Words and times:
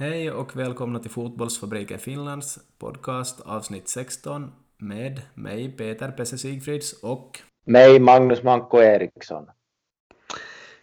Hej 0.00 0.30
och 0.32 0.56
välkomna 0.56 0.98
till 0.98 1.10
Fotbollsfabriken 1.10 1.98
Finlands 1.98 2.58
podcast 2.78 3.40
avsnitt 3.46 3.88
16 3.88 4.52
med 4.78 5.20
mig 5.34 5.76
Peter 5.76 6.10
Pesse 6.10 6.38
Sigfrids 6.38 7.02
och 7.02 7.38
mig 7.64 8.00
Magnus 8.00 8.42
Manko 8.42 8.78
Eriksson. 8.78 9.46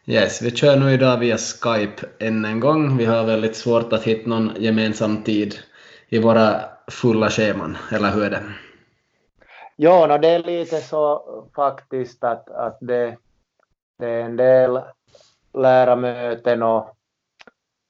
Yes, 0.05 0.41
vi 0.41 0.51
kör 0.51 0.79
nu 0.79 0.93
idag 0.93 1.17
via 1.17 1.37
Skype 1.37 2.07
än 2.19 2.45
en 2.45 2.59
gång. 2.59 2.97
Vi 2.97 3.05
har 3.05 3.25
väldigt 3.25 3.55
svårt 3.55 3.93
att 3.93 4.03
hitta 4.03 4.29
någon 4.29 4.51
gemensam 4.57 5.23
tid 5.23 5.55
i 6.09 6.19
våra 6.19 6.61
fulla 6.87 7.29
scheman, 7.29 7.77
eller 7.91 8.11
hur 8.11 8.23
är 8.23 8.29
det? 8.29 8.43
Ja, 9.75 10.07
no, 10.07 10.17
det 10.17 10.27
är 10.27 10.43
lite 10.43 10.81
så 10.81 11.23
faktiskt 11.55 12.23
att, 12.23 12.49
att 12.49 12.77
det, 12.81 13.17
det 13.99 14.09
är 14.09 14.21
en 14.21 14.35
del 14.35 14.79
lärarmöten 15.53 16.63
och 16.63 16.96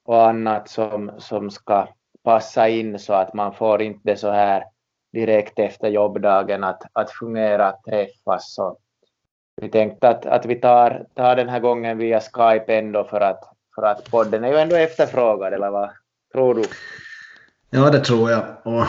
och 0.07 0.27
annat 0.27 0.69
som, 0.69 1.11
som 1.17 1.51
ska 1.51 1.87
passa 2.23 2.67
in 2.67 2.99
så 2.99 3.13
att 3.13 3.33
man 3.33 3.53
får 3.53 3.81
inte 3.81 4.15
så 4.15 4.31
här 4.31 4.63
direkt 5.13 5.59
efter 5.59 5.87
jobbdagen 5.87 6.63
att, 6.63 6.81
att 6.93 7.11
fungera, 7.11 7.67
att 7.67 7.83
träffas. 7.83 8.53
Så 8.53 8.77
vi 9.61 9.69
tänkte 9.69 10.09
att, 10.09 10.25
att 10.25 10.45
vi 10.45 10.55
tar, 10.55 11.05
tar 11.15 11.35
den 11.35 11.49
här 11.49 11.59
gången 11.59 11.97
via 11.97 12.19
Skype 12.19 12.77
ändå 12.77 13.03
för 13.03 13.21
att, 13.21 13.43
för 13.75 13.81
att 13.81 14.11
podden 14.11 14.43
är 14.43 14.51
ju 14.51 14.57
ändå 14.57 14.75
efterfrågad, 14.75 15.53
eller 15.53 15.69
vad 15.69 15.89
tror 16.33 16.55
du? 16.55 16.63
Ja, 17.69 17.89
det 17.89 17.99
tror 17.99 18.31
jag. 18.31 18.43
Och 18.63 18.85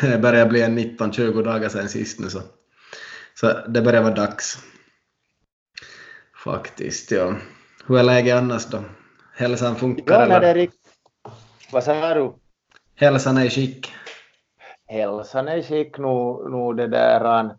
det 0.02 0.18
börjar 0.18 0.46
bli 0.46 0.62
en 0.62 0.78
19-20 0.78 1.42
dagar 1.42 1.68
sedan 1.68 1.88
sist 1.88 2.20
nu 2.20 2.30
så, 2.30 2.40
så 3.34 3.52
det 3.68 3.82
börjar 3.82 4.02
vara 4.02 4.14
dags. 4.14 4.58
Faktiskt, 6.44 7.10
ja. 7.10 7.34
Hur 7.86 7.98
är 7.98 8.02
läget 8.02 8.36
annars 8.36 8.66
då? 8.66 8.78
Hälsan 9.38 9.76
funkar? 9.76 10.28
Ja, 10.28 10.54
rikt... 10.54 10.74
Vad 11.72 11.84
sa 11.84 12.14
du? 12.14 12.32
Hälsan 12.94 13.38
är 13.38 13.44
i 13.44 13.50
skick? 13.50 13.92
Hälsan 14.86 15.48
är 15.48 15.56
i 15.56 15.62
skick 15.62 15.98
nu, 15.98 16.48
nu 16.50 16.72
det 16.74 16.86
där. 16.86 17.50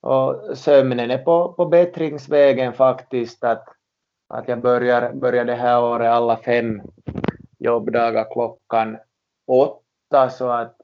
Och 0.00 0.58
sömnen 0.58 1.10
är 1.10 1.18
på, 1.18 1.52
på 1.52 1.66
bättringsvägen 1.66 2.72
faktiskt. 2.72 3.44
Att, 3.44 3.64
att 4.28 4.48
jag 4.48 4.60
börjar, 4.60 5.12
börjar 5.12 5.44
det 5.44 5.54
här 5.54 5.82
året 5.82 6.10
alla 6.10 6.36
fem 6.36 6.82
jobbdagar 7.58 8.32
klockan 8.32 8.98
åtta 9.46 10.30
så 10.30 10.48
att 10.48 10.76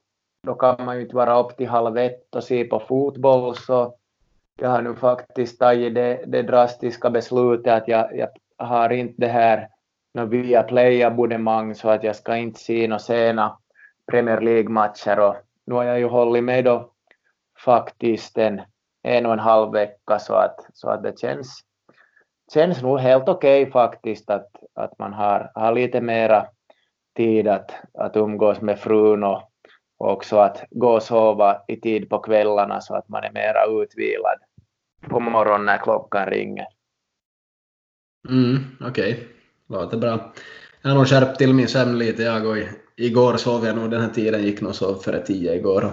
då 0.47 0.55
kan 0.55 0.85
man 0.85 0.97
ju 0.97 1.03
inte 1.03 1.17
vara 1.17 1.41
upp 1.41 1.57
till 1.57 1.69
halv 1.69 1.99
ett 1.99 2.35
och 2.35 2.45
se 2.45 2.65
på 2.65 2.81
fotboll 2.81 3.57
så 3.57 3.95
jag 4.61 4.69
har 4.69 4.83
nu 4.83 4.95
faktiskt 4.95 5.59
tagit 5.59 5.95
det, 5.95 6.25
det 6.27 6.43
drastiska 6.43 7.11
beslutet 7.11 7.73
att 7.73 7.89
jag, 7.89 8.17
jag 8.17 8.29
har 8.67 8.91
inte 8.91 9.15
det 9.17 9.29
här 9.29 9.69
via 10.13 10.63
Play-abonnemang 10.63 11.75
så 11.75 11.89
att 11.89 12.05
jag 12.05 12.17
ska 12.17 12.37
inte 12.37 12.61
se 12.61 12.89
några 12.89 12.99
sena 12.99 13.59
Premier 14.11 14.41
League-matcher 14.41 15.21
och 15.21 15.37
nu 15.65 15.75
har 15.75 15.85
jag 15.85 15.99
ju 15.99 16.09
hållit 16.09 16.45
med 16.45 16.65
då 16.65 16.93
faktiskt 17.65 18.39
en, 18.39 18.61
en 19.03 19.27
och 19.27 19.33
en 19.33 19.39
halv 19.39 19.73
vecka 19.73 20.19
så 20.19 20.35
att, 20.35 20.67
så 20.75 20.91
att 20.91 21.03
det 21.03 21.19
känns, 21.19 21.61
känns 22.53 22.83
nog 22.83 22.99
helt 22.99 23.29
okej 23.29 23.63
okay 23.63 23.73
faktiskt 23.73 24.31
att, 24.31 24.51
att 24.75 24.99
man 24.99 25.13
har, 25.13 25.53
har 25.55 25.75
lite 25.75 26.01
mera 26.01 26.47
tid 27.17 27.49
att, 27.49 27.75
att 27.95 28.17
umgås 28.17 28.61
med 28.61 28.79
frun 28.79 29.25
och, 29.25 29.43
och 29.99 30.13
också 30.13 30.37
att 30.37 30.65
gå 30.71 30.95
och 30.95 31.03
sova 31.03 31.63
i 31.69 31.81
tid 31.81 32.09
på 32.09 32.19
kvällarna 32.19 32.81
så 32.81 32.95
att 32.95 33.09
man 33.09 33.25
är 33.25 33.33
mera 33.33 33.83
utvilad 33.83 34.39
på 35.09 35.21
morgonen 35.21 35.67
när 35.67 35.79
klockan 35.79 36.27
ringer. 36.27 36.67
Mm, 38.29 38.77
okej. 38.81 39.13
Okay. 39.13 39.40
Låter 39.71 39.97
bra. 39.97 40.33
Jag 40.83 40.91
har 40.91 40.97
nog 40.97 41.09
skärpt 41.09 41.39
till 41.39 41.55
min 41.55 41.69
sömn 41.69 41.99
lite 41.99 42.23
jag 42.23 42.47
och 42.47 42.57
igår 42.97 43.37
sov 43.37 43.67
jag 43.67 43.77
nog 43.77 43.91
den 43.91 44.01
här 44.01 44.09
tiden, 44.09 44.43
gick 44.43 44.61
nog 44.61 44.75
sov 44.75 44.95
före 44.95 45.27
tio 45.27 45.55
igår. 45.55 45.93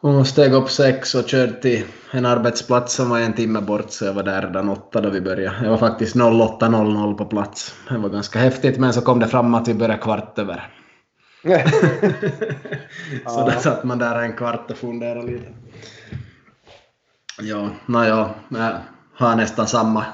Och 0.00 0.26
steg 0.26 0.52
upp 0.52 0.70
sex 0.70 1.14
och 1.14 1.28
körde 1.28 1.52
till 1.52 1.84
en 2.10 2.26
arbetsplats 2.26 2.94
som 2.94 3.10
var 3.10 3.20
en 3.20 3.32
timme 3.32 3.60
bort 3.60 3.90
så 3.90 4.04
jag 4.04 4.12
var 4.12 4.22
där 4.22 4.42
redan 4.42 4.68
åtta 4.68 5.00
då 5.00 5.10
vi 5.10 5.20
började. 5.20 5.58
Jag 5.62 5.70
var 5.70 5.78
faktiskt 5.78 6.16
08.00 6.16 7.14
på 7.14 7.24
plats. 7.24 7.74
Det 7.88 7.98
var 7.98 8.08
ganska 8.08 8.38
häftigt 8.38 8.78
men 8.78 8.92
så 8.92 9.00
kom 9.00 9.20
det 9.20 9.28
fram 9.28 9.54
att 9.54 9.68
vi 9.68 9.74
började 9.74 10.02
kvart 10.02 10.38
över. 10.38 10.72
så 13.26 13.46
där 13.46 13.58
satt 13.58 13.84
man 13.84 13.98
där 13.98 14.22
en 14.22 14.32
kvart 14.32 14.70
och 14.70 14.76
funderade 14.76 15.26
lite. 15.26 15.52
Ja, 17.40 17.70
nåja, 17.86 18.30
jag 18.48 18.80
har 19.14 19.36
nästan 19.36 19.66
samma 19.66 20.04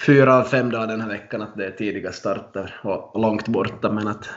fyra 0.00 0.38
av 0.38 0.44
fem 0.44 0.70
dagar 0.70 0.86
den 0.86 1.00
här 1.00 1.08
veckan 1.08 1.42
att 1.42 1.56
det 1.56 1.66
är 1.66 1.70
tidiga 1.70 2.12
starter 2.12 2.80
och 2.82 3.20
långt 3.20 3.48
borta 3.48 3.92
men 3.92 4.08
att 4.08 4.28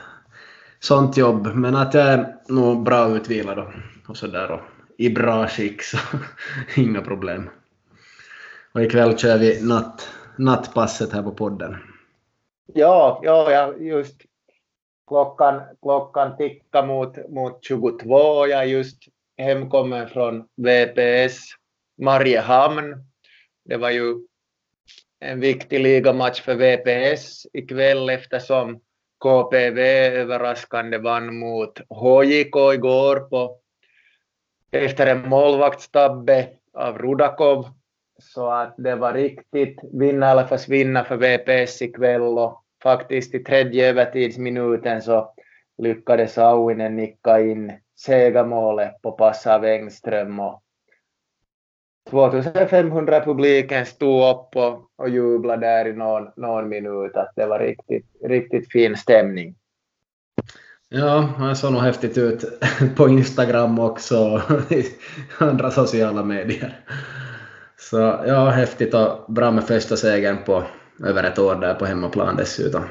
sånt 0.80 1.16
jobb. 1.16 1.46
Men 1.54 1.76
att 1.76 1.94
jag 1.94 2.04
är 2.04 2.36
nog 2.48 2.82
bra 2.82 3.16
utvilad 3.16 3.58
och, 3.58 3.72
och 4.08 4.16
sådär 4.16 4.50
och 4.50 4.60
i 4.98 5.10
bra 5.10 5.48
skick 5.48 5.82
så 5.82 5.98
inga 6.76 7.02
problem. 7.02 7.50
Och 8.72 8.82
ikväll 8.82 9.18
kör 9.18 9.38
vi 9.38 9.62
natt, 9.62 10.08
nattpasset 10.38 11.12
här 11.12 11.22
på 11.22 11.32
podden. 11.32 11.76
Ja, 12.74 13.20
ja, 13.22 13.50
ja 13.50 13.74
just 13.76 14.16
klockan, 15.08 15.60
klockan 15.82 16.36
tickar 16.36 16.86
mot, 16.86 17.30
mot 17.30 17.64
22. 17.64 18.46
Jag 18.46 18.60
är 18.60 18.64
just 18.64 18.98
hemkommen 19.36 20.08
från 20.08 20.44
VPS 20.56 21.38
Mariehamn. 22.02 23.04
Det 23.64 23.76
var 23.76 23.90
ju 23.90 24.14
en 25.22 25.40
viktig 25.40 25.80
ligamatch 25.80 26.40
för 26.40 26.54
VPS 26.54 27.46
ikväll 27.52 28.10
eftersom 28.10 28.80
KPV 29.18 29.78
överraskande 30.08 30.98
vann 30.98 31.38
mot 31.38 31.78
HJK 31.88 32.56
igår 32.74 33.20
på, 33.20 33.58
efter 34.72 35.06
en 35.06 35.28
målvaktstabbe 35.28 36.48
av 36.72 36.98
Rudakov. 36.98 37.66
Så 38.18 38.50
att 38.50 38.74
det 38.78 38.94
var 38.94 39.12
riktigt 39.12 39.80
vinna 39.92 40.30
eller 40.30 40.44
försvinna 40.44 41.04
för 41.04 41.16
VPS 41.16 41.82
ikväll 41.82 42.38
och 42.38 42.62
faktiskt 42.82 43.34
i 43.34 43.38
tredje 43.38 43.88
övertidsminuten 43.88 45.02
så 45.02 45.34
lyckades 45.78 46.38
Auinen 46.38 46.96
nicka 46.96 47.40
in 47.40 47.72
segermålet 47.96 49.02
på 49.02 49.12
pass 49.12 49.46
av 49.46 49.64
Engström 49.64 50.40
och 50.40 50.62
2500 52.12 53.24
publiken 53.24 53.86
stod 53.86 54.30
upp 54.30 54.56
och, 54.56 54.90
och 54.96 55.08
jublade 55.08 55.66
där 55.66 55.88
i 55.88 55.92
någon, 55.92 56.28
någon 56.36 56.68
minut. 56.68 57.16
Att 57.16 57.32
det 57.36 57.46
var 57.46 57.58
riktigt, 57.58 58.06
riktigt 58.24 58.72
fin 58.72 58.96
stämning. 58.96 59.54
Ja, 60.88 61.28
det 61.38 61.56
såg 61.56 61.72
nog 61.72 61.82
häftigt 61.82 62.18
ut 62.18 62.44
på 62.96 63.08
Instagram 63.08 63.78
också 63.78 64.42
och 64.48 64.72
i 64.72 64.86
andra 65.38 65.70
sociala 65.70 66.22
medier. 66.22 66.80
Så 67.78 67.96
ja, 68.26 68.48
häftigt 68.50 68.94
och 68.94 69.32
bra 69.32 69.50
med 69.50 69.64
första 69.64 69.96
segern 69.96 70.44
på 70.44 70.62
över 71.04 71.24
ett 71.24 71.38
år 71.38 71.54
där 71.54 71.74
på 71.74 71.84
hemmaplan 71.84 72.36
dessutom. 72.36 72.82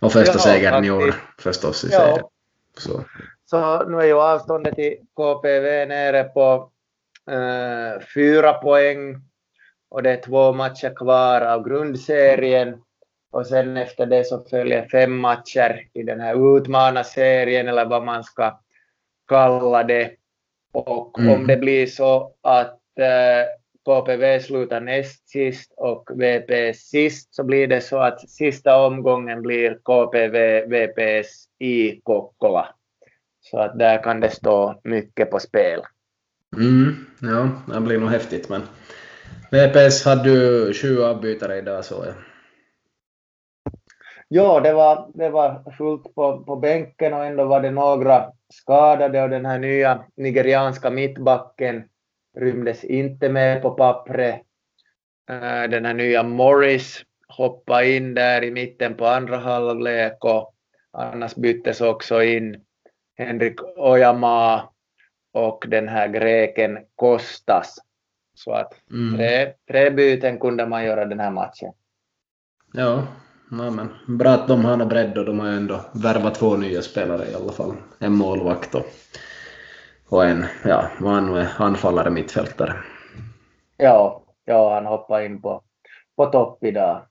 Och 0.00 0.12
första 0.12 0.34
ja, 0.34 0.38
segern 0.38 0.84
i 0.84 0.90
år 0.90 1.14
förstås 1.38 1.84
i 1.84 1.88
ja. 1.90 1.98
serien. 1.98 2.24
Så. 2.76 3.04
Så 3.50 3.88
nu 3.88 3.96
är 3.96 4.04
ju 4.04 4.20
avståndet 4.20 4.74
till 4.74 4.96
KPV 5.16 5.86
nere 5.86 6.24
på 6.24 6.70
eh, 7.28 8.00
fyra 8.14 8.52
poäng 8.52 9.16
och 9.88 10.02
det 10.02 10.10
är 10.10 10.22
två 10.22 10.52
matcher 10.52 10.94
kvar 10.96 11.40
av 11.40 11.68
grundserien 11.68 12.82
och 13.30 13.46
sen 13.46 13.76
efter 13.76 14.06
det 14.06 14.24
så 14.24 14.44
följer 14.50 14.88
fem 14.88 15.18
matcher 15.18 15.88
i 15.92 16.02
den 16.02 16.20
här 16.20 16.56
utmanarserien 16.56 17.68
eller 17.68 17.84
vad 17.84 18.04
man 18.04 18.24
ska 18.24 18.60
kalla 19.28 19.82
det. 19.82 20.10
Och 20.72 21.18
mm. 21.18 21.34
om 21.34 21.46
det 21.46 21.56
blir 21.56 21.86
så 21.86 22.34
att 22.40 22.80
eh, 22.98 23.44
KPV 23.84 24.40
slutar 24.40 24.80
näst 24.80 25.28
sist 25.28 25.74
och 25.76 26.10
VPS 26.14 26.78
sist 26.78 27.34
så 27.34 27.44
blir 27.44 27.66
det 27.66 27.80
så 27.80 27.98
att 27.98 28.30
sista 28.30 28.86
omgången 28.86 29.42
blir 29.42 29.78
KPV 29.82 30.66
VPS 30.66 31.48
i 31.58 32.00
Kokkola. 32.00 32.68
Så 33.40 33.58
att 33.58 33.78
där 33.78 34.02
kan 34.02 34.20
det 34.20 34.30
stå 34.30 34.80
mycket 34.84 35.30
på 35.30 35.40
spel. 35.40 35.82
Mm, 36.56 37.06
ja, 37.20 37.48
det 37.74 37.80
blir 37.80 37.98
nog 37.98 38.10
häftigt 38.10 38.48
men 38.48 38.62
VPS 39.50 40.04
hade 40.04 40.30
ju 40.30 40.74
sju 40.74 41.02
avbytare 41.02 41.58
idag 41.58 41.84
så 41.84 42.04
jag. 42.04 42.14
Ja, 44.28 44.60
det 44.60 44.72
var, 44.72 45.10
det 45.14 45.28
var 45.28 45.72
fullt 45.78 46.14
på, 46.14 46.44
på 46.44 46.56
bänken 46.56 47.14
och 47.14 47.24
ändå 47.24 47.44
var 47.44 47.60
det 47.60 47.70
några 47.70 48.32
skadade 48.52 49.22
och 49.22 49.30
den 49.30 49.46
här 49.46 49.58
nya 49.58 50.04
nigerianska 50.16 50.90
mittbacken 50.90 51.84
rymdes 52.36 52.84
inte 52.84 53.28
med 53.28 53.62
på 53.62 53.70
pappret. 53.70 54.42
Eh, 55.30 55.70
den 55.70 55.84
här 55.84 55.94
nya 55.94 56.22
Morris 56.22 57.04
hoppade 57.28 57.96
in 57.96 58.14
där 58.14 58.44
i 58.44 58.50
mitten 58.50 58.94
på 58.94 59.06
andra 59.06 59.36
halvlek 59.36 60.24
och 60.24 60.54
annars 60.92 61.34
byttes 61.34 61.80
också 61.80 62.22
in 62.22 62.64
Henrik 63.18 63.60
Ojamaa 63.76 64.68
och 65.32 65.64
den 65.68 65.88
här 65.88 66.08
greken 66.08 66.78
Kostas. 66.94 67.78
Så 68.34 68.52
att 68.52 68.74
mm. 68.90 69.16
tre, 69.16 69.52
tre 69.68 69.90
byten 69.90 70.38
kunde 70.38 70.66
man 70.66 70.84
göra 70.84 71.04
den 71.04 71.20
här 71.20 71.30
matchen. 71.30 71.72
Ja, 72.72 73.06
Ja, 73.50 73.70
men 73.70 74.18
bra 74.18 74.30
att 74.30 74.48
de 74.48 74.64
har 74.64 74.76
någon 74.76 74.88
bredd 74.88 75.18
och 75.18 75.24
de 75.24 75.38
har 75.40 75.46
ju 75.46 75.56
ändå 75.56 75.80
värvat 75.92 76.34
två 76.34 76.56
nya 76.56 76.82
spelare 76.82 77.30
i 77.30 77.34
alla 77.34 77.52
fall. 77.52 77.76
En 77.98 78.12
målvakt 78.12 78.74
och, 78.74 78.86
och 80.08 80.24
en, 80.24 80.46
ja, 80.64 80.90
är, 81.00 81.62
anfallare 81.62 82.10
mittfältare. 82.10 82.74
Ja, 83.76 84.24
ja, 84.44 84.74
han 84.74 84.86
hoppar 84.86 85.20
in 85.20 85.42
på, 85.42 85.62
på 86.16 86.26
topp 86.26 86.64
idag. 86.64 87.02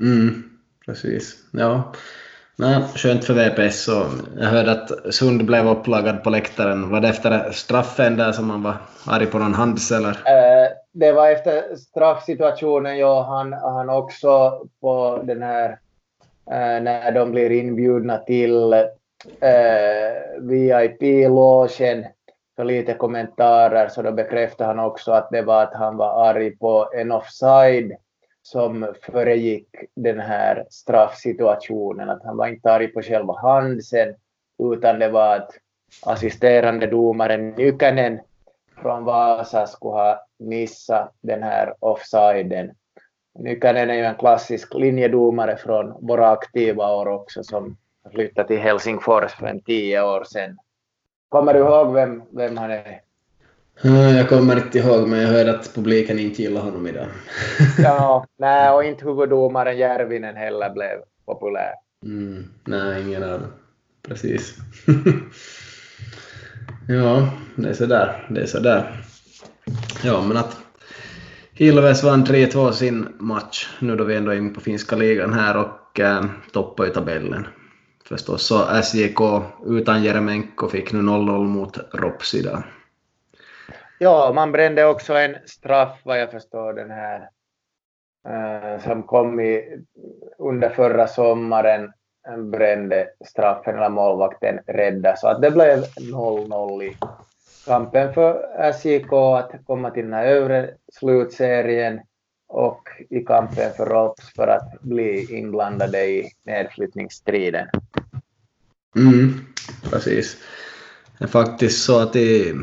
Mm, 0.00 0.50
precis. 0.86 1.36
Ja. 1.52 1.92
Nej, 2.60 2.82
skönt 2.94 3.24
för 3.24 3.34
VPS. 3.34 3.88
Och 3.88 4.04
jag 4.36 4.46
hörde 4.46 4.72
att 4.72 5.14
Sund 5.14 5.44
blev 5.46 5.68
upplagad 5.68 6.24
på 6.24 6.30
läktaren. 6.30 6.90
Var 6.90 7.00
det 7.00 7.08
efter 7.08 7.50
straffen 7.50 8.16
där 8.16 8.32
som 8.32 8.50
han 8.50 8.62
var 8.62 8.76
arg 9.06 9.26
på 9.26 9.38
någon 9.38 9.54
hands 9.54 9.92
eller? 9.92 10.10
Eh, 10.10 10.68
det 10.92 11.12
var 11.12 11.30
efter 11.30 11.76
straffsituationen, 11.76 12.98
ja. 12.98 13.22
Han, 13.22 13.52
han 13.52 13.88
också 13.90 14.62
på 14.80 15.22
den 15.24 15.42
här 15.42 15.70
eh, 16.50 16.82
när 16.82 17.12
de 17.12 17.30
blir 17.30 17.50
inbjudna 17.50 18.18
till 18.18 18.72
eh, 18.72 18.82
VIP-logen 20.40 22.04
för 22.56 22.64
lite 22.64 22.94
kommentarer 22.94 23.88
så 23.88 24.02
då 24.02 24.12
bekräftade 24.12 24.68
han 24.68 24.78
också 24.78 25.12
att 25.12 25.30
det 25.30 25.42
var 25.42 25.62
att 25.62 25.74
han 25.74 25.96
var 25.96 26.28
arg 26.28 26.56
på 26.56 26.88
en 26.94 27.12
offside 27.12 27.92
som 28.50 28.94
föregick 29.02 29.68
den 29.94 30.20
här 30.20 30.66
straffsituationen. 30.70 32.10
Att 32.10 32.24
han 32.24 32.36
var 32.36 32.46
inte 32.46 32.72
arg 32.72 32.88
på 32.88 33.02
själva 33.02 33.40
handsen 33.40 34.14
utan 34.72 34.98
det 34.98 35.08
var 35.08 35.36
att 35.36 35.50
assisterande 36.02 36.86
domaren 36.86 37.50
Nykänen 37.50 38.20
från 38.82 39.04
Vasa 39.04 39.66
skulle 39.66 39.92
ha 39.92 40.26
missat 40.38 41.14
den 41.20 41.42
här 41.42 41.74
offsiden. 41.80 42.70
Nykänen 43.38 43.90
är 43.90 43.94
ju 43.94 44.04
en 44.04 44.14
klassisk 44.14 44.74
linjedomare 44.74 45.56
från 45.56 46.06
våra 46.06 46.30
aktiva 46.30 46.94
år 46.94 47.08
också 47.08 47.42
som 47.44 47.76
flyttade 48.12 48.48
till 48.48 48.58
Helsingfors 48.58 49.32
för 49.32 49.46
en 49.46 49.60
tio 49.60 50.02
år 50.02 50.24
sedan. 50.24 50.58
Kommer 51.28 51.54
du 51.54 51.60
ihåg 51.60 51.92
vem, 51.92 52.22
vem 52.30 52.56
han 52.56 52.70
är? 52.70 53.07
Jag 53.82 54.28
kommer 54.28 54.56
inte 54.56 54.78
ihåg, 54.78 55.08
men 55.08 55.20
jag 55.20 55.28
hörde 55.28 55.50
att 55.50 55.74
publiken 55.74 56.18
inte 56.18 56.42
gillar 56.42 56.60
honom 56.60 56.86
idag. 56.86 57.06
ja, 57.78 58.26
nej, 58.38 58.70
och 58.70 58.84
inte 58.84 59.04
huvuddomaren 59.04 59.78
Järvinen 59.78 60.36
heller 60.36 60.70
blev 60.70 60.98
populär. 61.26 61.72
Mm, 62.04 62.44
nej, 62.64 63.02
ingen 63.02 63.22
av 63.22 63.40
dem. 63.40 63.52
Precis. 64.08 64.56
ja, 66.88 67.28
det 67.54 67.68
är 67.68 67.72
sådär. 67.72 68.26
Det 68.30 68.40
är 68.40 68.46
sådär. 68.46 69.04
Ja, 70.04 70.22
men 70.22 70.36
att 70.36 70.56
Ilves 71.56 72.02
vann 72.02 72.26
3-2 72.26 72.72
sin 72.72 73.08
match, 73.18 73.68
nu 73.78 73.96
då 73.96 74.04
vi 74.04 74.16
ändå 74.16 74.30
är 74.30 74.36
inne 74.36 74.54
på 74.54 74.60
finska 74.60 74.96
ligan 74.96 75.32
här 75.32 75.56
och 75.56 76.00
äh, 76.00 76.24
toppar 76.52 76.86
i 76.86 76.90
tabellen. 76.90 77.46
Förstås 78.04 78.46
så 78.46 78.82
SJK 78.82 79.20
utan 79.66 80.02
Jeremenko 80.02 80.68
fick 80.68 80.92
nu 80.92 80.98
0-0 80.98 81.44
mot 81.44 81.78
Rops 81.92 82.34
idag. 82.34 82.62
Ja, 83.98 84.32
man 84.34 84.52
brände 84.52 84.84
också 84.84 85.14
en 85.14 85.36
straff 85.46 86.00
vad 86.04 86.20
jag 86.20 86.30
förstår 86.30 86.72
den 86.72 86.90
här 86.90 87.28
eh, 88.28 88.82
som 88.82 89.02
kom 89.02 89.40
i, 89.40 89.78
under 90.38 90.70
förra 90.70 91.08
sommaren 91.08 91.92
eh, 92.28 92.36
brände 92.36 93.08
straffen 93.26 93.76
eller 93.76 93.88
målvakten 93.88 94.60
rädda 94.66 95.16
så 95.16 95.28
att 95.28 95.42
det 95.42 95.50
blev 95.50 95.84
0-0 95.84 96.82
i 96.82 96.96
kampen 97.66 98.14
för 98.14 98.48
SJK 98.72 99.12
att 99.12 99.52
komma 99.66 99.90
till 99.90 100.04
den 100.04 100.12
här 100.12 100.26
övre 100.26 100.70
slutserien 100.92 102.00
och 102.48 102.88
i 103.10 103.20
kampen 103.20 103.72
för 103.76 103.86
Rops 103.86 104.34
för 104.34 104.48
att 104.48 104.80
bli 104.80 105.38
inblandade 105.38 106.06
i 106.06 106.30
nedflyttningsstriden. 106.42 107.68
Mm, 108.96 109.34
precis. 109.90 110.36
Det 111.18 111.24
är 111.24 111.28
faktiskt 111.28 111.84
så 111.84 112.00
att 112.00 112.16
i 112.16 112.54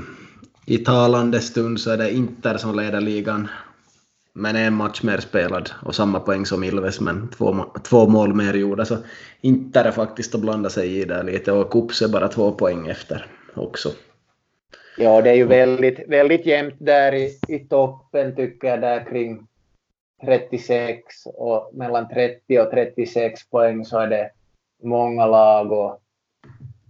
i 0.65 0.77
talande 0.77 1.41
stund 1.41 1.79
så 1.79 1.91
är 1.91 1.97
det 1.97 2.13
Inter 2.13 2.57
som 2.57 2.75
leder 2.75 3.01
ligan 3.01 3.47
men 4.33 4.55
en 4.55 4.73
match 4.73 5.03
mer 5.03 5.17
spelad 5.17 5.71
och 5.85 5.95
samma 5.95 6.19
poäng 6.19 6.45
som 6.45 6.63
Ilves 6.63 7.01
men 7.01 7.29
två, 7.29 7.65
två 7.83 8.07
mål 8.07 8.33
mer 8.33 8.53
gjorda 8.53 8.85
så 8.85 8.97
Inter 9.41 9.85
är 9.85 9.91
faktiskt 9.91 10.35
att 10.35 10.41
blanda 10.41 10.69
sig 10.69 11.01
i 11.01 11.05
där 11.05 11.23
lite 11.23 11.51
och 11.51 11.71
Kups 11.71 12.01
är 12.01 12.07
bara 12.07 12.27
två 12.27 12.51
poäng 12.51 12.87
efter 12.87 13.25
också. 13.53 13.89
Ja, 14.97 15.21
det 15.21 15.29
är 15.29 15.35
ju 15.35 15.45
väldigt, 15.45 15.99
väldigt 16.07 16.45
jämnt 16.45 16.75
där 16.79 17.13
i, 17.13 17.39
i 17.47 17.59
toppen 17.59 18.35
tycker 18.35 18.67
jag 18.67 18.81
där 18.81 19.05
kring 19.09 19.47
36 20.25 21.25
och 21.25 21.71
mellan 21.73 22.09
30 22.09 22.59
och 22.59 22.71
36 22.71 23.49
poäng 23.49 23.85
så 23.85 23.99
är 23.99 24.07
det 24.07 24.31
många 24.83 25.25
lag 25.25 25.71
och, 25.71 26.01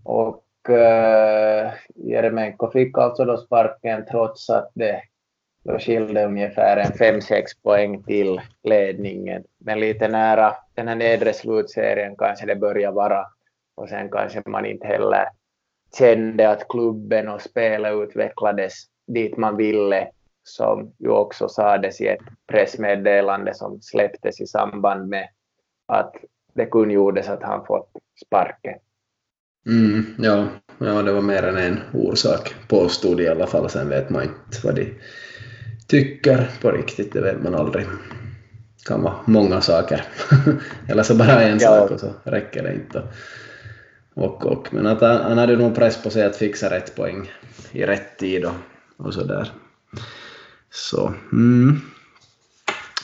och 0.04 0.45
uh, 0.70 1.72
Jeremenko 1.96 2.72
fick 2.72 2.98
alltså 2.98 3.26
då 3.26 3.38
sparken 3.38 4.06
trots 4.12 4.50
att 4.50 4.72
det 4.74 5.02
då 5.64 5.80
skilde 5.80 6.26
ungefär 6.26 6.78
en 6.78 7.20
5-6 7.20 7.44
poäng 7.64 8.04
till 8.04 8.42
ledningen. 8.64 9.44
Men 9.58 9.80
lite 9.80 10.08
nära 10.08 10.56
den 10.74 10.88
här 10.88 10.96
nedre 10.96 11.34
slutserien 11.34 12.16
kanske 12.16 12.46
det 12.46 12.56
börjar 12.56 12.92
vara 12.92 13.26
och 13.76 13.90
sen 13.90 14.10
kanske 14.10 14.42
man 14.46 14.66
inte 14.66 14.88
heller 14.88 15.28
kände 15.98 16.50
att 16.50 16.68
klubben 16.68 17.30
och 17.30 17.42
spelet 17.42 17.94
utvecklades 17.94 18.74
dit 19.08 19.38
man 19.38 19.58
ville 19.58 20.08
som 20.44 20.94
ju 21.00 21.10
också 21.10 21.50
sades 21.50 22.02
i 22.02 22.08
ett 22.08 22.22
pressmeddelande 22.48 23.54
som 23.54 23.82
släpptes 23.82 24.42
i 24.42 24.48
samband 24.48 25.10
med 25.10 25.28
att 25.86 26.16
det 26.54 26.66
kungjordes 26.66 27.30
att 27.30 27.44
han 27.44 27.66
fått 27.66 27.90
sparken. 28.26 28.80
Mm, 29.66 30.06
ja, 30.18 30.48
ja, 30.78 31.02
det 31.02 31.12
var 31.12 31.22
mer 31.22 31.44
än 31.44 31.58
en 31.58 31.80
orsak 31.94 32.56
påstod 32.68 33.22
i 33.22 33.28
alla 33.28 33.48
fall. 33.48 33.70
Sen 33.70 33.90
vet 33.90 34.10
man 34.10 34.24
inte 34.24 34.60
vad 34.64 34.76
de 34.76 34.94
tycker 35.88 36.50
på 36.62 36.72
riktigt, 36.72 37.14
det 37.14 37.22
vet 37.22 37.44
man 37.44 37.56
aldrig. 37.56 37.86
Det 38.78 38.88
kan 38.88 39.02
vara 39.02 39.16
många 39.26 39.62
saker. 39.62 40.06
Eller 40.88 41.04
så 41.04 41.16
bara 41.16 41.42
en 41.42 41.60
ja. 41.60 41.68
sak 41.68 41.92
och 41.92 42.00
så 42.00 42.14
räcker 42.24 42.64
det 42.64 42.74
inte. 42.74 43.04
Och, 44.14 44.46
och. 44.46 44.74
Men 44.74 44.88
att 44.88 45.02
han, 45.02 45.22
han 45.22 45.38
hade 45.38 45.56
nog 45.56 45.76
press 45.76 46.04
på 46.04 46.10
sig 46.10 46.24
att 46.24 46.36
fixa 46.36 46.70
rätt 46.70 46.96
poäng 46.96 47.32
i 47.72 47.86
rätt 47.86 48.18
tid 48.18 48.46
och, 48.46 48.56
och 48.98 49.14
så 49.14 49.24
där. 49.24 49.52
Så, 50.72 51.14
mm. 51.32 51.82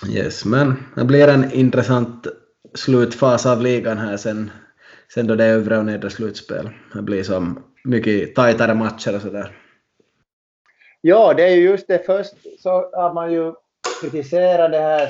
Yes, 0.09 0.45
men 0.45 0.75
det 0.95 1.05
blir 1.05 1.27
en 1.27 1.51
intressant 1.51 2.27
slutfas 2.73 3.45
av 3.45 3.61
ligan 3.61 3.97
här 3.97 4.17
sen 4.17 4.51
sen 5.13 5.27
då 5.27 5.35
det 5.35 5.45
är 5.45 5.53
övre 5.53 5.77
och 5.77 5.85
nedre 5.85 6.09
slutspel. 6.09 6.69
Det 6.93 7.01
blir 7.01 7.23
som 7.23 7.63
mycket 7.83 8.35
tajtare 8.35 8.73
matcher 8.73 9.15
och 9.15 9.21
sådär. 9.21 9.57
Ja, 11.01 11.33
det 11.33 11.43
är 11.43 11.55
ju 11.55 11.61
just 11.61 11.87
det. 11.87 12.05
Först 12.05 12.33
så 12.59 12.69
har 12.93 13.13
man 13.13 13.33
ju 13.33 13.53
kritiserat 14.01 14.71
det 14.71 14.79
här 14.79 15.09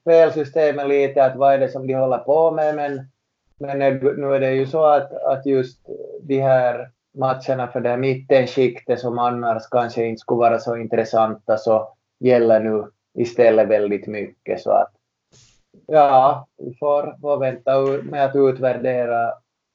spelsystemet 0.00 0.88
lite, 0.88 1.24
att 1.24 1.36
vad 1.36 1.54
är 1.54 1.58
det 1.58 1.68
som 1.68 1.86
de 1.86 1.94
håller 1.94 2.18
på 2.18 2.50
med, 2.50 2.74
men, 2.74 3.00
men 3.58 3.78
nu 3.78 4.34
är 4.34 4.40
det 4.40 4.54
ju 4.54 4.66
så 4.66 4.84
att, 4.84 5.12
att 5.12 5.46
just 5.46 5.80
de 6.22 6.40
här 6.40 6.90
matcherna 7.14 7.68
för 7.68 7.80
det 7.80 7.88
här 7.88 7.96
mittenskiktet 7.96 9.00
som 9.00 9.18
annars 9.18 9.62
kanske 9.70 10.04
inte 10.04 10.20
skulle 10.20 10.38
vara 10.38 10.58
så 10.58 10.76
intressanta 10.76 11.56
så 11.56 11.94
gäller 12.20 12.60
nu 12.60 12.86
istället 13.18 13.68
väldigt 13.68 14.06
mycket 14.06 14.60
så 14.60 14.70
att 14.70 14.92
ja, 15.86 16.46
vi 16.58 16.74
får, 16.74 17.20
får 17.20 17.38
vänta 17.38 17.80
med 18.02 18.24
att 18.24 18.36
utvärdera 18.36 19.32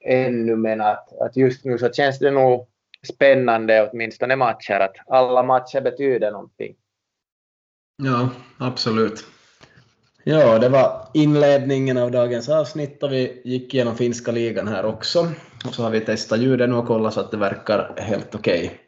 ännu, 0.07 0.55
men 0.55 0.81
att, 0.81 1.21
att 1.21 1.37
just 1.37 1.65
nu 1.65 1.77
så 1.77 1.89
känns 1.89 2.19
det 2.19 2.31
nog 2.31 2.67
spännande, 3.13 3.89
åtminstone 3.91 4.35
matcher, 4.35 4.79
att 4.79 4.95
alla 5.07 5.43
matcher 5.43 5.81
betyder 5.81 6.31
någonting. 6.31 6.75
Ja, 8.03 8.29
absolut. 8.57 9.25
Ja, 10.23 10.59
det 10.59 10.69
var 10.69 11.07
inledningen 11.13 11.97
av 11.97 12.11
dagens 12.11 12.49
avsnitt 12.49 13.03
och 13.03 13.11
vi 13.11 13.41
gick 13.45 13.73
igenom 13.73 13.95
finska 13.95 14.31
ligan 14.31 14.67
här 14.67 14.85
också. 14.85 15.27
Och 15.65 15.73
så 15.73 15.83
har 15.83 15.89
vi 15.89 16.01
testat 16.01 16.39
ljuden 16.39 16.73
och 16.73 16.87
kollat 16.87 17.13
så 17.13 17.19
att 17.19 17.31
det 17.31 17.37
verkar 17.37 17.93
helt 17.97 18.35
okej. 18.35 18.79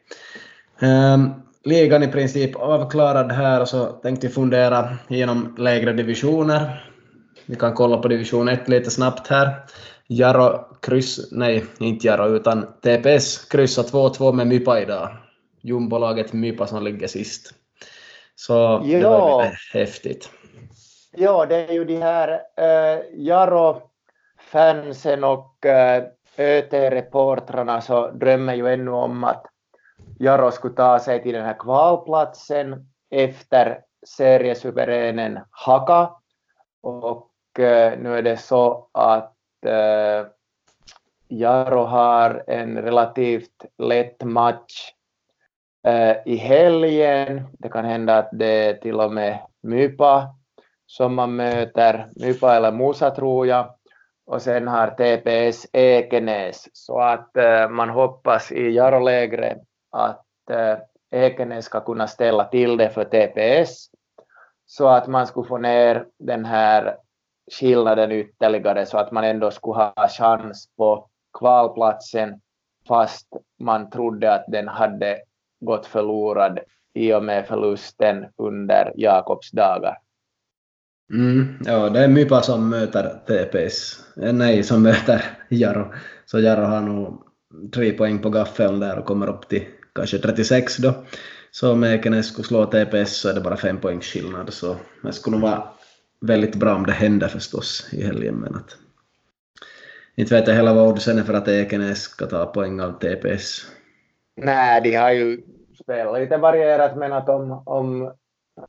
Okay. 0.76 0.90
Um, 1.14 1.32
ligan 1.64 2.02
i 2.02 2.08
princip 2.08 2.56
avklarad 2.56 3.32
här 3.32 3.60
och 3.60 3.68
så 3.68 3.86
tänkte 3.86 4.26
vi 4.26 4.32
fundera 4.32 4.96
igenom 5.08 5.54
lägre 5.58 5.92
divisioner. 5.92 6.90
Vi 7.46 7.56
kan 7.56 7.74
kolla 7.74 7.96
på 7.96 8.08
division 8.08 8.48
1 8.48 8.68
lite 8.68 8.90
snabbt 8.90 9.28
här. 9.28 9.64
Jaro 10.12 10.76
kryss, 10.82 11.32
nej 11.32 11.64
inte 11.78 12.06
Jaro 12.06 12.28
utan 12.28 12.66
TPS 12.82 13.44
kryssar 13.44 13.82
2-2 13.82 14.32
med 14.32 14.46
Mypa 14.46 14.80
idag. 14.80 15.08
Jumbolaget 15.62 16.32
Mypa 16.32 16.66
som 16.66 16.82
ligger 16.82 17.06
sist. 17.06 17.54
Så 18.34 18.52
ja. 18.84 18.98
det 18.98 19.04
var 19.04 19.42
lite 19.44 19.56
häftigt. 19.72 20.30
Ja, 21.12 21.46
det 21.46 21.56
är 21.56 21.72
ju 21.72 21.84
de 21.84 21.96
här 21.96 22.40
äh, 22.56 22.98
Jaro-fansen 23.12 24.04
och 25.24 25.66
äh, 25.66 26.04
ÖT-reportrarna 26.36 27.80
så 27.80 28.10
drömmer 28.10 28.54
ju 28.54 28.68
ännu 28.68 28.90
om 28.90 29.24
att 29.24 29.46
Jaro 30.18 30.50
skulle 30.50 30.74
ta 30.74 30.98
sig 30.98 31.22
till 31.22 31.34
den 31.34 31.44
här 31.44 31.58
kvalplatsen 31.58 32.86
efter 33.10 33.80
seriesuveränen 34.06 35.38
Haka. 35.50 36.10
Och 36.82 37.30
nu 37.98 38.18
är 38.18 38.22
det 38.22 38.36
så 38.36 38.88
att 38.92 39.36
Eh, 39.66 40.26
Jaro 41.28 41.84
har 41.84 42.44
en 42.46 42.82
relativt 42.82 43.64
lätt 43.78 44.24
match 44.24 44.92
eh, 45.86 46.16
i 46.26 46.36
helgen. 46.36 47.46
Det 47.58 47.68
kan 47.68 47.84
hända 47.84 48.18
att 48.18 48.30
det 48.32 48.68
är 48.68 48.74
till 48.74 49.00
och 49.00 49.12
med 49.12 49.38
Mypa 49.62 50.34
som 50.86 51.14
man 51.14 51.36
möter, 51.36 52.08
Mypa 52.16 52.56
eller 52.56 52.72
Musa 52.72 53.10
tror 53.10 53.46
jag. 53.46 53.74
Och 54.26 54.42
sen 54.42 54.68
har 54.68 54.86
TPS 54.86 55.66
Ekenäs, 55.72 56.68
så 56.72 57.00
att 57.00 57.36
eh, 57.36 57.68
man 57.68 57.90
hoppas 57.90 58.52
i 58.52 58.70
Jaro-lägret 58.70 59.58
att 59.90 60.26
Ekenäs 61.10 61.64
ska 61.64 61.80
kunna 61.80 62.06
ställa 62.06 62.44
till 62.44 62.76
det 62.76 62.90
för 62.90 63.04
TPS 63.04 63.90
så 64.66 64.88
att 64.88 65.06
man 65.06 65.26
skulle 65.26 65.48
få 65.48 65.58
ner 65.58 66.06
den 66.18 66.44
här 66.44 66.96
skillnaden 67.50 68.12
ytterligare 68.12 68.86
så 68.86 68.98
att 68.98 69.12
man 69.12 69.24
ändå 69.24 69.50
skulle 69.50 69.74
ha 69.74 70.08
chans 70.08 70.68
på 70.76 71.08
kvalplatsen 71.38 72.40
fast 72.88 73.26
man 73.58 73.90
trodde 73.90 74.34
att 74.34 74.44
den 74.48 74.68
hade 74.68 75.18
gått 75.60 75.86
förlorad 75.86 76.58
i 76.94 77.12
och 77.12 77.24
med 77.24 77.46
förlusten 77.46 78.26
under 78.36 78.92
Jakobs 78.96 79.50
dagar. 79.50 79.96
Mm, 81.12 81.58
ja, 81.64 81.88
det 81.88 82.00
är 82.00 82.08
Mypa 82.08 82.40
som 82.42 82.70
möter 82.70 83.20
TPS. 83.26 84.04
Eh, 84.22 84.32
nej, 84.32 84.62
som 84.62 84.82
möter 84.82 85.22
Jaro. 85.48 85.92
Så 86.26 86.40
Jaro 86.40 86.64
har 86.64 86.80
nog 86.80 87.22
tre 87.74 87.92
poäng 87.92 88.18
på 88.18 88.30
gaffeln 88.30 88.80
där 88.80 88.98
och 88.98 89.04
kommer 89.04 89.26
upp 89.26 89.48
till 89.48 89.66
kanske 89.94 90.18
36 90.18 90.76
då. 90.76 90.94
Så 91.50 91.72
om 91.72 91.84
Ekenäs 91.84 92.26
skulle 92.26 92.46
slå 92.46 92.66
TPS 92.66 93.20
så 93.20 93.28
är 93.28 93.34
det 93.34 93.40
bara 93.40 93.56
fem 93.56 93.80
poängs 93.80 94.04
skillnad. 94.04 94.52
Så 94.52 94.76
det 95.02 95.12
skulle 95.12 95.36
nog 95.36 95.50
vara 95.50 95.68
väldigt 96.20 96.54
bra 96.54 96.74
om 96.74 96.86
det 96.86 96.92
händer 96.92 97.28
förstås 97.28 97.88
i 97.92 98.04
helgen. 98.04 98.34
Men 98.34 98.54
att, 98.54 98.76
inte 100.14 100.34
vet 100.34 100.48
jag 100.48 100.54
heller 100.54 100.74
vad 100.74 100.88
oddsen 100.88 101.18
är 101.18 101.22
för 101.22 101.34
att 101.34 101.48
Ekenäs 101.48 102.02
ska 102.02 102.26
ta 102.26 102.46
poäng 102.46 102.80
av 102.80 102.92
TPS. 102.92 103.66
Nej, 104.36 104.80
de 104.80 104.94
har 104.94 105.10
ju 105.10 105.42
spelat 105.82 106.20
lite 106.20 106.36
varierat 106.36 106.96
men 106.96 107.12
att 107.12 107.28
om, 107.28 107.62
om 107.66 108.02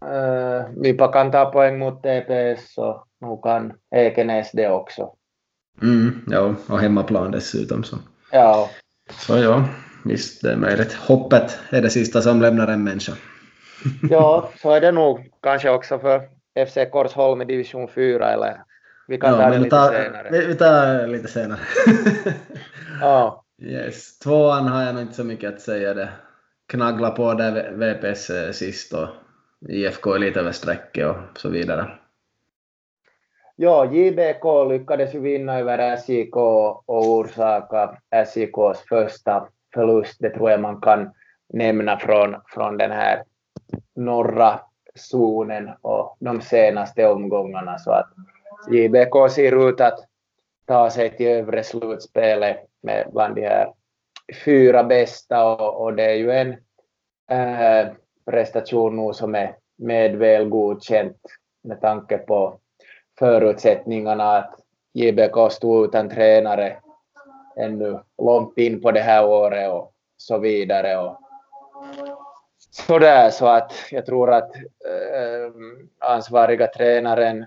äh, 0.01 0.70
Mypa 0.75 1.08
kan 1.08 1.31
ta 1.31 1.51
poäng 1.51 1.79
mot 1.79 2.03
TPS 2.03 2.74
så 2.74 3.03
nog 3.22 3.43
kan 3.43 3.74
Ekenäs 3.96 4.51
det 4.51 4.70
också. 4.70 5.13
Mm, 5.81 6.25
ja, 6.27 6.55
och 6.70 6.79
hemmaplan 6.79 7.31
dessutom. 7.31 7.84
Så. 7.84 7.98
Ja. 8.31 8.70
Så 9.10 9.38
ja, 9.38 9.65
visst 10.05 10.41
det 10.41 10.51
är 10.51 10.58
möjligt. 10.58 10.93
Hoppet 10.93 11.60
är 11.70 11.81
det 11.81 11.89
sista 11.89 12.22
som 12.22 12.41
lämnar 12.41 12.67
en 12.67 12.84
människa. 12.84 13.13
ja, 14.10 14.50
så 14.62 14.72
är 14.72 14.81
det 14.81 14.91
nog 14.91 15.31
kanske 15.41 15.70
också 15.70 16.00
för 16.00 16.29
FC 16.55 16.91
Korsholm 16.91 17.41
i 17.41 17.46
division 17.46 17.88
4 17.88 18.34
eller 18.34 18.63
vi 19.08 19.17
kan 19.17 19.31
ja, 19.31 19.38
ta 19.38 19.50
det 19.50 19.58
lite 19.58 19.70
ta, 19.70 19.91
senare. 19.91 20.27
Vi, 20.31 20.46
vi 20.46 20.55
tar 20.55 21.08
lite 21.08 21.27
senare. 21.27 21.60
ja. 23.01 23.43
Yes. 23.62 24.20
Tvåan 24.20 24.67
har 24.67 24.84
jag 24.84 24.96
nog 24.96 25.03
inte 25.03 25.13
så 25.13 25.24
mycket 25.24 25.53
att 25.53 25.62
säga. 25.62 25.93
Det 25.93 26.10
knaggla 26.67 27.12
på 27.12 27.34
där 27.34 27.72
VPS 27.72 28.29
eh, 28.29 28.51
sist 28.51 28.93
och 28.93 29.08
IFK 29.70 30.13
är 30.13 30.20
lite 30.20 30.39
över 30.39 30.51
strecket 30.51 31.08
och 31.08 31.39
så 31.39 31.50
vidare. 31.50 31.91
Ja, 33.55 33.86
JBK 33.86 34.43
lyckades 34.70 35.15
ju 35.15 35.20
vinna 35.20 35.60
över 35.60 35.98
SJK 35.98 36.36
och 36.36 37.10
orsaka 37.10 37.98
SJKs 38.12 38.79
första 38.89 39.48
förlust. 39.74 40.17
Det 40.20 40.29
tror 40.29 40.51
jag 40.51 40.62
man 40.62 40.81
kan 40.81 41.10
nämna 41.53 41.98
från, 41.98 42.36
från 42.48 42.77
den 42.77 42.91
här 42.91 43.24
norra 43.96 44.60
zonen 44.95 45.69
och 45.81 46.17
de 46.19 46.41
senaste 46.41 47.07
omgångarna. 47.07 47.77
Så 47.77 47.91
att 47.91 48.10
JBK 48.71 49.31
ser 49.31 49.69
ut 49.69 49.81
att 49.81 50.00
ta 50.65 50.89
sig 50.89 51.17
till 51.17 51.27
övre 51.27 51.63
slutspelet 51.63 52.57
med 52.81 53.07
bland 53.13 53.36
de 53.36 53.41
här 53.41 53.74
fyra 54.45 54.83
bästa 54.83 55.45
och, 55.45 55.83
och 55.83 55.93
det 55.93 56.03
är 56.03 56.15
ju 56.15 56.31
en 56.31 56.51
äh, 57.31 57.91
prestation 58.25 58.95
nu 58.95 59.13
som 59.13 59.36
är 59.36 59.55
med 59.77 60.15
väl 60.15 60.50
godkänt 60.50 61.17
med 61.63 61.81
tanke 61.81 62.17
på 62.17 62.60
förutsättningarna 63.19 64.38
att 64.38 64.55
JBK 64.93 65.51
stod 65.51 65.86
utan 65.86 66.10
tränare 66.10 66.77
ännu 67.57 68.00
långt 68.17 68.57
in 68.57 68.81
på 68.81 68.91
det 68.91 69.00
här 69.00 69.25
året 69.25 69.71
och 69.71 69.93
så 70.17 70.38
vidare. 70.38 70.98
Och 70.98 71.19
Sådär, 72.72 73.30
så 73.30 73.48
att 73.48 73.74
jag 73.92 74.06
tror 74.06 74.34
att 74.34 74.56
äh, 74.56 75.51
ansvariga 76.00 76.68
tränaren 76.68 77.46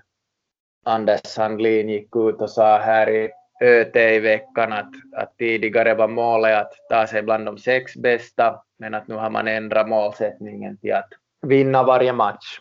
Anders 0.85 1.21
Sandlin 1.23 1.89
gick 1.89 2.15
ut 2.15 2.41
och 2.41 2.49
sa 2.49 2.77
här 2.77 3.09
i 3.09 3.29
ÖT 3.61 3.95
i 3.95 4.19
veckan 4.19 4.73
att, 4.73 4.91
att 5.15 5.37
tidigare 5.37 5.93
var 5.93 6.07
målet 6.07 6.57
att 6.57 6.73
ta 6.89 7.07
sig 7.07 7.21
bland 7.21 7.45
de 7.45 7.57
sex 7.57 7.95
bästa, 7.95 8.63
men 8.77 8.93
att 8.93 9.07
nu 9.07 9.15
har 9.15 9.29
man 9.29 9.47
ändrat 9.47 9.89
målsättningen 9.89 10.77
till 10.77 10.93
att 10.93 11.09
vinna 11.41 11.83
varje 11.83 12.13
match. 12.13 12.59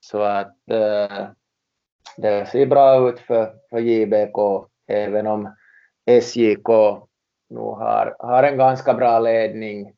Så 0.00 0.22
att 0.22 0.70
äh, 0.70 1.26
det 2.16 2.46
ser 2.48 2.66
bra 2.66 3.08
ut 3.08 3.20
för, 3.20 3.54
för 3.70 3.78
JBK, 3.78 4.68
även 4.88 5.26
om 5.26 5.54
SJK 6.06 6.68
nu 7.48 7.60
har, 7.60 8.16
har 8.18 8.42
en 8.42 8.58
ganska 8.58 8.94
bra 8.94 9.18
ledning. 9.18 9.92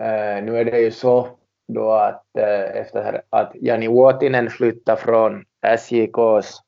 Eh, 0.00 0.44
nu 0.44 0.58
är 0.58 0.64
det 0.64 0.80
ju 0.80 0.90
så 0.90 1.38
då 1.68 1.92
att 1.92 2.36
eh, 2.38 2.76
efter 2.76 3.22
att 3.30 3.52
Jani 3.54 3.88
Uotinen 3.88 4.50
flyttar 4.50 4.96
från 4.96 5.44
SJKs 5.62 6.60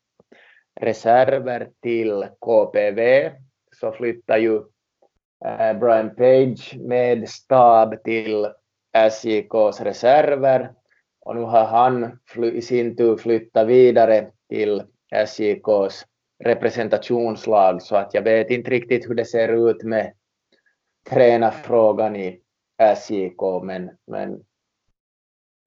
reserver 0.81 1.69
till 1.83 2.27
KPV 2.41 3.31
så 3.73 3.93
flyttar 3.93 4.39
ju 4.39 4.57
eh, 5.45 5.79
Brian 5.79 6.15
Page 6.15 6.77
med 6.79 7.29
stab 7.29 8.03
till 8.05 8.49
SJKs 8.93 9.81
reserver. 9.81 10.73
Och 11.21 11.37
nu 11.37 11.43
har 11.43 11.65
han 11.65 12.19
i 12.53 12.63
sin 12.63 12.97
tur 12.97 13.17
flyttat 13.17 13.67
vidare 13.67 14.31
till 14.49 14.83
SJKs 15.13 16.07
representationslag. 16.45 17.83
Så 17.83 17.97
att 17.97 18.15
jag 18.15 18.23
vet 18.23 18.51
inte 18.51 18.71
riktigt 18.71 19.11
hur 19.11 19.15
det 19.15 19.25
ser 19.25 19.71
ut 19.71 19.83
med 19.83 20.13
tränarfrågan 21.11 22.17
i 22.17 22.41
SJK 22.79 23.63
men, 23.63 23.91
men 24.07 24.45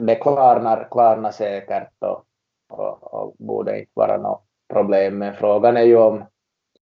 det 0.03 0.15
klarnar, 0.15 0.87
klarnar 0.91 1.31
säkert 1.31 1.89
och, 1.99 2.25
och, 2.69 3.13
och 3.13 3.35
borde 3.39 3.79
inte 3.79 3.91
vara 3.93 4.17
något 4.17 4.43
problem. 4.73 5.17
Men 5.17 5.33
frågan 5.33 5.77
är 5.77 5.81
ju 5.83 5.97
om, 5.97 6.25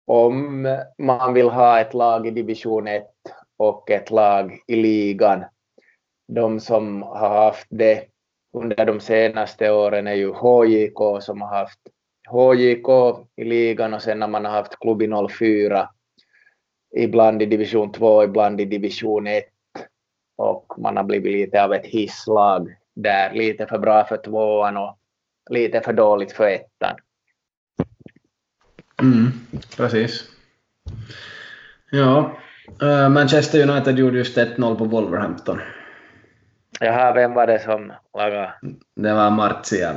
om 0.08 0.62
man 0.98 1.34
vill 1.34 1.50
ha 1.50 1.80
ett 1.80 1.94
lag 1.94 2.28
i 2.28 2.32
division 2.32 2.88
1 2.88 3.06
och 3.58 3.92
ett 3.92 4.12
lag 4.12 4.60
i 4.68 4.76
ligan. 4.76 5.46
De 6.28 6.60
som 6.60 7.02
har 7.02 7.30
haft 7.30 7.68
det 7.70 8.06
under 8.54 8.86
de 8.86 9.00
senaste 9.00 9.72
åren 9.72 10.08
är 10.08 10.14
ju 10.14 10.34
HJK 10.34 11.22
som 11.22 11.42
har 11.42 11.50
haft 11.50 11.80
HJK 12.30 12.88
i 13.36 13.44
ligan 13.44 13.94
och 13.94 14.02
sen 14.02 14.20
när 14.20 14.28
man 14.28 14.46
har 14.46 14.52
haft 14.52 14.80
klubb 14.80 15.02
i 15.02 15.10
04 15.30 15.90
ibland 16.96 17.42
i 17.42 17.46
division 17.46 17.92
2, 17.92 18.24
ibland 18.24 18.62
i 18.62 18.66
division 18.66 19.28
1 19.28 19.46
och 20.36 20.74
man 20.78 20.98
har 20.98 21.04
blivit 21.04 21.32
lite 21.32 21.64
av 21.64 21.74
ett 21.74 21.86
hisslag 21.86 22.76
där, 22.96 23.34
lite 23.34 23.68
för 23.68 23.80
bra 23.80 24.04
för 24.04 24.18
tvåan 24.18 24.78
och 24.78 24.98
lite 25.50 25.82
för 25.82 25.94
dåligt 25.94 26.32
för 26.32 26.48
ettan. 26.48 26.96
Mm, 29.02 29.32
precis. 29.78 30.30
Ja, 31.92 32.38
uh, 32.84 33.10
Manchester 33.10 33.70
United 33.70 34.00
gjorde 34.00 34.18
just 34.18 34.38
1-0 34.38 34.76
på 34.76 34.86
Wolverhampton. 34.86 35.62
Jaha, 36.80 37.14
vem 37.14 37.34
var 37.34 37.48
det 37.48 37.60
som 37.60 37.94
lagade? 38.14 38.54
Det 38.96 39.14
var 39.14 39.30
Martial. 39.30 39.96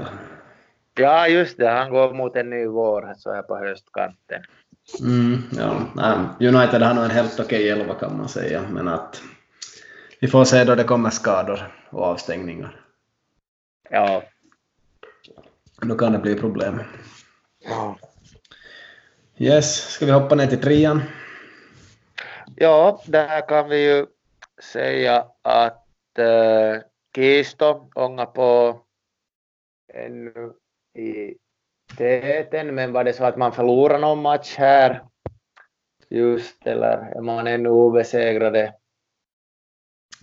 Ja, 0.95 1.29
just 1.29 1.59
det. 1.59 1.69
Han 1.69 1.91
går 1.91 2.14
mot 2.14 2.37
en 2.37 2.50
ny 2.50 2.67
vår 2.67 3.14
så 3.17 3.33
här 3.33 3.43
på 3.43 3.57
höstkanten. 3.57 4.43
Mm, 5.00 5.43
ja. 5.57 5.76
United 6.41 6.83
har 6.83 6.95
nog 6.95 7.05
en 7.05 7.11
helt 7.11 7.41
okej 7.41 7.71
elva 7.71 7.95
kan 7.95 8.19
man 8.19 8.29
säga, 8.29 8.62
men 8.71 8.88
att 8.88 9.23
vi 10.25 10.28
får 10.28 10.45
se 10.45 10.64
då 10.64 10.75
det 10.75 10.85
kommer 10.85 11.11
skador 11.11 11.75
och 11.90 12.02
avstängningar. 12.02 12.81
Ja. 13.90 14.23
Då 15.83 15.95
kan 15.99 16.12
det 16.12 16.19
bli 16.19 16.35
problem. 16.35 16.83
Ja. 17.64 17.99
Yes, 19.38 19.90
ska 19.90 20.07
vi 20.07 20.12
hoppa 20.12 20.35
ner 20.35 20.47
till 20.47 20.61
trean? 20.61 21.02
Ja, 22.57 23.02
där 23.07 23.49
kan 23.49 23.69
vi 23.69 23.85
ju 23.85 24.07
säga 24.73 25.26
att 25.43 26.19
äh, 26.19 26.83
Kisto 27.14 27.90
ångar 27.95 28.26
på 28.26 28.81
ännu 29.95 30.52
i 30.99 31.35
täten, 31.97 32.75
men 32.75 32.93
var 32.93 33.04
det 33.04 33.12
så 33.12 33.25
att 33.25 33.37
man 33.37 33.52
förlorar 33.52 33.99
någon 33.99 34.23
match 34.23 34.54
här 34.57 35.02
just, 36.09 36.66
eller 36.66 37.12
är 37.16 37.21
man 37.21 37.47
ännu 37.47 37.69
obesegrade? 37.69 38.75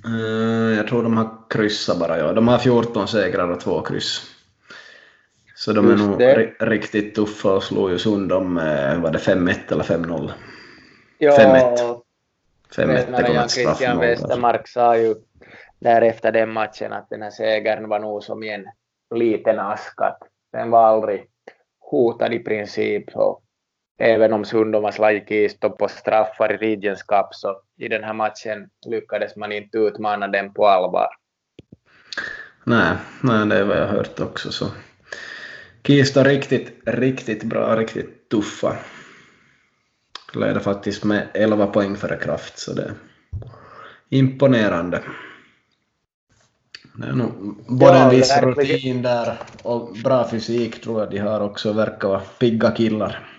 Uh, 0.05 0.77
jag 0.77 0.88
tror 0.88 1.03
de 1.03 1.17
har 1.17 1.29
kryssat 1.50 2.00
bara, 2.00 2.17
ja. 2.17 2.34
De 2.34 2.48
har 2.48 2.58
14 2.58 3.08
segrar 3.08 3.48
och 3.48 3.60
två 3.60 3.81
kryss. 3.81 4.22
Så 5.55 5.74
de 5.74 5.91
är 5.91 5.96
nog 5.96 6.22
riktigt 6.60 7.15
tuffa 7.15 7.53
och 7.53 7.63
slog 7.63 7.91
ju 7.91 8.00
Sundom 8.00 8.53
med, 8.53 9.01
var 9.01 9.12
det 9.12 9.17
5-1 9.17 9.72
eller 9.72 9.84
5-0? 9.84 10.31
Ja, 11.17 11.31
5-1. 11.31 12.01
5-1 12.75 13.34
Jan 13.34 13.50
Christian 13.50 14.00
Westermark 14.00 14.67
sa 14.67 14.98
ju 14.98 15.15
därefter 15.79 16.31
den 16.31 16.53
matchen 16.53 16.93
att 16.93 17.10
den 17.10 17.22
här 17.22 17.29
segern 17.29 17.89
var 17.89 18.00
nog 18.00 18.24
som 18.24 18.43
en 18.43 18.65
liten 19.15 19.60
ask. 19.60 19.98
Den 20.51 20.70
var 20.70 20.84
aldrig 20.84 21.25
hotad 21.79 22.34
i 22.34 22.39
princip. 22.39 23.15
Och 23.15 23.43
även 24.01 24.34
om 24.34 24.46
Sundomas 24.46 25.00
gick 25.13 25.31
i 25.31 25.50
stopp 25.50 25.77
på 25.77 25.88
straffar 25.88 26.53
i 26.53 26.58
Regions 26.58 27.03
Cup 27.03 27.27
så 27.31 27.62
i 27.77 27.88
den 27.88 28.03
här 28.03 28.13
matchen 28.13 28.70
lyckades 28.86 29.36
man 29.36 29.51
inte 29.51 29.77
utmana 29.77 30.27
den 30.27 30.53
på 30.53 30.67
allvar. 30.67 31.08
Nej, 32.63 32.96
nej 33.22 33.46
det 33.46 33.55
är 33.55 33.63
vad 33.63 33.77
jag 33.77 33.88
hört 33.88 34.20
också. 34.20 34.51
Så. 34.51 34.65
Kista 35.84 36.24
riktigt, 36.24 36.81
riktigt 36.86 37.43
bra, 37.43 37.75
riktigt 37.75 38.29
tuffa. 38.29 38.75
Leder 40.34 40.60
faktiskt 40.60 41.03
med 41.03 41.27
11 41.34 41.67
poäng 41.67 41.96
före 41.96 42.17
Kraft, 42.17 42.60
så 42.60 42.74
det 42.74 42.81
är 42.81 42.93
imponerande. 44.10 45.01
Det 46.93 47.08
är 47.08 47.13
nog 47.13 47.63
både 47.67 47.98
en 47.98 48.10
viss 48.10 48.38
rutin 48.41 49.01
där 49.01 49.38
och 49.63 49.93
bra 50.03 50.29
fysik 50.29 50.81
tror 50.81 51.00
jag 51.00 51.12
de 51.12 51.17
har 51.17 51.39
också, 51.39 51.74
verkar 51.74 52.08
vara 52.08 52.22
pigga 52.39 52.72
killar. 52.72 53.30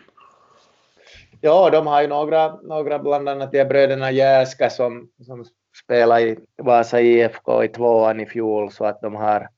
Ja, 1.45 1.71
de 1.71 1.87
har 1.87 2.03
ju 2.03 2.09
några, 2.09 2.57
några 2.63 2.99
bland 2.99 3.29
annat 3.29 3.53
de 3.53 3.65
bröderna 3.65 4.11
Jäska 4.11 4.71
som, 4.71 5.09
som 5.27 5.45
spelar 5.85 6.21
i 6.21 6.39
Vasa 6.63 7.01
IFK 7.01 7.65
i 7.65 7.69
tvåan 7.69 8.21
i 8.21 8.27
fjol, 8.27 8.73
så 8.73 8.85
att 8.85 9.01
de 9.01 9.15
har 9.15 9.49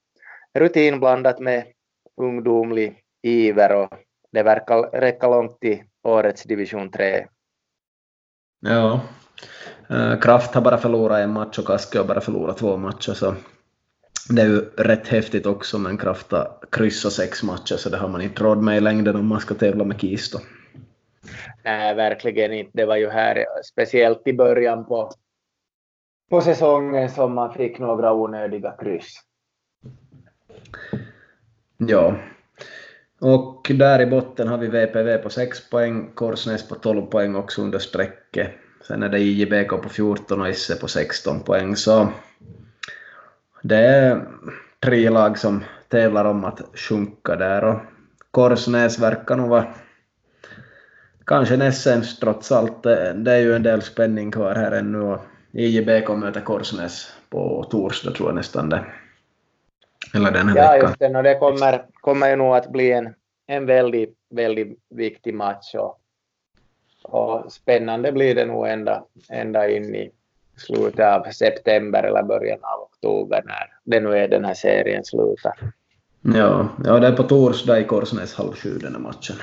rutin 0.54 1.00
blandat 1.00 1.40
med 1.40 1.64
ungdomlig 2.20 3.00
iver 3.22 3.74
och 3.74 3.88
det 4.32 4.42
verkar 4.42 5.00
räcka 5.00 5.28
långt 5.28 5.60
till 5.60 5.82
årets 6.02 6.42
division 6.42 6.90
3. 6.90 7.26
Ja, 8.60 9.00
eh, 9.90 10.20
Kraft 10.20 10.54
har 10.54 10.62
bara 10.62 10.78
förlorat 10.78 11.18
en 11.18 11.32
match 11.32 11.58
och 11.58 11.66
Kaski 11.66 11.98
har 11.98 12.04
bara 12.04 12.20
förlorat 12.20 12.56
två 12.56 12.76
matcher, 12.76 13.12
så 13.12 13.34
det 14.28 14.42
är 14.42 14.46
ju 14.46 14.60
rätt 14.60 15.08
häftigt 15.08 15.46
också, 15.46 15.78
men 15.78 15.98
Kraft 15.98 16.32
har 16.32 16.58
kryssat 16.70 17.12
sex 17.12 17.42
matcher, 17.42 17.76
så 17.76 17.88
det 17.88 17.96
har 17.96 18.08
man 18.08 18.22
inte 18.22 18.44
råd 18.44 18.62
med 18.62 18.76
i 18.76 18.80
längden 18.80 19.16
om 19.16 19.26
man 19.26 19.40
ska 19.40 19.54
tävla 19.54 19.84
med 19.84 20.00
Kisto. 20.00 20.38
Nej, 21.64 21.94
verkligen 21.94 22.52
inte. 22.52 22.70
Det 22.74 22.84
var 22.84 22.96
ju 22.96 23.08
här, 23.08 23.46
speciellt 23.64 24.26
i 24.26 24.32
början 24.32 24.84
på, 24.86 25.10
på 26.30 26.40
säsongen, 26.40 27.10
som 27.10 27.34
man 27.34 27.54
fick 27.54 27.78
några 27.78 28.12
onödiga 28.12 28.70
kryss. 28.78 29.20
Ja. 31.76 32.16
Och 33.20 33.70
där 33.74 34.00
i 34.00 34.06
botten 34.06 34.48
har 34.48 34.58
vi 34.58 34.66
VPV 34.66 35.16
på 35.22 35.30
6 35.30 35.70
poäng, 35.70 36.10
Korsnäs 36.14 36.68
på 36.68 36.74
12 36.74 37.06
poäng 37.06 37.34
också 37.34 37.62
under 37.62 37.78
strecket. 37.78 38.50
Sen 38.86 39.02
är 39.02 39.08
det 39.08 39.18
IJBK 39.18 39.68
på 39.68 39.88
14 39.88 40.40
och 40.40 40.48
Isse 40.48 40.76
på 40.76 40.88
16 40.88 41.40
poäng, 41.40 41.76
så 41.76 42.08
det 43.62 43.76
är 43.76 44.26
tre 44.80 45.10
lag 45.10 45.38
som 45.38 45.64
tävlar 45.88 46.24
om 46.24 46.44
att 46.44 46.60
sjunka 46.74 47.36
där 47.36 47.64
och 47.64 47.80
Korsnäs 48.30 48.98
verkar 48.98 49.36
nog 49.36 49.48
vara 49.48 49.74
kanske 51.26 51.56
näst 51.56 51.82
sämst 51.82 52.20
trots 52.20 52.52
allt. 52.52 52.82
Det 53.14 53.32
är 53.32 53.38
ju 53.38 53.56
en 53.56 53.62
del 53.62 53.82
spänning 53.82 54.30
kvar 54.30 54.54
här 54.54 54.72
ännu 54.72 55.00
och 55.00 55.20
IJBK 55.52 56.08
möter 56.08 56.40
Korsnäs 56.40 57.12
på 57.30 57.66
torsdag 57.70 58.10
tror 58.10 58.28
jag 58.28 58.34
nästan 58.34 58.68
det. 58.68 58.84
Eller 60.14 60.30
den 60.30 60.48
här 60.48 60.56
ja, 60.56 60.72
veckan. 60.72 60.88
just 60.88 60.98
det. 60.98 61.16
Och 61.16 61.22
det 61.22 61.34
kommer, 61.34 61.84
kommer 62.00 62.30
ju 62.30 62.36
nog 62.36 62.56
att 62.56 62.70
bli 62.70 62.92
en, 62.92 63.14
en 63.46 63.66
väldigt, 63.66 64.14
väldigt 64.30 64.78
viktig 64.90 65.34
match 65.34 65.74
och, 65.74 65.98
och 67.02 67.52
spännande 67.52 68.12
blir 68.12 68.34
det 68.34 68.44
nog 68.44 68.68
ända, 68.68 69.04
ända 69.28 69.68
in 69.68 69.94
i 69.94 70.10
slutet 70.56 71.06
av 71.06 71.30
september 71.30 72.02
eller 72.02 72.22
början 72.22 72.58
av 72.62 72.82
oktober 72.82 73.42
när 73.44 73.70
det 73.84 74.00
nu 74.00 74.16
är 74.16 74.28
den 74.28 74.44
här 74.44 74.54
serien 74.54 75.04
slutar. 75.04 75.54
Ja, 76.20 76.68
ja 76.84 76.98
det 76.98 77.06
är 77.06 77.12
på 77.12 77.22
torsdag 77.22 77.80
i 77.80 77.84
Korsnäs 77.84 78.34
halv 78.34 78.52
sju 78.52 78.78
den 78.78 78.92
här 78.92 79.00
matchen. 79.00 79.36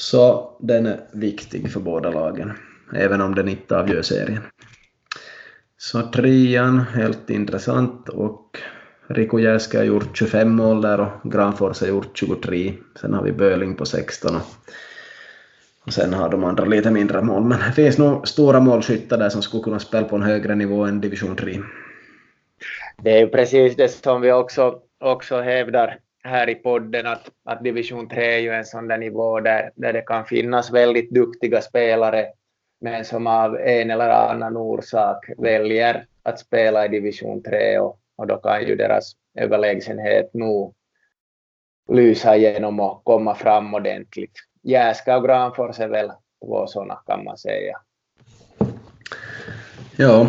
Så 0.00 0.50
den 0.60 0.86
är 0.86 1.00
viktig 1.12 1.72
för 1.72 1.80
båda 1.80 2.10
lagen, 2.10 2.52
även 2.94 3.20
om 3.20 3.34
den 3.34 3.48
inte 3.48 3.78
avgör 3.78 4.02
serien. 4.02 4.42
Så 5.78 6.02
trean, 6.02 6.78
helt 6.78 7.30
intressant 7.30 8.08
och 8.08 8.58
Riku 9.06 9.38
Jäske 9.40 9.78
har 9.78 9.84
gjort 9.84 10.16
25 10.16 10.50
mål 10.50 10.82
där 10.82 11.00
och 11.00 11.32
Granfors 11.32 11.80
har 11.80 11.88
gjort 11.88 12.18
23. 12.18 12.72
Sen 13.00 13.14
har 13.14 13.22
vi 13.22 13.32
Böling 13.32 13.74
på 13.74 13.86
16 13.86 14.36
och, 14.36 14.42
och 15.86 15.92
sen 15.92 16.14
har 16.14 16.28
de 16.28 16.44
andra 16.44 16.64
lite 16.64 16.90
mindre 16.90 17.22
mål. 17.22 17.44
Men 17.44 17.58
det 17.58 17.72
finns 17.72 17.98
nog 17.98 18.28
stora 18.28 18.60
målskyttar 18.60 19.18
där 19.18 19.28
som 19.28 19.42
skulle 19.42 19.62
kunna 19.62 19.78
spela 19.78 20.08
på 20.08 20.16
en 20.16 20.22
högre 20.22 20.54
nivå 20.54 20.84
än 20.84 21.00
division 21.00 21.36
3. 21.36 21.58
Det 23.02 23.10
är 23.10 23.18
ju 23.18 23.28
precis 23.28 23.76
det 23.76 23.88
som 23.88 24.20
vi 24.20 24.32
också, 24.32 24.78
också 25.00 25.40
hävdar 25.40 25.98
här 26.22 26.48
i 26.48 26.54
podden 26.54 27.06
att, 27.06 27.30
att 27.44 27.64
division 27.64 28.08
3 28.08 28.34
är 28.34 28.38
ju 28.38 28.50
en 28.50 28.64
sån 28.64 28.88
där 28.88 28.98
nivå 28.98 29.40
där, 29.40 29.72
där 29.74 29.92
det 29.92 30.02
kan 30.02 30.24
finnas 30.24 30.70
väldigt 30.70 31.10
duktiga 31.10 31.60
spelare 31.60 32.26
men 32.80 33.04
som 33.04 33.26
av 33.26 33.56
en 33.56 33.90
eller 33.90 34.08
annan 34.08 34.56
orsak 34.56 35.30
väljer 35.38 36.06
att 36.22 36.40
spela 36.40 36.84
i 36.84 36.88
division 36.88 37.42
3 37.42 37.78
och, 37.78 37.98
och 38.16 38.26
då 38.26 38.36
kan 38.36 38.66
ju 38.66 38.76
deras 38.76 39.12
överlägsenhet 39.38 40.34
nog 40.34 40.74
lysa 41.92 42.36
igenom 42.36 42.80
och 42.80 43.04
komma 43.04 43.34
fram 43.34 43.74
ordentligt. 43.74 44.32
Jäska 44.62 45.16
och 45.16 45.24
Granfors 45.24 45.80
är 45.80 45.88
väl 45.88 46.12
två 46.44 46.66
sådana 46.66 46.94
kan 47.06 47.24
man 47.24 47.38
säga. 47.38 47.76
Ja, 49.96 50.26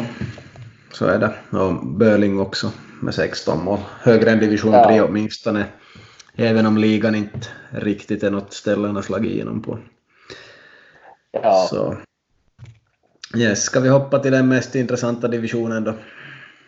så 0.92 1.06
är 1.06 1.20
det. 1.20 1.58
Och 1.58 1.86
Böling 1.86 2.40
också 2.40 2.72
med 3.02 3.14
16 3.14 3.64
mål. 3.64 3.80
Högre 4.02 4.32
än 4.32 4.40
division 4.40 4.72
3 4.72 4.96
ja. 4.96 5.06
åtminstone. 5.06 5.66
Även 6.42 6.66
om 6.66 6.78
ligan 6.78 7.16
inte 7.16 7.48
riktigt 7.72 8.24
är 8.24 8.32
något 8.32 8.54
ställe 8.54 8.88
han 8.88 8.96
har 8.96 9.04
slagit 9.04 9.32
igenom 9.32 9.62
på. 9.62 9.80
Ja. 11.32 11.68
Så. 11.70 11.98
Yes, 13.38 13.64
ska 13.64 13.80
vi 13.80 13.90
hoppa 13.90 14.20
till 14.20 14.32
den 14.32 14.48
mest 14.48 14.76
intressanta 14.76 15.28
divisionen 15.28 15.84
då? 15.84 15.94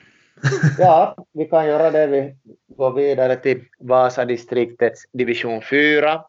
ja, 0.80 1.16
vi 1.34 1.46
kan 1.46 1.68
göra 1.68 1.92
det. 1.92 2.08
Vi 2.08 2.36
går 2.68 2.94
vidare 2.94 3.36
till 3.36 3.64
Vasa-distriktets 3.80 5.04
division 5.14 5.62
4. 5.62 6.22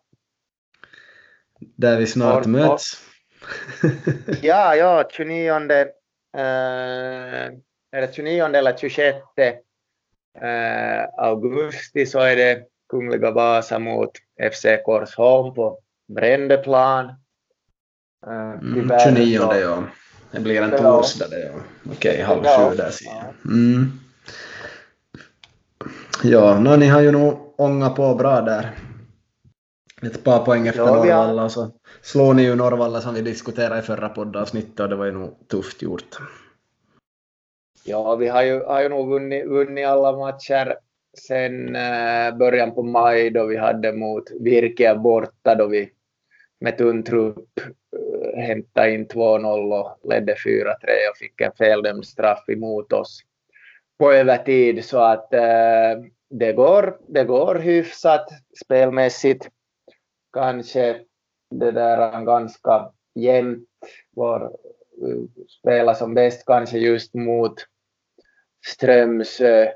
Där 1.60 1.98
vi 1.98 2.06
snart 2.06 2.44
och, 2.44 2.50
möts. 2.50 3.00
ja, 4.42 4.76
ja, 4.76 5.08
29, 5.12 5.50
eh, 5.50 6.42
är 7.90 8.00
det 8.00 8.14
29 8.14 8.44
eller 8.44 8.76
26 8.76 9.16
eh, 9.38 11.04
augusti 11.18 12.06
så 12.06 12.18
är 12.18 12.36
det 12.36 12.73
Kungliga 12.94 13.30
Vasa 13.30 13.78
mot 13.78 14.10
FC 14.52 14.66
Korsholm 14.84 15.54
på 15.54 15.78
Brändeplan. 16.08 17.06
Eh, 18.26 18.50
mm, 18.50 18.90
29 19.04 19.38
så, 19.38 19.54
ja. 19.54 19.82
Det 20.30 20.40
blir 20.40 20.62
en 20.62 20.70
torsdag 20.70 21.28
det 21.30 21.40
ja. 21.40 21.52
Okej, 21.92 22.22
halv 22.22 22.42
sju 22.42 22.76
där 22.76 22.90
ser 22.90 23.06
jag. 23.06 23.52
Mm. 23.52 23.92
Ja, 26.22 26.60
no, 26.60 26.76
ni 26.76 26.86
har 26.86 27.00
ju 27.00 27.10
nog 27.10 27.54
ångat 27.56 27.96
på 27.96 28.14
bra 28.14 28.40
där. 28.40 28.70
Ett 30.02 30.24
par 30.24 30.44
poäng 30.44 30.66
efter 30.66 30.80
ja, 30.80 30.94
Norrvalla 30.94 31.42
har... 31.42 31.48
så 31.48 31.70
slår 32.02 32.34
ni 32.34 32.42
ju 32.42 32.54
Norrvalla 32.54 33.00
som 33.00 33.14
vi 33.14 33.20
diskuterade 33.20 33.78
i 33.78 33.82
förra 33.82 34.08
poddavsnittet 34.08 34.80
och 34.80 34.88
det 34.88 34.96
var 34.96 35.04
ju 35.04 35.12
nog 35.12 35.48
tufft 35.48 35.82
gjort. 35.82 36.18
Ja, 37.84 38.16
vi 38.16 38.28
har 38.28 38.42
ju, 38.42 38.64
har 38.64 38.82
ju 38.82 38.88
nog 38.88 39.08
vunnit, 39.08 39.46
vunnit 39.46 39.86
alla 39.86 40.12
matcher 40.12 40.76
sen 41.18 41.76
eh, 41.76 42.36
början 42.36 42.74
på 42.74 42.82
maj 42.82 43.30
då 43.30 43.46
vi 43.46 43.56
hade 43.56 43.92
mot 43.92 44.30
Virke 44.40 44.94
borta 44.94 45.54
då 45.54 45.66
vi 45.66 45.90
med 46.60 46.78
tunn 46.78 47.02
trupp 47.02 47.60
eh, 47.60 48.40
hämtade 48.40 48.94
in 48.94 49.06
2-0 49.06 49.80
och 49.80 50.10
ledde 50.10 50.34
4-3 50.34 50.64
och 51.10 51.16
fick 51.18 51.40
en 51.40 51.52
feldömd 51.52 52.06
straff 52.06 52.48
emot 52.48 52.92
oss 52.92 53.20
på 53.98 54.12
övertid 54.12 54.84
så 54.84 54.98
att 54.98 55.34
eh, 55.34 56.02
det, 56.30 56.52
går, 56.52 56.98
det 57.06 57.24
går 57.24 57.54
hyfsat 57.54 58.28
spelmässigt. 58.64 59.48
Kanske 60.32 61.00
det 61.50 61.70
där 61.70 62.24
ganska 62.24 62.92
jämnt. 63.14 63.68
Vår 64.16 64.42
eh, 64.44 65.44
spelar 65.60 65.94
som 65.94 66.14
bäst 66.14 66.46
kanske 66.46 66.78
just 66.78 67.14
mot 67.14 67.54
Strömsö 68.66 69.68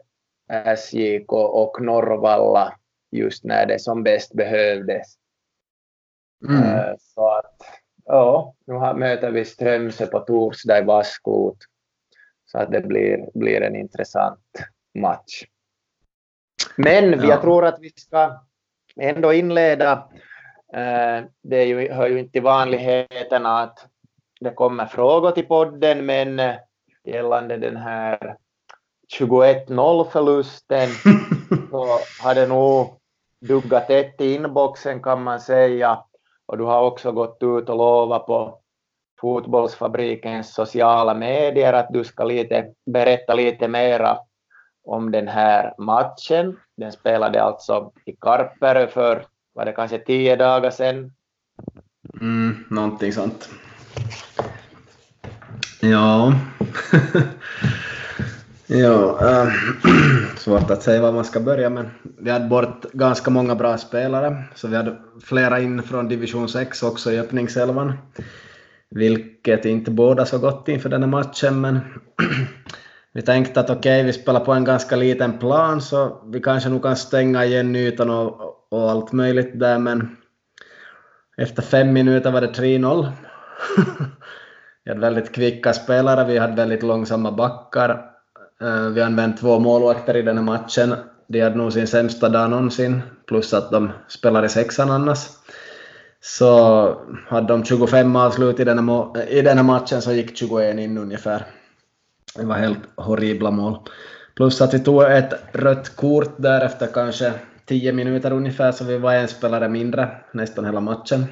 SJK 0.49 1.33
och 1.33 1.83
Norrvalla 1.83 2.75
just 3.11 3.45
när 3.45 3.67
det 3.67 3.79
som 3.79 4.03
bäst 4.03 4.33
behövdes. 4.33 5.15
Mm. 6.49 6.63
Eh, 6.63 6.95
så 6.99 7.29
att, 7.29 7.57
ja, 8.05 8.55
nu 8.67 8.75
möter 8.95 9.31
vi 9.31 9.45
Strömsö 9.45 10.07
på 10.07 10.21
torsdag 10.21 10.79
i 10.79 10.85
Vaskot. 10.85 11.57
Så 12.45 12.59
att 12.59 12.73
det 12.73 12.81
blir, 12.81 13.31
blir 13.35 13.63
en 13.63 13.77
intressant 13.77 14.41
match. 14.99 15.45
Men 16.77 17.13
ja. 17.13 17.25
jag 17.25 17.41
tror 17.41 17.65
att 17.65 17.81
vi 17.81 17.91
ska, 17.91 18.41
ändå 19.01 19.33
inleda. 19.33 19.93
Eh, 20.73 21.25
det 21.43 21.57
är 21.57 21.67
ju, 21.67 21.93
hör 21.93 22.09
ju 22.09 22.19
inte 22.19 22.33
till 22.33 22.43
vanligheterna 22.43 23.63
att 23.63 23.87
det 24.41 24.51
kommer 24.51 24.87
frågor 24.87 25.31
till 25.31 25.47
podden, 25.47 26.07
men 26.07 26.39
eh, 26.39 26.55
gällande 27.05 27.57
den 27.57 27.77
här 27.77 28.37
21-0-förlusten 29.15 30.89
så 31.71 31.87
har 32.23 32.35
det 32.35 32.47
nog 32.47 32.99
duggat 33.41 33.91
ett 33.91 34.21
i 34.21 34.35
inboxen 34.35 35.03
kan 35.03 35.23
man 35.23 35.41
säga. 35.41 35.99
Och 36.47 36.59
du 36.59 36.65
har 36.65 36.83
också 36.83 37.13
gått 37.13 37.39
ut 37.43 37.69
och 37.69 37.77
lovat 37.77 38.27
på 38.27 38.61
Fotbollsfabrikens 39.21 40.55
sociala 40.55 41.15
medier 41.15 41.73
att 41.73 41.89
du 41.93 42.05
ska 42.05 42.25
lite, 42.25 42.73
berätta 42.87 43.35
lite 43.35 43.69
mera 43.69 44.19
om 44.85 45.11
den 45.11 45.29
här 45.29 45.75
matchen. 45.79 46.57
Den 46.77 46.93
spelade 46.93 47.43
alltså 47.43 47.93
i 48.05 48.13
Karpere 48.13 48.89
för, 48.89 49.27
var 49.55 49.65
det 49.65 49.73
kanske 49.73 49.99
tio 49.99 50.37
dagar 50.37 50.71
sedan? 50.71 51.13
Mm, 52.21 52.65
någonting 52.71 53.13
sånt. 53.13 53.49
Ja. 55.81 56.33
ja, 58.69 59.19
äh, 59.21 59.53
svårt 60.37 60.71
att 60.71 60.83
säga 60.83 61.03
var 61.03 61.13
man 61.13 61.25
ska 61.25 61.41
börja 61.41 61.71
men 61.71 61.91
vi 62.19 62.31
hade 62.31 62.49
bort 62.49 62.93
ganska 62.93 63.31
många 63.31 63.55
bra 63.55 63.79
spelare 63.79 64.45
så 64.55 64.69
vi 64.69 64.77
hade 64.77 64.97
flera 65.23 65.61
in 65.61 65.83
från 65.83 66.09
division 66.09 66.49
6 66.49 66.83
också 66.83 67.13
i 67.13 67.21
öppningselvan. 67.21 67.93
Vilket 68.91 69.65
inte 69.65 69.91
båda 69.91 70.27
så 70.27 70.39
gott 70.39 70.69
inför 70.69 70.89
den 70.89 71.03
här 71.03 71.11
matchen 71.11 71.61
men 71.61 71.81
vi 73.13 73.23
tänkte 73.23 73.61
att 73.61 73.71
okej, 73.71 74.01
okay, 74.01 74.03
vi 74.03 74.13
spelar 74.13 74.41
på 74.41 74.53
en 74.53 74.65
ganska 74.65 74.97
liten 74.97 75.39
plan 75.39 75.81
så 75.81 76.23
vi 76.33 76.41
kanske 76.41 76.69
nog 76.69 76.83
kan 76.83 76.97
stänga 76.97 77.45
igen 77.45 77.77
ytan 77.77 78.11
och, 78.11 78.41
och 78.73 78.91
allt 78.91 79.13
möjligt 79.13 79.61
där 79.61 79.79
men 79.79 80.17
efter 81.37 81.63
fem 81.63 81.93
minuter 81.93 82.31
var 82.31 82.41
det 82.41 82.53
3-0. 82.53 83.09
vi 84.85 84.91
hade 84.91 85.01
väldigt 85.01 85.35
kvicka 85.35 85.73
spelare, 85.73 86.25
vi 86.25 86.39
hade 86.39 86.55
väldigt 86.55 86.83
långsamma 86.83 87.33
backar. 87.33 88.18
Eh, 88.63 88.89
vi 88.89 89.03
använde 89.03 89.37
två 89.37 89.59
målvakter 89.59 90.17
i 90.17 90.23
den 90.23 90.37
här 90.37 90.45
matchen. 90.45 90.95
De 91.27 91.41
hade 91.41 91.57
nog 91.57 91.73
sin 91.73 91.87
sämsta 91.87 92.29
dag 92.29 92.51
någonsin, 92.51 93.03
plus 93.27 93.55
att 93.55 93.71
de 93.71 93.91
spelar 94.09 94.45
i 94.45 94.49
sexan 94.49 94.91
annars. 94.91 95.29
Så 96.21 97.01
hade 97.27 97.47
de 97.47 97.65
25 97.65 98.17
avslut 98.17 98.61
i 98.61 98.65
den 98.65 98.89
här, 98.89 99.29
i 99.29 99.43
den 99.43 99.57
här 99.57 99.65
matchen 99.65 100.03
så 100.03 100.13
gick 100.13 100.37
21 100.37 100.79
in 100.79 100.99
ungefär. 100.99 101.47
Det 102.35 102.45
var 102.45 102.57
helt 102.57 102.79
horribla 102.97 103.51
mål. 103.51 103.79
Plus 104.35 104.61
att 104.61 104.75
vi 104.75 104.79
tog 104.79 105.03
ett 105.03 105.35
rött 105.53 105.97
kort 105.97 106.35
där 106.37 106.65
efter 106.65 106.87
kanske 106.87 107.33
10 107.67 107.93
minuter 107.93 108.33
ungefär, 108.33 108.73
så 108.73 108.85
vi 108.85 108.99
var 108.99 109.15
en 109.15 109.29
spelare 109.29 109.69
mindre 109.69 110.11
nästan 110.33 110.65
hela 110.65 110.81
matchen. 110.81 111.25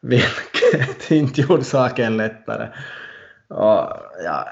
Vilket 0.00 1.10
inte 1.10 1.40
gjorde 1.40 1.64
saken 1.64 2.16
lättare. 2.16 2.68
Och, 3.48 3.92
ja, 4.24 4.48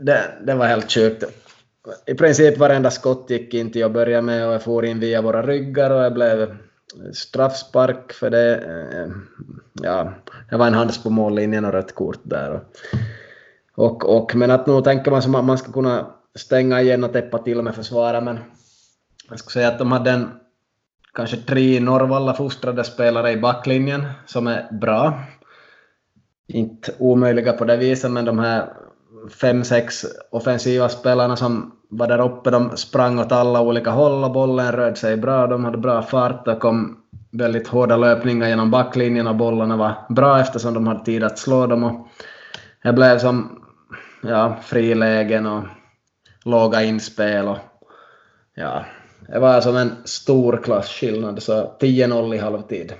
det, 0.00 0.34
det 0.46 0.54
var 0.54 0.66
helt 0.66 0.92
sjukt. 0.92 1.24
I 2.06 2.14
princip 2.14 2.58
varenda 2.58 2.90
skott 2.90 3.30
gick 3.30 3.54
in 3.54 3.72
till 3.72 3.84
att 3.84 3.92
börja 3.92 4.22
med 4.22 4.46
och 4.46 4.54
jag 4.54 4.62
for 4.62 4.84
in 4.84 5.00
via 5.00 5.22
våra 5.22 5.42
ryggar 5.42 5.90
och 5.90 6.04
jag 6.04 6.14
blev 6.14 6.56
straffspark 7.12 8.12
för 8.12 8.30
det. 8.30 8.56
Eh, 8.56 9.12
ja, 9.82 10.12
det 10.50 10.56
var 10.56 10.66
en 10.66 10.74
hands 10.74 11.02
på 11.02 11.10
mållinjen 11.10 11.64
och 11.64 11.72
rött 11.72 11.94
kort 11.94 12.20
där. 12.22 12.60
Och, 13.74 14.16
och, 14.16 14.34
men 14.34 14.50
att 14.50 14.66
nu 14.66 14.82
tänker 14.82 15.10
man 15.10 15.22
som 15.22 15.34
att 15.34 15.44
man 15.44 15.58
ska 15.58 15.72
kunna 15.72 16.06
stänga 16.34 16.80
igen 16.80 17.04
och 17.04 17.12
täppa 17.12 17.38
till 17.38 17.62
med 17.62 17.74
försvaret, 17.74 18.24
men 18.24 18.38
jag 19.28 19.38
skulle 19.38 19.52
säga 19.52 19.68
att 19.68 19.78
de 19.78 19.92
hade 19.92 20.10
en, 20.10 20.30
kanske 21.14 21.36
tre 21.36 21.80
Norrvalla 21.80 22.34
fostrade 22.34 22.84
spelare 22.84 23.32
i 23.32 23.36
backlinjen 23.36 24.06
som 24.26 24.46
är 24.46 24.68
bra. 24.72 25.20
Inte 26.46 26.92
omöjliga 26.98 27.52
på 27.52 27.64
det 27.64 27.76
viset, 27.76 28.10
men 28.10 28.24
de 28.24 28.38
här 28.38 28.72
fem, 29.40 29.64
sex 29.64 30.06
offensiva 30.30 30.88
spelarna 30.88 31.36
som 31.36 31.72
var 31.88 32.08
där 32.08 32.20
uppe, 32.20 32.50
de 32.50 32.76
sprang 32.76 33.18
åt 33.18 33.32
alla 33.32 33.60
olika 33.60 33.90
håll 33.90 34.24
och 34.24 34.32
bollen 34.32 34.72
rörde 34.72 34.96
sig 34.96 35.16
bra. 35.16 35.46
De 35.46 35.64
hade 35.64 35.78
bra 35.78 36.02
fart 36.02 36.48
och 36.48 36.60
kom 36.60 37.02
väldigt 37.30 37.68
hårda 37.68 37.96
löpningar 37.96 38.48
genom 38.48 38.70
backlinjen 38.70 39.26
och 39.26 39.36
bollarna 39.36 39.76
var 39.76 39.94
bra 40.08 40.40
eftersom 40.40 40.74
de 40.74 40.86
hade 40.86 41.04
tid 41.04 41.24
att 41.24 41.38
slå 41.38 41.66
dem. 41.66 41.84
Och 41.84 42.08
det 42.82 42.92
blev 42.92 43.18
som 43.18 43.62
ja, 44.22 44.56
frilägen 44.62 45.46
och 45.46 45.64
låga 46.44 46.82
inspel 46.82 47.48
och 47.48 47.58
ja, 48.54 48.84
det 49.28 49.38
var 49.38 49.60
som 49.60 49.76
en 49.76 49.96
stor 50.04 50.60
klasskillnad, 50.64 51.42
så 51.42 51.76
10-0 51.80 52.34
i 52.34 52.38
halvtid. 52.38 52.94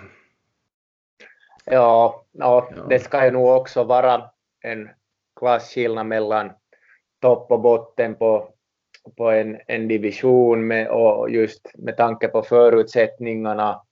Ja, 1.65 2.25
ja, 2.33 2.69
det 2.89 2.99
ska 2.99 3.25
ju 3.25 3.31
nog 3.31 3.49
också 3.49 3.85
vara 3.85 4.23
en 4.61 4.89
klasskillnad 5.41 6.07
mellan 6.07 6.53
topp 7.23 7.51
och 7.51 7.61
botten 7.61 8.15
på, 8.15 8.49
på 9.17 9.31
en, 9.31 9.59
en 9.67 9.89
division 9.89 10.67
med, 10.67 10.89
och 10.89 11.31
just 11.31 11.71
med 11.79 11.97
tanke 11.97 12.29
på 12.29 12.43
förutsättningarna 12.43 13.83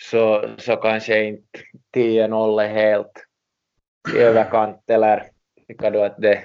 så, 0.00 0.44
så 0.58 0.76
kanske 0.76 1.24
inte 1.24 1.58
10-0 1.96 2.62
är 2.62 2.68
helt 2.68 3.26
i 4.14 4.18
överkant 4.18 4.82
eller 4.86 5.30
tycker 5.68 5.90
du 5.90 6.02
att 6.02 6.16
det 6.18 6.44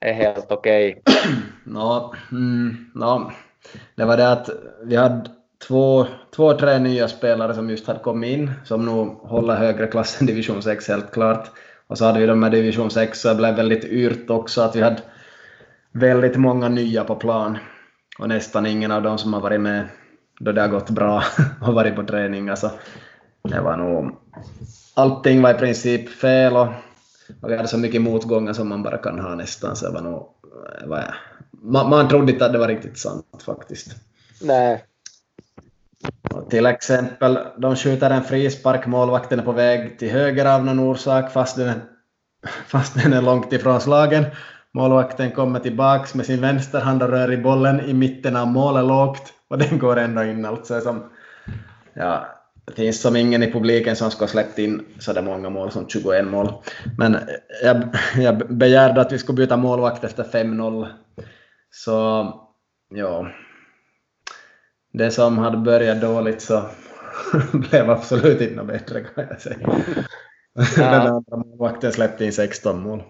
är 0.00 0.12
helt 0.12 0.52
okej? 0.52 1.02
Okay? 1.06 1.32
no, 1.64 2.14
mm, 2.32 2.90
no. 2.94 3.30
Det 3.94 4.04
var 4.04 4.16
det 4.16 4.32
att 4.32 4.48
vi 4.84 4.96
hade 4.96 5.30
två, 5.68 6.06
två, 6.36 6.52
tre 6.52 6.78
nya 6.78 7.08
spelare 7.08 7.54
som 7.54 7.70
just 7.70 7.86
hade 7.86 7.98
kommit 7.98 8.38
in, 8.38 8.50
som 8.64 8.86
nog 8.86 9.08
håller 9.08 9.54
högre 9.54 9.86
klass 9.86 10.20
än 10.20 10.26
division 10.26 10.62
6 10.62 10.88
helt 10.88 11.10
klart. 11.10 11.50
Och 11.92 11.98
så 11.98 12.04
hade 12.04 12.20
vi 12.20 12.26
de 12.26 12.40
med 12.40 12.52
division 12.52 12.90
6, 12.90 13.20
så 13.20 13.28
det 13.28 13.34
blev 13.34 13.54
väldigt 13.54 13.84
yrt 13.84 14.30
också 14.30 14.60
att 14.60 14.76
vi 14.76 14.82
hade 14.82 15.02
väldigt 15.92 16.36
många 16.36 16.68
nya 16.68 17.04
på 17.04 17.16
plan. 17.16 17.58
Och 18.18 18.28
nästan 18.28 18.66
ingen 18.66 18.90
av 18.90 19.02
dem 19.02 19.18
som 19.18 19.32
har 19.32 19.40
varit 19.40 19.60
med 19.60 19.88
då 20.40 20.52
det 20.52 20.60
har 20.60 20.68
gått 20.68 20.90
bra 20.90 21.22
och 21.66 21.74
varit 21.74 21.96
på 21.96 22.02
träning. 22.02 22.48
Alltså, 22.48 22.70
det 23.42 23.60
var 23.60 23.76
nog... 23.76 24.16
Allting 24.94 25.42
var 25.42 25.50
i 25.50 25.58
princip 25.58 26.08
fel 26.08 26.56
och 26.56 26.68
och 27.40 27.50
vi 27.50 27.56
hade 27.56 27.68
så 27.68 27.78
mycket 27.78 28.02
motgångar 28.02 28.52
som 28.52 28.68
man 28.68 28.82
bara 28.82 28.98
kan 28.98 29.18
ha 29.18 29.34
nästan, 29.34 29.76
så 29.76 29.86
det 29.86 29.92
var 29.92 30.00
nog... 30.00 30.28
Var, 30.84 31.14
man, 31.50 31.90
man 31.90 32.08
trodde 32.08 32.32
inte 32.32 32.46
att 32.46 32.52
det 32.52 32.58
var 32.58 32.68
riktigt 32.68 32.98
sant 32.98 33.42
faktiskt. 33.46 33.96
Nej. 34.42 34.84
Till 36.50 36.66
exempel, 36.66 37.38
de 37.58 37.76
skjuter 37.76 38.10
en 38.10 38.24
frispark, 38.24 38.86
målvakten 38.86 39.38
är 39.38 39.44
på 39.44 39.52
väg 39.52 39.98
till 39.98 40.10
höger 40.10 40.54
av 40.54 40.64
någon 40.64 40.80
orsak 40.80 41.32
fast 41.32 41.56
den 41.56 41.68
är, 41.68 41.80
fast 42.66 43.02
den 43.02 43.12
är 43.12 43.22
långt 43.22 43.52
ifrån 43.52 43.80
slagen. 43.80 44.24
Målvakten 44.74 45.30
kommer 45.30 45.60
tillbaks 45.60 46.14
med 46.14 46.26
sin 46.26 46.40
vänsterhand 46.40 47.02
och 47.02 47.08
rör 47.08 47.32
i 47.32 47.36
bollen 47.36 47.80
i 47.80 47.92
mitten 47.92 48.36
av 48.36 48.46
målet 48.46 48.84
lågt 48.84 49.32
och 49.48 49.58
den 49.58 49.78
går 49.78 49.96
ändå 49.96 50.22
in. 50.22 50.44
Alltså 50.44 50.80
som, 50.80 51.10
ja, 51.94 52.26
det 52.64 52.72
finns 52.72 53.00
som 53.00 53.16
ingen 53.16 53.42
i 53.42 53.52
publiken 53.52 53.96
som 53.96 54.10
ska 54.10 54.22
ha 54.22 54.28
släppt 54.28 54.58
in 54.58 54.84
så 54.98 55.12
där 55.12 55.22
många 55.22 55.50
mål 55.50 55.70
som 55.70 55.88
21 55.88 56.26
mål. 56.26 56.52
Men 56.98 57.14
eh, 57.14 57.20
jag, 57.62 57.82
jag 58.16 58.56
begärde 58.56 59.00
att 59.00 59.12
vi 59.12 59.18
skulle 59.18 59.36
byta 59.36 59.56
målvakt 59.56 60.04
efter 60.04 60.24
5-0. 60.24 60.86
Så 61.70 62.26
ja, 62.94 63.26
det 64.92 65.10
som 65.10 65.38
hade 65.38 65.56
börjat 65.56 66.00
dåligt 66.00 66.42
så 66.42 66.62
blev 67.52 67.90
absolut 67.90 68.40
inte 68.40 68.64
bättre 68.64 69.00
kan 69.00 69.26
jag 69.30 69.40
säga. 69.40 69.58
Ja. 70.54 70.62
Den 70.76 71.06
andra 71.06 71.36
målvakten 71.36 71.92
släppte 71.92 72.24
in 72.24 72.32
16 72.32 72.82
mål. 72.82 73.02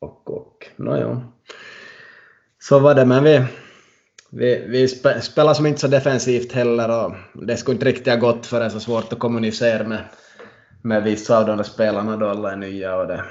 Och, 0.00 0.30
och, 0.30 0.68
nåja. 0.76 1.22
Så 2.58 2.78
var 2.78 2.94
det, 2.94 3.04
men 3.04 3.24
vi, 3.24 3.44
vi, 4.30 4.64
vi 4.68 4.88
spelar 5.20 5.54
som 5.54 5.66
inte 5.66 5.80
så 5.80 5.88
defensivt 5.88 6.52
heller 6.52 7.04
och 7.04 7.14
det 7.46 7.56
skulle 7.56 7.74
inte 7.74 7.86
riktigt 7.86 8.06
ha 8.06 8.16
gått 8.16 8.46
för 8.46 8.60
det 8.60 8.66
är 8.66 8.70
så 8.70 8.80
svårt 8.80 9.12
att 9.12 9.18
kommunicera 9.18 9.88
med, 9.88 10.04
med 10.82 11.02
vissa 11.02 11.38
av 11.38 11.46
de 11.46 11.56
där 11.56 11.64
spelarna 11.64 12.16
då 12.16 12.28
alla 12.28 12.52
är 12.52 12.56
nya 12.56 12.96
och 12.96 13.06
det, 13.06 13.24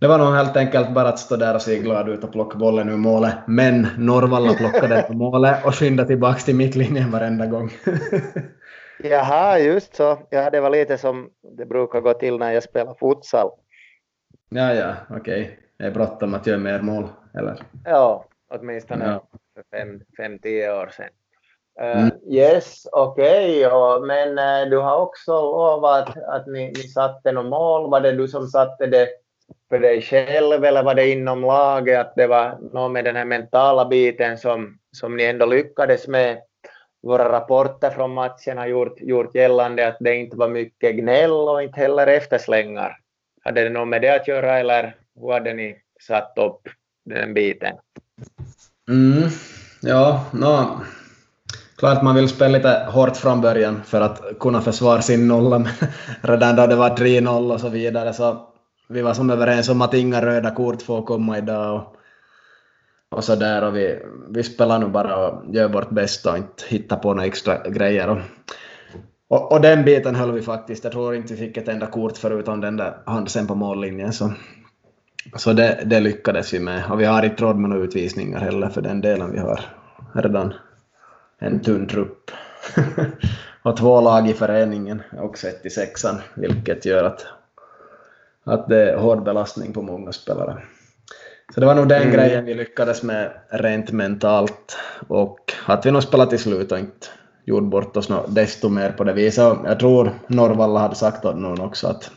det 0.00 0.06
var 0.06 0.18
nog 0.18 0.34
helt 0.34 0.56
enkelt 0.56 0.90
bara 0.90 1.08
att 1.08 1.18
stå 1.18 1.36
där 1.36 1.54
och 1.54 1.62
se 1.62 1.78
glad 1.78 2.08
ut 2.08 2.24
och 2.24 2.32
plocka 2.32 2.58
bollen 2.58 2.88
ur 2.88 2.96
målet. 2.96 3.34
Men 3.46 3.86
Norvalla 3.98 4.54
plockade 4.54 4.94
den 4.94 5.04
på 5.04 5.12
målet 5.12 5.66
och 5.66 5.74
skyndade 5.74 6.08
tillbaka 6.08 6.38
till 6.38 6.54
mittlinjen 6.54 7.10
varenda 7.10 7.46
gång. 7.46 7.70
Jaha, 9.02 9.58
just 9.58 9.96
så. 9.96 10.18
Ja, 10.30 10.50
det 10.50 10.60
var 10.60 10.70
lite 10.70 10.98
som 10.98 11.30
det 11.56 11.66
brukar 11.66 12.00
gå 12.00 12.14
till 12.14 12.38
när 12.38 12.52
jag 12.52 12.62
spelar 12.62 12.94
futsal. 12.94 13.50
Ja, 14.48 14.74
ja, 14.74 14.94
okej. 15.10 15.42
Okay. 15.42 15.56
Det 15.78 15.84
är 15.84 15.90
bråttom 15.90 16.34
att 16.34 16.46
göra 16.46 16.58
mer 16.58 16.80
mål, 16.80 17.08
eller? 17.34 17.62
Ja, 17.84 18.24
åtminstone 18.50 19.06
ja. 19.06 19.28
för 19.54 19.78
fem, 19.78 20.00
fem, 20.16 20.38
tio 20.38 20.72
år 20.72 20.90
sedan. 20.96 21.08
Uh, 21.80 22.02
mm. 22.02 22.10
Yes, 22.28 22.86
okej, 22.92 23.66
okay. 23.66 24.06
men 24.06 24.28
uh, 24.38 24.70
du 24.70 24.78
har 24.78 24.96
också 24.96 25.32
lovat 25.32 26.16
att 26.16 26.46
ni, 26.46 26.72
ni 26.76 26.82
satte 26.82 27.32
något 27.32 27.46
mål. 27.46 27.90
Var 27.90 28.00
det 28.00 28.12
du 28.12 28.28
som 28.28 28.46
satte 28.46 28.86
det 28.86 29.08
för 29.68 29.78
dig 29.78 30.02
själv 30.02 30.64
eller 30.64 30.82
var 30.82 30.94
det 30.94 31.08
inom 31.08 31.40
laget 31.40 32.00
att 32.00 32.12
det 32.16 32.26
var 32.26 32.58
något 32.72 32.92
med 32.92 33.04
den 33.04 33.16
här 33.16 33.24
mentala 33.24 33.84
biten 33.84 34.38
som, 34.38 34.78
som 34.92 35.16
ni 35.16 35.24
ändå 35.24 35.46
lyckades 35.46 36.08
med? 36.08 36.38
våra 37.02 37.32
rapporter 37.32 37.90
från 37.90 38.14
matchen 38.14 38.58
har 38.58 38.66
gjort, 38.66 39.00
gjort 39.00 39.34
gällande 39.34 39.88
att 39.88 39.96
det 40.00 40.16
inte 40.16 40.36
var 40.36 40.48
mycket 40.48 40.96
gnäll 40.96 41.30
och 41.30 41.62
inte 41.62 41.80
heller 41.80 42.06
efterslängar. 42.06 42.96
Hade 43.44 43.64
det 43.64 43.70
något 43.70 43.88
med 43.88 44.02
det 44.02 44.14
att 44.14 44.28
göra 44.28 44.58
eller 44.58 44.96
hur 45.20 45.32
hade 45.32 45.54
ni 45.54 45.76
satt 46.00 46.32
upp 46.38 46.60
den 47.04 47.34
biten? 47.34 47.74
Mm, 48.88 49.28
ja, 49.82 50.24
no, 50.32 50.80
klart 51.76 52.02
man 52.02 52.14
vill 52.14 52.28
spela 52.28 52.56
lite 52.56 52.86
hårt 52.88 53.16
från 53.16 53.40
början 53.40 53.82
för 53.84 54.00
att 54.00 54.38
kunna 54.40 54.60
försvara 54.60 55.02
sin 55.02 55.28
nolla, 55.28 55.58
men 55.58 55.72
redan 56.22 56.56
då 56.56 56.66
det 56.66 56.76
var 56.76 56.90
3-0 56.90 57.52
och 57.52 57.60
så 57.60 57.68
vidare 57.68 58.12
så 58.12 58.48
vi 58.88 59.02
var 59.02 59.14
som 59.14 59.30
överens 59.30 59.68
om 59.68 59.82
att 59.82 59.94
inga 59.94 60.26
röda 60.26 60.50
kort 60.50 60.82
får 60.82 61.02
komma 61.02 61.38
idag 61.38 61.76
och, 61.76 61.96
och 63.18 63.24
så 63.24 63.34
där 63.34 63.64
och 63.64 63.76
vi, 63.76 63.98
vi 64.28 64.42
spelar 64.42 64.78
nu 64.78 64.86
bara 64.86 65.16
och 65.16 65.54
gör 65.54 65.68
vårt 65.68 65.90
bästa 65.90 66.30
och 66.32 66.38
inte 66.38 66.64
hittar 66.68 66.96
på 66.96 67.14
några 67.14 67.26
extra 67.26 67.68
grejer. 67.68 68.08
Och, 68.08 68.18
och, 69.28 69.52
och, 69.52 69.60
den 69.60 69.84
biten 69.84 70.14
höll 70.14 70.32
vi 70.32 70.42
faktiskt. 70.42 70.84
Jag 70.84 70.92
tror 70.92 71.14
inte 71.14 71.34
vi 71.34 71.40
fick 71.40 71.56
ett 71.56 71.68
enda 71.68 71.86
kort 71.86 72.16
förutom 72.16 72.60
den 72.60 72.76
där 72.76 73.02
handen 73.06 73.46
på 73.46 73.54
mållinjen. 73.54 74.12
Så, 74.12 74.32
så 75.36 75.52
det, 75.52 75.82
det 75.86 76.00
lyckades 76.00 76.54
vi 76.54 76.60
med. 76.60 76.82
Och 76.90 77.00
vi 77.00 77.04
har 77.04 77.22
inte 77.22 77.42
råd 77.42 77.56
med 77.56 77.70
några 77.70 77.84
utvisningar 77.84 78.40
heller 78.40 78.68
för 78.68 78.80
den 78.80 79.00
delen. 79.00 79.32
Vi 79.32 79.38
har 79.38 79.60
redan 80.14 80.54
en 81.38 81.60
tunn 81.60 81.86
trupp. 81.86 82.30
och 83.62 83.76
två 83.76 84.00
lag 84.00 84.28
i 84.28 84.32
föreningen, 84.32 85.02
också 85.12 85.48
ett 85.48 85.66
i 85.66 85.70
sexan, 85.70 86.16
vilket 86.34 86.86
gör 86.86 87.04
att, 87.04 87.26
att 88.48 88.68
det 88.68 88.90
är 88.90 88.96
hård 88.96 89.22
belastning 89.22 89.72
på 89.72 89.82
många 89.82 90.12
spelare. 90.12 90.62
Så 91.54 91.60
det 91.60 91.66
var 91.66 91.74
nog 91.74 91.88
den 91.88 92.02
mm. 92.02 92.14
grejen 92.14 92.44
vi 92.44 92.54
lyckades 92.54 93.02
med 93.02 93.30
rent 93.48 93.92
mentalt 93.92 94.76
och 95.08 95.52
att 95.66 95.86
vi 95.86 95.90
nog 95.90 96.02
spelade 96.02 96.30
till 96.30 96.38
slut 96.38 96.72
och 96.72 96.78
inte 96.78 97.06
gjorde 97.44 97.66
bort 97.66 97.96
oss 97.96 98.08
desto 98.28 98.68
mer 98.68 98.92
på 98.92 99.04
det 99.04 99.12
viset. 99.12 99.58
Jag 99.64 99.80
tror 99.80 100.10
Norvalla 100.26 100.80
hade 100.80 100.94
sagt 100.94 101.24
åt 101.24 101.36
någon 101.36 101.60
också 101.60 101.86
att, 101.86 102.10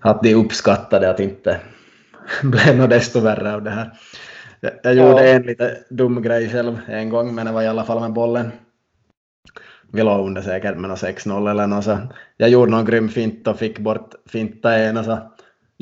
att 0.00 0.22
de 0.22 0.34
uppskattade 0.34 1.10
att 1.10 1.20
inte 1.20 1.60
blev 2.42 2.76
något 2.76 2.90
desto 2.90 3.20
värre 3.20 3.54
av 3.54 3.62
det 3.62 3.70
här. 3.70 3.90
Jag 4.82 4.94
gjorde 4.94 5.28
ja. 5.28 5.34
en 5.34 5.42
lite 5.42 5.78
dum 5.90 6.22
grej 6.22 6.48
själv 6.48 6.80
en 6.88 7.10
gång, 7.10 7.34
men 7.34 7.46
det 7.46 7.52
var 7.52 7.62
i 7.62 7.68
alla 7.68 7.84
fall 7.84 8.00
med 8.00 8.12
bollen. 8.12 8.52
Vi 9.92 10.02
låg 10.02 10.26
under 10.26 10.42
säkert 10.42 10.76
med 10.76 10.90
6-0 10.90 11.50
eller 11.50 11.66
något 11.66 11.84
så. 11.84 11.98
Jag 12.36 12.48
gjorde 12.48 12.70
någon 12.70 12.84
grym 12.84 13.08
fint 13.08 13.48
och 13.48 13.58
fick 13.58 13.78
bort 13.78 14.14
finta 14.26 14.74
en 14.74 14.96
och 14.96 15.04
så 15.04 15.18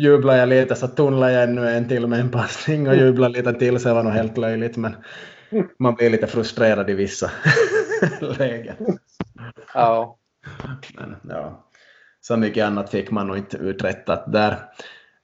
jublade 0.03 0.38
jag 0.38 0.49
lite 0.49 0.75
så 0.75 0.88
tunnlade 0.88 1.33
jag 1.33 1.43
ännu 1.43 1.69
en 1.69 1.88
till 1.88 2.07
med 2.07 2.21
en 2.21 2.31
passning 2.31 2.88
och 2.88 2.97
jublade 2.97 3.35
lite 3.35 3.53
till 3.53 3.81
så 3.81 3.88
det 3.88 3.95
var 3.95 4.03
nog 4.03 4.12
helt 4.12 4.38
löjligt 4.38 4.77
men 4.77 4.97
man 5.79 5.95
blir 5.95 6.11
lite 6.11 6.27
frustrerad 6.27 6.91
i 6.91 6.95
vissa 6.95 7.31
lägen. 8.38 8.77
Ja. 9.75 10.19
Men 10.95 11.17
ja, 11.29 11.67
så 12.21 12.37
mycket 12.37 12.65
annat 12.65 12.91
fick 12.91 13.11
man 13.11 13.27
nog 13.27 13.37
inte 13.37 13.57
uträttat 13.57 14.33
där. 14.33 14.57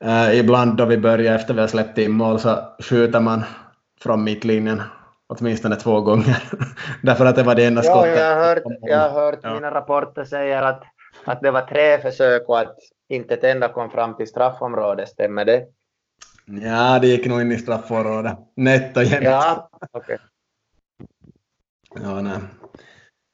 Uh, 0.04 0.38
ibland 0.38 0.76
då 0.76 0.84
vi 0.84 0.98
börjar 0.98 1.34
efter 1.34 1.54
vi 1.54 1.60
har 1.60 1.68
släppt 1.68 1.98
in 1.98 2.12
mål 2.12 2.38
så 2.38 2.76
skjuter 2.82 3.20
man 3.20 3.44
från 4.02 4.24
mittlinjen 4.24 4.82
åtminstone 5.26 5.76
två 5.76 6.00
gånger. 6.00 6.42
Därför 7.02 7.26
att 7.26 7.36
det 7.36 7.42
var 7.42 7.54
det 7.54 7.64
enda 7.64 7.82
skottet. 7.82 8.18
Ja, 8.18 8.24
jag 8.24 8.36
har 8.36 8.46
hört, 8.46 8.62
jag 8.80 8.98
har 8.98 9.10
hört 9.10 9.38
ja. 9.42 9.54
mina 9.54 9.70
rapporter 9.70 10.24
säger 10.24 10.62
att, 10.62 10.82
att 11.24 11.40
det 11.42 11.50
var 11.50 11.62
tre 11.62 11.98
försök 11.98 12.48
och 12.48 12.60
att 12.60 12.76
inte 13.08 13.34
ett 13.34 13.44
enda 13.44 13.68
kom 13.68 13.90
fram 13.90 14.16
till 14.16 14.26
straffområdet, 14.26 15.08
stämmer 15.08 15.44
det? 15.44 15.64
Ja, 16.46 16.98
det 16.98 17.06
gick 17.06 17.26
nog 17.26 17.40
in 17.40 17.52
i 17.52 17.58
straffområdet. 17.58 18.38
Nätt 18.56 18.96
och 18.96 19.04
jämnt. 19.04 19.24
Ja. 19.24 19.70
Okay. 19.92 20.18
Ja, 21.94 22.22
nej. 22.22 22.38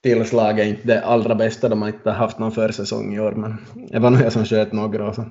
Tillslag 0.02 0.60
är 0.60 0.64
inte 0.64 0.86
det 0.86 1.04
allra 1.04 1.34
bästa, 1.34 1.68
de 1.68 1.82
har 1.82 1.88
inte 1.88 2.10
haft 2.10 2.38
någon 2.38 2.52
försäsong 2.52 3.14
i 3.14 3.20
år, 3.20 3.32
men 3.32 3.66
det 3.74 3.98
var 3.98 4.10
nog 4.10 4.20
jag 4.20 4.32
som 4.32 4.44
sköt 4.44 4.72
några 4.72 5.08
och 5.08 5.14
så 5.14 5.24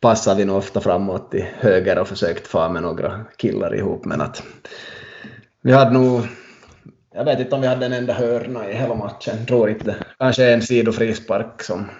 passade 0.00 0.36
vi 0.36 0.44
nog 0.44 0.56
ofta 0.56 0.80
framåt 0.80 1.30
till 1.30 1.44
höger 1.58 1.98
och 1.98 2.08
försökt 2.08 2.46
få 2.46 2.68
med 2.68 2.82
några 2.82 3.24
killar 3.36 3.74
ihop, 3.74 4.04
men 4.04 4.20
att 4.20 4.42
vi 5.62 5.72
hade 5.72 5.90
nog 5.90 6.22
jag 7.14 7.24
vet 7.24 7.40
inte 7.40 7.54
om 7.54 7.60
vi 7.60 7.66
hade 7.66 7.86
en 7.86 7.92
enda 7.92 8.12
hörna 8.12 8.70
i 8.70 8.74
hela 8.74 8.94
matchen, 8.94 9.46
tror 9.46 9.70
inte. 9.70 9.96
Kanske 10.18 10.52
en 10.52 10.62
sidofrispark 10.62 11.62
som 11.62 11.90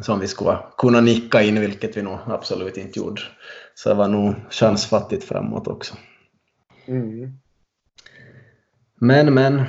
som 0.00 0.20
vi 0.20 0.28
skulle 0.28 0.58
kunna 0.78 1.00
nicka 1.00 1.42
in, 1.42 1.60
vilket 1.60 1.96
vi 1.96 2.02
nog 2.02 2.18
absolut 2.26 2.76
inte 2.76 2.98
gjorde. 2.98 3.22
Så 3.74 3.88
det 3.88 3.94
var 3.94 4.08
nog 4.08 4.34
chansfattigt 4.50 5.24
framåt 5.24 5.68
också. 5.68 5.94
Mm. 6.86 7.38
Men, 9.00 9.34
men, 9.34 9.62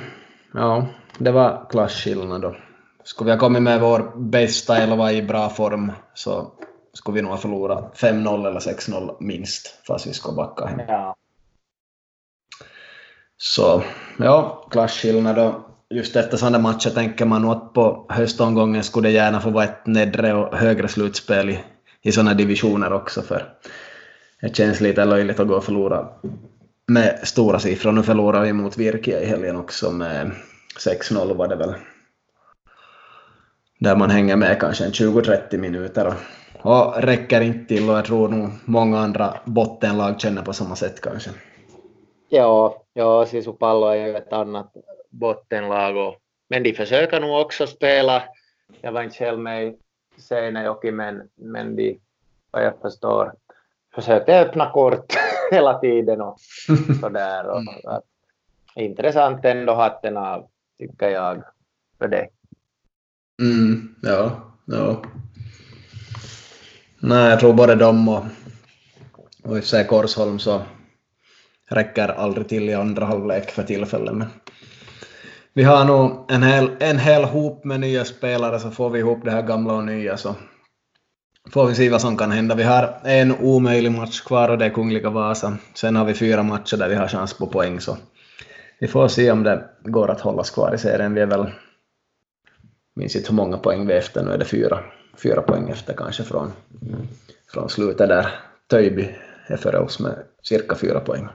ja, 0.54 0.88
det 1.18 1.30
var 1.30 1.66
klasskillnad 1.70 2.42
då. 2.42 2.56
Skulle 3.04 3.26
vi 3.26 3.32
ha 3.32 3.40
kommit 3.40 3.62
med 3.62 3.80
vår 3.80 4.12
bästa 4.16 4.76
elva 4.76 5.12
i 5.12 5.22
bra 5.22 5.48
form 5.48 5.92
så 6.14 6.52
skulle 6.92 7.14
vi 7.14 7.22
nog 7.22 7.30
ha 7.30 7.38
förlorat 7.38 7.98
5-0 7.98 8.46
eller 8.46 8.60
6-0 8.60 9.16
minst, 9.20 9.80
fast 9.86 10.06
vi 10.06 10.12
skulle 10.12 10.36
backa 10.36 10.66
hem. 10.66 10.80
Ja. 10.88 11.16
Så, 13.36 13.82
ja, 14.18 14.66
klasskillnad 14.70 15.36
då 15.36 15.71
just 15.92 16.16
efter 16.16 16.36
sådana 16.36 16.58
matcher 16.58 16.90
tänker 16.90 17.24
man 17.24 17.42
nog 17.42 17.52
att 17.52 17.72
på 17.72 18.06
höstomgången 18.08 18.82
skulle 18.82 19.08
det 19.08 19.12
gärna 19.12 19.40
få 19.40 19.50
vara 19.50 19.64
ett 19.64 19.86
nedre 19.86 20.34
och 20.34 20.56
högre 20.56 20.88
slutspel 20.88 21.50
i, 21.50 21.60
i 22.02 22.12
sådana 22.12 22.34
divisioner 22.34 22.92
också 22.92 23.22
för 23.22 23.54
det 24.40 24.56
känns 24.56 24.80
lite 24.80 25.04
löjligt 25.04 25.40
att 25.40 25.48
gå 25.48 25.54
och 25.54 25.64
förlora 25.64 26.08
med 26.86 27.20
stora 27.22 27.58
siffror. 27.58 27.92
Nu 27.92 28.02
förlorade 28.02 28.44
vi 28.44 28.52
mot 28.52 28.78
Virkia 28.78 29.20
i 29.20 29.26
helgen 29.26 29.56
också 29.56 29.90
med 29.90 30.30
6-0 30.78 31.34
var 31.34 31.48
det 31.48 31.56
väl. 31.56 31.74
Där 33.80 33.96
man 33.96 34.10
hänger 34.10 34.36
med 34.36 34.60
kanske 34.60 34.84
en 34.84 34.90
20-30 34.90 35.58
minuter 35.58 36.06
och, 36.06 36.14
och 36.72 37.02
räcker 37.02 37.40
inte 37.40 37.64
till 37.74 37.90
och 37.90 37.96
jag 37.96 38.04
tror 38.04 38.28
nog 38.28 38.50
många 38.64 38.98
andra 38.98 39.34
bottenlag 39.44 40.20
känner 40.20 40.42
på 40.42 40.52
samma 40.52 40.76
sätt 40.76 41.00
kanske. 41.00 41.30
Ja, 42.28 42.82
ja 42.92 43.26
Sisupallo 43.26 43.86
är 43.86 44.06
ju 44.06 44.16
ett 44.16 44.32
annat 44.32 44.72
bottenlag. 45.12 45.96
Och, 45.96 46.16
men 46.48 46.62
de 46.62 46.74
försöker 46.74 47.20
nog 47.20 47.40
också 47.40 47.66
spela. 47.66 48.22
Jag 48.80 48.92
var 48.92 49.02
inte 49.02 49.16
själv 49.16 49.38
med 49.38 49.66
i 49.66 49.76
Seinäjoki, 50.20 50.90
men, 50.90 51.28
men 51.34 51.76
de, 51.76 51.98
vad 52.50 52.64
jag 52.64 52.80
förstår, 52.82 53.32
försökte 53.94 54.40
öppna 54.40 54.70
kort 54.70 55.12
hela 55.50 55.78
tiden 55.78 56.20
och 56.20 56.36
sådär. 57.00 57.48
Och, 57.48 57.60
mm. 57.60 57.74
att, 57.84 58.04
intressant 58.74 59.44
ändå 59.44 59.74
hatten 59.74 60.16
av, 60.16 60.48
tycker 60.78 61.08
jag, 61.08 61.42
för 61.98 62.08
det. 62.08 62.28
Mm, 63.42 63.94
ja, 64.02 64.40
ja. 64.66 65.02
Nej, 66.98 67.30
jag 67.30 67.40
tror 67.40 67.52
både 67.52 67.74
de 67.74 68.08
och, 68.08 68.24
och 69.44 69.58
i 69.58 69.62
sig 69.62 69.86
Korsholm 69.86 70.38
så 70.38 70.62
räcker 71.68 72.08
aldrig 72.08 72.48
till 72.48 72.70
i 72.70 72.74
andra 72.74 73.06
halvlek 73.06 73.50
för 73.50 73.62
tillfället. 73.62 74.14
Men 74.14 74.28
vi 75.54 75.62
har 75.62 75.84
nog 75.84 76.24
en 76.28 76.42
hel, 76.42 76.70
en 76.80 76.98
hel 76.98 77.24
hop 77.24 77.64
med 77.64 77.80
nya 77.80 78.04
spelare 78.04 78.60
så 78.60 78.70
får 78.70 78.90
vi 78.90 78.98
ihop 78.98 79.24
det 79.24 79.30
här 79.30 79.42
gamla 79.42 79.74
och 79.74 79.84
nya 79.84 80.16
så 80.16 80.34
får 81.50 81.66
vi 81.66 81.74
se 81.74 81.90
vad 81.90 82.00
som 82.00 82.16
kan 82.16 82.30
hända. 82.30 82.54
Vi 82.54 82.62
har 82.62 83.00
en 83.04 83.36
omöjlig 83.40 83.92
match 83.92 84.20
kvar 84.20 84.48
och 84.48 84.58
det 84.58 84.64
är 84.64 84.70
Kungliga 84.70 85.10
Vasa. 85.10 85.56
Sen 85.74 85.96
har 85.96 86.04
vi 86.04 86.14
fyra 86.14 86.42
matcher 86.42 86.76
där 86.76 86.88
vi 86.88 86.94
har 86.94 87.08
chans 87.08 87.38
på 87.38 87.46
poäng 87.46 87.80
så 87.80 87.96
vi 88.78 88.88
får 88.88 89.08
se 89.08 89.30
om 89.30 89.42
det 89.42 89.64
går 89.82 90.10
att 90.10 90.20
hållas 90.20 90.50
kvar 90.50 90.74
i 90.74 90.78
serien. 90.78 91.14
Vi 91.14 91.20
är 91.20 91.26
väl, 91.26 91.50
minns 92.94 93.16
inte 93.16 93.28
hur 93.28 93.36
många 93.36 93.58
poäng 93.58 93.86
vi 93.86 93.92
är 93.92 93.98
efter, 93.98 94.24
nu 94.24 94.32
är 94.32 94.38
det 94.38 94.44
fyra, 94.44 94.78
fyra 95.22 95.42
poäng 95.42 95.70
efter 95.70 95.94
kanske 95.94 96.22
från, 96.22 96.52
från 97.52 97.68
slutet 97.68 98.08
där. 98.08 98.26
Töjby 98.70 99.08
är 99.46 99.56
före 99.56 99.78
oss 99.78 100.00
med 100.00 100.14
cirka 100.42 100.74
fyra 100.74 101.00
poäng. 101.00 101.28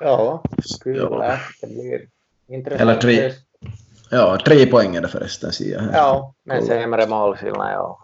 Ja, 0.00 0.42
kul 0.84 0.96
ja. 0.96 1.38
det 1.60 1.66
blir 1.66 2.08
intressant. 2.48 2.80
Eller 2.80 3.00
tre, 3.00 3.32
ja, 4.10 4.38
tre 4.44 4.66
poäng 4.66 4.96
är 4.96 5.00
det 5.00 5.08
förresten, 5.08 5.52
ser 5.52 5.72
jag. 5.72 5.84
Ja, 5.92 6.34
men 6.44 6.66
sämre 6.66 7.06
målskillnad, 7.06 7.72
ja. 7.72 7.98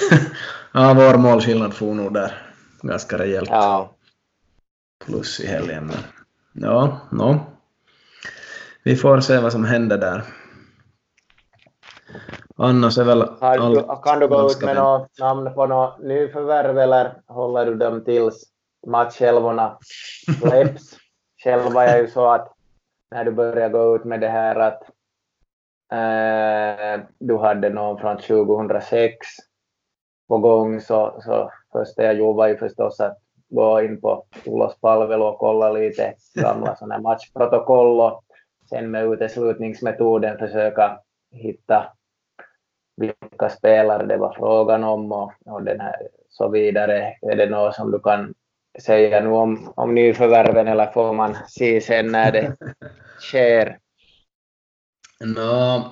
ja, 0.72 0.94
vår 0.94 1.18
målskillnad 1.18 1.74
får 1.74 1.94
nog 1.94 2.14
där 2.14 2.52
ganska 2.82 3.18
rejält. 3.18 3.48
Ja. 3.50 3.90
Plus 5.04 5.40
i 5.40 5.46
helgen. 5.46 5.86
Men 5.86 5.98
ja, 6.52 7.00
no. 7.10 7.40
Vi 8.84 8.96
får 8.96 9.20
se 9.20 9.38
vad 9.38 9.52
som 9.52 9.64
händer 9.64 9.98
där. 9.98 10.24
Annars 12.56 12.98
är 12.98 13.04
väl 13.04 13.22
allt 13.40 14.02
Kan 14.04 14.20
du 14.20 14.28
gå 14.28 14.50
ut 14.50 14.62
med 14.62 14.76
något 14.76 15.18
namn 15.18 15.54
på 15.54 15.66
något 15.66 15.98
nyförvärv 16.02 16.78
eller 16.78 17.22
håller 17.26 17.66
du 17.66 17.74
dem 17.74 18.04
tills 18.04 18.51
matchälvorna 18.86 19.78
släpps. 20.40 20.98
Själv 21.44 21.72
var 21.72 21.82
jag 21.82 22.00
ju 22.00 22.06
så 22.06 22.26
att 22.26 22.52
när 23.10 23.24
du 23.24 23.30
började 23.30 23.68
gå 23.68 23.96
ut 23.96 24.04
med 24.04 24.20
det 24.20 24.28
här 24.28 24.56
att 24.56 24.82
eh, 25.92 27.04
du 27.18 27.38
hade 27.38 27.70
någon 27.70 27.98
från 27.98 28.16
2006 28.16 29.26
på 30.28 30.38
gång 30.38 30.80
så, 30.80 31.20
så 31.20 31.50
första 31.72 32.02
jag 32.02 32.14
gjorde 32.14 32.36
var 32.36 32.48
ju 32.48 32.56
förstås 32.56 33.00
att 33.00 33.18
gå 33.48 33.82
in 33.82 34.00
på 34.00 34.24
Ulos 34.46 34.80
palvelu 34.80 35.24
och 35.24 35.38
kolla 35.38 35.72
lite 35.72 36.14
gamla 36.34 36.76
sådana 36.78 36.98
matchprotokoll 36.98 38.00
och 38.00 38.24
sen 38.70 38.90
med 38.90 39.04
uteslutningsmetoden 39.04 40.38
försöka 40.38 41.00
hitta 41.30 41.92
vilka 42.96 43.48
spelare 43.48 44.06
det 44.06 44.16
var 44.16 44.32
frågan 44.32 44.84
om 44.84 45.12
och, 45.12 45.32
och 45.44 45.62
den 45.62 45.80
här, 45.80 46.08
så 46.28 46.48
vidare. 46.48 47.14
Är 47.22 47.36
det 47.36 47.50
något 47.50 47.74
som 47.74 47.90
du 47.90 47.98
kan 47.98 48.34
säga 48.80 49.20
nu 49.20 49.28
om, 49.28 49.72
om 49.76 49.94
nyförvärven 49.94 50.68
eller 50.68 50.86
får 50.86 51.12
man 51.12 51.36
se 51.48 51.80
sen 51.80 52.12
när 52.12 52.32
det 52.32 52.56
sker? 53.18 53.78
No, 55.24 55.82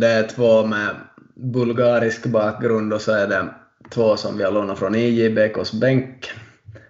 det 0.00 0.06
är 0.06 0.28
två 0.28 0.66
med 0.66 0.96
bulgarisk 1.34 2.26
bakgrund 2.26 2.92
och 2.92 3.00
så 3.00 3.12
är 3.12 3.26
det 3.26 3.48
två 3.90 4.16
som 4.16 4.38
vi 4.38 4.44
har 4.44 4.52
lånat 4.52 4.78
från 4.78 4.94
IJBKs 4.94 5.72
bänk 5.72 6.30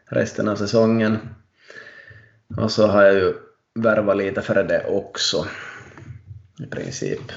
resten 0.05 0.49
av 0.49 0.57
säsongen. 0.57 1.19
Och 2.57 2.71
så 2.71 2.87
har 2.87 3.03
jag 3.03 3.15
ju 3.15 3.35
värvat 3.75 4.17
lite 4.17 4.43
före 4.43 4.63
det 4.63 4.85
också, 4.89 5.47
i 6.59 6.67
princip. 6.67 7.33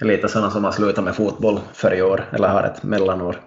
Lite 0.00 0.28
sådana 0.28 0.50
som 0.50 0.64
har 0.64 0.72
slutat 0.72 1.04
med 1.04 1.16
fotboll 1.16 1.60
för 1.72 1.94
i 1.94 2.02
år, 2.02 2.24
eller 2.32 2.48
har 2.48 2.62
ett 2.62 2.82
mellanår. 2.82 3.40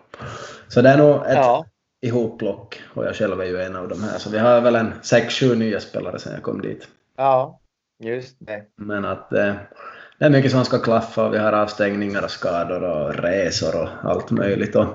Så 0.68 0.82
det 0.82 0.90
är 0.90 0.98
nog 0.98 1.16
ett 1.26 1.34
ja. 1.34 1.66
Ihopplock, 2.02 2.82
och 2.94 3.06
jag 3.06 3.16
själv 3.16 3.42
är 3.42 3.46
ju 3.46 3.62
en 3.62 3.76
av 3.76 3.88
de 3.88 4.04
här. 4.04 4.18
Så 4.18 4.30
vi 4.30 4.38
har 4.38 4.62
väl 4.62 4.76
en 4.76 4.94
sex, 5.02 5.34
sju 5.34 5.56
nya 5.56 5.80
spelare 5.80 6.20
sedan 6.20 6.34
jag 6.34 6.44
kom 6.44 6.62
dit. 6.62 6.88
Ja, 7.18 7.60
just 8.04 8.36
det. 8.40 8.64
Men 8.76 9.06
att 9.06 9.34
eh, 9.34 9.54
det 10.20 10.26
är 10.26 10.30
mycket 10.30 10.52
som 10.52 10.66
ska 10.66 10.80
klaffa 10.80 11.26
och 11.26 11.34
vi 11.34 11.38
har 11.38 11.54
avstängningar 11.54 12.24
och 12.24 12.32
skador 12.32 12.84
och 12.84 13.16
resor 13.16 13.82
och 13.82 13.90
allt 14.04 14.32
möjligt. 14.32 14.76
Och 14.76 14.86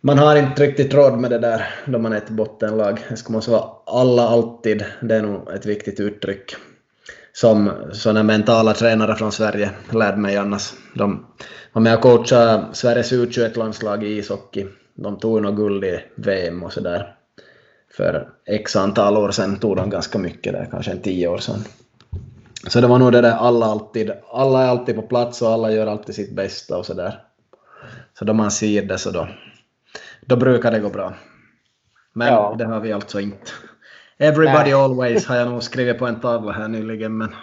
man 0.00 0.18
har 0.18 0.36
inte 0.36 0.62
riktigt 0.62 0.94
råd 0.94 1.18
med 1.18 1.30
det 1.30 1.38
där 1.38 1.74
då 1.84 1.98
man 1.98 2.12
är 2.12 2.16
ett 2.16 2.30
bottenlag. 2.30 3.04
Det 3.08 3.16
ska 3.16 3.32
måste 3.32 3.50
vara 3.50 3.70
alla 3.86 4.28
alltid, 4.28 4.84
det 5.00 5.14
är 5.14 5.22
nog 5.22 5.50
ett 5.50 5.66
viktigt 5.66 6.00
uttryck. 6.00 6.54
Som 7.32 7.70
sådana 7.92 8.22
mentala 8.22 8.74
tränare 8.74 9.14
från 9.14 9.32
Sverige 9.32 9.70
lärde 9.90 10.16
mig 10.16 10.36
annars. 10.36 10.72
De 10.94 11.26
var 11.72 11.82
med 11.82 11.94
och 11.94 12.00
coachade 12.00 12.64
Sveriges 12.72 13.12
U21-landslag 13.12 14.04
i 14.04 14.18
ishockey. 14.18 14.66
De 14.94 15.18
tog 15.18 15.42
nog 15.42 15.56
guld 15.56 15.84
i 15.84 16.04
VM 16.14 16.62
och 16.62 16.72
sådär. 16.72 17.14
För 17.96 18.28
x 18.46 18.76
antal 18.76 19.16
år 19.16 19.30
sedan 19.30 19.56
tog 19.56 19.76
de 19.76 19.90
ganska 19.90 20.18
mycket 20.18 20.52
där, 20.52 20.68
kanske 20.70 20.92
en 20.92 21.00
tio 21.00 21.28
år 21.28 21.38
sedan. 21.38 21.64
Så 22.68 22.80
det 22.80 22.86
var 22.86 22.98
nog 22.98 23.12
det 23.12 23.20
där 23.20 23.32
alla 23.32 23.66
alltid, 23.66 24.10
alla 24.32 24.62
är 24.62 24.68
alltid 24.68 24.96
på 24.96 25.02
plats 25.02 25.42
och 25.42 25.48
alla 25.48 25.72
gör 25.72 25.86
alltid 25.86 26.14
sitt 26.14 26.36
bästa 26.36 26.78
och 26.78 26.86
sådär. 26.86 27.22
Så 28.18 28.24
då 28.24 28.32
man 28.32 28.50
ser 28.50 28.82
det 28.82 28.98
så 28.98 29.10
då, 29.10 29.28
då 30.20 30.36
brukar 30.36 30.70
det 30.70 30.80
gå 30.80 30.88
bra. 30.88 31.14
Men 32.12 32.28
ja. 32.28 32.54
det 32.58 32.64
har 32.64 32.80
vi 32.80 32.92
alltså 32.92 33.20
inte. 33.20 33.50
Everybody 34.18 34.70
Nej. 34.70 34.72
always 34.72 35.26
har 35.26 35.36
jag 35.36 35.48
nog 35.48 35.62
skrivit 35.62 35.98
på 35.98 36.06
en 36.06 36.20
tavla 36.20 36.52
här 36.52 36.68
nyligen 36.68 37.16
men 37.16 37.34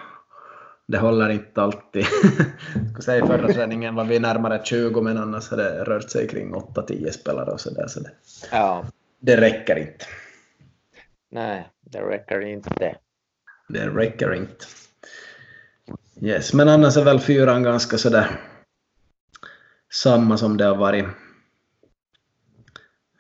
det 0.90 0.98
håller 0.98 1.30
inte 1.30 1.62
alltid. 1.62 2.06
jag 2.94 3.04
säga 3.04 3.28
förra 3.28 3.54
träningen 3.54 3.96
var 3.96 4.06
vi 4.06 4.20
närmare 4.20 4.62
20 4.64 5.02
men 5.02 5.18
annars 5.18 5.50
har 5.50 5.58
det 5.58 5.84
rört 5.84 6.10
sig 6.10 6.28
kring 6.28 6.54
8-10 6.54 7.12
spelare 7.12 7.52
och 7.52 7.62
sådär 7.62 7.88
så 7.88 8.00
det, 8.00 8.12
ja. 8.52 8.86
det 9.20 9.38
räcker 9.38 9.76
inte. 9.76 10.06
Nej, 11.32 11.70
det 11.82 12.02
räcker 12.02 12.42
inte. 12.42 12.96
Det 13.68 13.88
räcker 13.88 14.34
inte. 14.34 14.66
Yes, 16.22 16.54
men 16.54 16.70
annars 16.70 16.98
är 16.98 17.04
väl 17.04 17.20
fyran 17.20 17.64
ganska 17.64 17.98
sådär 17.98 18.28
samma 19.94 20.38
som 20.38 20.58
det 20.58 20.66
har 20.66 20.76
varit. 20.76 21.06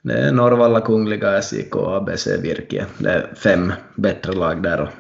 Det 0.02 0.14
är 0.14 0.32
Norrvalla, 0.32 0.82
Kungliga, 0.82 1.42
SIK, 1.42 1.76
ABC, 1.76 2.28
Virke. 2.28 2.86
Det 2.98 3.12
är 3.12 3.34
fem 3.36 3.74
bättre 3.96 4.34
lag 4.34 4.64
där 4.64 4.92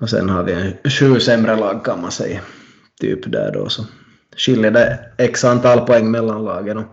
och, 0.00 0.10
sen 0.10 0.28
har 0.28 0.42
vi 0.42 0.52
en 0.52 0.90
sju 0.90 1.20
sämre 1.20 1.56
lag 1.56 1.84
kan 1.84 2.00
man 2.00 2.10
säga. 2.10 2.40
Typ 3.00 3.32
där 3.32 3.52
då 3.52 3.68
så 3.68 3.84
skiljer 4.36 4.70
det 4.70 5.10
x 5.18 5.44
antal 5.44 5.86
poäng 5.86 6.10
mellan 6.10 6.44
lagen. 6.44 6.78
Och 6.78 6.84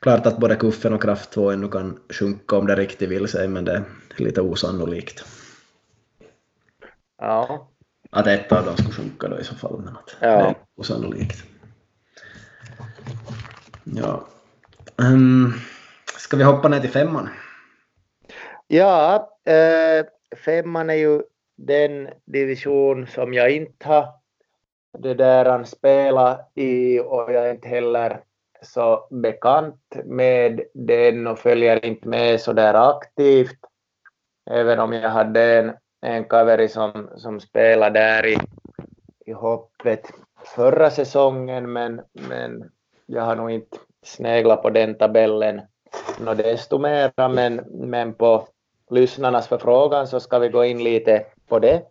klart 0.00 0.26
att 0.26 0.38
både 0.38 0.56
Kuffen 0.56 0.92
och 0.92 1.02
Kraft 1.02 1.30
2 1.30 1.50
ännu 1.50 1.68
kan 1.68 1.98
sjunka 2.10 2.56
om 2.56 2.66
det 2.66 2.76
riktigt 2.76 3.08
vill 3.08 3.28
sig 3.28 3.48
men 3.48 3.64
det 3.64 3.72
är 3.72 3.84
lite 4.16 4.40
osannolikt. 4.40 5.24
Ja, 7.18 7.70
att 8.10 8.26
ett 8.26 8.52
av 8.52 8.64
dem 8.64 8.76
skulle 8.76 8.94
sjunka 8.94 9.28
då 9.28 9.38
i 9.38 9.44
så 9.44 9.54
fall, 9.54 9.80
men 9.84 9.96
att 9.96 10.16
ja. 10.20 10.28
det 10.28 10.32
är 10.32 10.56
osannolikt. 10.76 11.44
Ja. 13.84 14.26
Um, 14.96 15.54
ska 16.18 16.36
vi 16.36 16.42
hoppa 16.42 16.68
ner 16.68 16.80
till 16.80 16.90
femman? 16.90 17.28
Ja, 18.66 19.28
äh, 19.44 20.06
femman 20.44 20.90
är 20.90 20.94
ju 20.94 21.22
den 21.66 22.08
division 22.24 23.06
som 23.06 23.34
jag 23.34 23.50
inte 23.50 23.88
har 23.88 24.08
det 24.98 25.14
där 25.14 25.44
han 25.44 25.66
spelar 25.66 26.44
i 26.54 27.00
och 27.00 27.32
jag 27.32 27.48
är 27.48 27.50
inte 27.50 27.68
heller 27.68 28.20
så 28.62 29.08
bekant 29.10 29.96
med 30.04 30.60
den 30.74 31.26
och 31.26 31.38
följer 31.38 31.84
inte 31.84 32.08
med 32.08 32.40
så 32.40 32.52
där 32.52 32.90
aktivt. 32.90 33.58
Även 34.50 34.78
om 34.78 34.92
jag 34.92 35.10
hade 35.10 35.58
en 35.58 35.72
en 36.00 36.24
kaveri 36.24 36.68
som, 36.68 37.08
som 37.16 37.40
spelade 37.40 38.00
där 38.00 38.26
i, 38.26 38.38
i 39.26 39.32
hoppet 39.32 40.10
förra 40.44 40.90
säsongen, 40.90 41.72
men, 41.72 42.00
men 42.12 42.70
jag 43.06 43.22
har 43.22 43.36
nog 43.36 43.50
inte 43.50 43.78
sneglat 44.02 44.62
på 44.62 44.70
den 44.70 44.94
tabellen 44.94 45.60
desto 46.36 46.78
mera, 46.78 47.28
men, 47.28 47.56
men 47.70 48.14
på 48.14 48.48
lyssnarnas 48.90 49.48
förfrågan 49.48 50.06
så 50.06 50.20
ska 50.20 50.38
vi 50.38 50.48
gå 50.48 50.64
in 50.64 50.84
lite 50.84 51.26
på 51.50 51.58
det. 51.58 51.82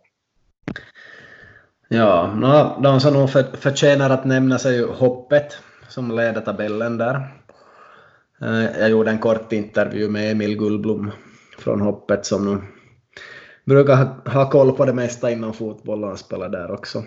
Ja, 1.88 2.34
no, 2.36 2.82
de 2.82 3.00
som 3.00 3.14
nog 3.14 3.30
för, 3.30 3.42
förtjänar 3.56 4.10
att 4.10 4.24
nämnas 4.24 4.66
är 4.66 4.70
ju 4.70 4.86
hoppet 4.86 5.58
som 5.88 6.10
leder 6.10 6.40
tabellen 6.40 6.98
där. 6.98 7.14
Eh, 8.42 8.80
jag 8.80 8.90
gjorde 8.90 9.10
en 9.10 9.18
kort 9.18 9.52
intervju 9.52 10.08
med 10.08 10.30
Emil 10.32 10.56
Gullblom 10.56 11.10
från 11.58 11.80
hoppet 11.80 12.26
som 12.26 12.44
nu 12.44 12.62
brukar 13.64 13.96
ha, 13.96 14.32
ha 14.32 14.50
koll 14.50 14.72
på 14.72 14.84
det 14.84 14.92
mesta 14.92 15.30
inom 15.30 15.52
fotboll 15.52 16.04
och 16.04 16.18
spelar 16.18 16.48
där 16.48 16.70
också. 16.70 17.04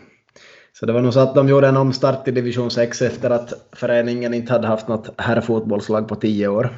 Så 0.73 0.85
det 0.85 0.93
var 0.93 1.01
nog 1.01 1.13
så 1.13 1.19
att 1.19 1.35
de 1.35 1.49
gjorde 1.49 1.67
en 1.67 1.77
omstart 1.77 2.27
i 2.27 2.31
division 2.31 2.71
6 2.71 3.01
efter 3.01 3.29
att 3.29 3.53
föreningen 3.71 4.33
inte 4.33 4.53
hade 4.53 4.67
haft 4.67 4.87
något 4.87 5.21
herrfotbollslag 5.21 6.07
på 6.07 6.15
tio 6.15 6.47
år. 6.47 6.69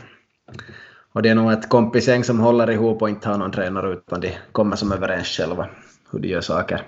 Och 1.15 1.21
det 1.21 1.29
är 1.29 1.35
nog 1.35 1.51
ett 1.51 1.69
kompisgäng 1.69 2.23
som 2.23 2.39
håller 2.39 2.71
ihop 2.71 3.01
och 3.01 3.09
inte 3.09 3.29
har 3.29 3.37
någon 3.37 3.51
tränare 3.51 3.93
utan 3.93 4.21
de 4.21 4.31
kommer 4.51 4.75
som 4.75 4.91
överens 4.91 5.27
själva 5.27 5.67
hur 6.11 6.19
de 6.19 6.27
gör 6.27 6.41
saker. 6.41 6.81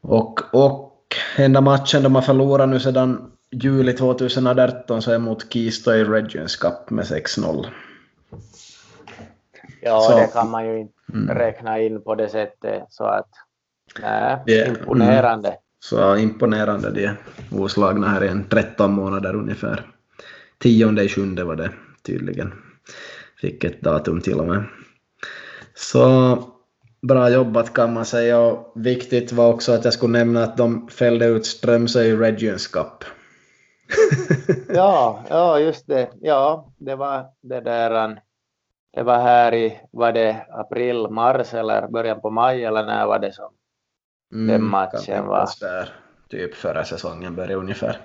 Och, 0.00 0.54
och 0.54 0.96
enda 1.36 1.60
matchen 1.60 2.02
de 2.02 2.14
har 2.14 2.22
förlorat 2.22 2.68
nu 2.68 2.80
sedan 2.80 3.32
juli 3.50 3.92
2018 3.92 5.02
så 5.02 5.12
är 5.12 5.18
mot 5.18 5.52
Keystone 5.52 6.04
Regions 6.04 6.56
Cup 6.56 6.90
med 6.90 7.04
6-0. 7.04 7.66
Ja, 9.80 10.00
så. 10.00 10.18
det 10.18 10.26
kan 10.32 10.50
man 10.50 10.66
ju 10.66 10.78
inte 10.78 10.94
mm. 11.14 11.38
räkna 11.38 11.80
in 11.80 12.02
på 12.02 12.14
det 12.14 12.28
sättet. 12.28 12.82
Så 12.88 13.04
att, 13.04 13.30
nej, 14.02 14.38
yeah. 14.46 14.68
imponerande. 14.68 15.48
Mm. 15.48 15.60
Så 15.80 16.16
imponerande, 16.16 16.90
de 16.90 17.04
är 17.04 17.16
oslagna 17.52 18.08
här 18.08 18.24
i 18.24 18.28
en 18.28 18.48
13 18.48 18.92
månader 18.92 19.34
ungefär. 19.34 19.86
Tionde 20.58 21.04
i 21.04 21.08
sjunde 21.08 21.44
var 21.44 21.56
det 21.56 21.70
tydligen. 22.02 22.52
Fick 23.40 23.64
ett 23.64 23.80
datum 23.80 24.20
till 24.20 24.40
och 24.40 24.46
med. 24.46 24.64
Så 25.74 26.38
bra 27.02 27.30
jobbat 27.30 27.74
kan 27.74 27.92
man 27.92 28.04
säga 28.04 28.40
och 28.40 28.72
viktigt 28.74 29.32
var 29.32 29.52
också 29.52 29.72
att 29.72 29.84
jag 29.84 29.92
skulle 29.92 30.18
nämna 30.18 30.44
att 30.44 30.56
de 30.56 30.88
fällde 30.88 31.26
ut 31.26 31.46
Strömsö 31.46 32.02
i 32.02 32.16
Regions 32.16 32.66
Cup. 32.66 33.04
ja, 34.68 35.24
ja, 35.28 35.58
just 35.58 35.86
det. 35.86 36.10
Ja, 36.20 36.72
det 36.78 36.96
var 36.96 37.26
det 37.42 37.60
där 37.60 38.20
det 38.96 39.02
var 39.02 39.18
här 39.18 39.54
i, 39.54 39.80
var 39.92 40.12
det 40.12 40.46
april, 40.50 41.08
mars 41.10 41.54
eller 41.54 41.88
början 41.88 42.20
på 42.20 42.30
maj 42.30 42.64
eller 42.64 42.84
när 42.84 43.06
var 43.06 43.18
det 43.18 43.32
som 43.32 43.52
mm, 44.32 44.46
den 44.46 44.64
matchen 44.64 45.26
var? 45.26 45.48
Där, 45.60 45.92
typ 46.28 46.54
förra 46.54 46.84
säsongen 46.84 47.36
började 47.36 47.54
ungefär. 47.54 48.00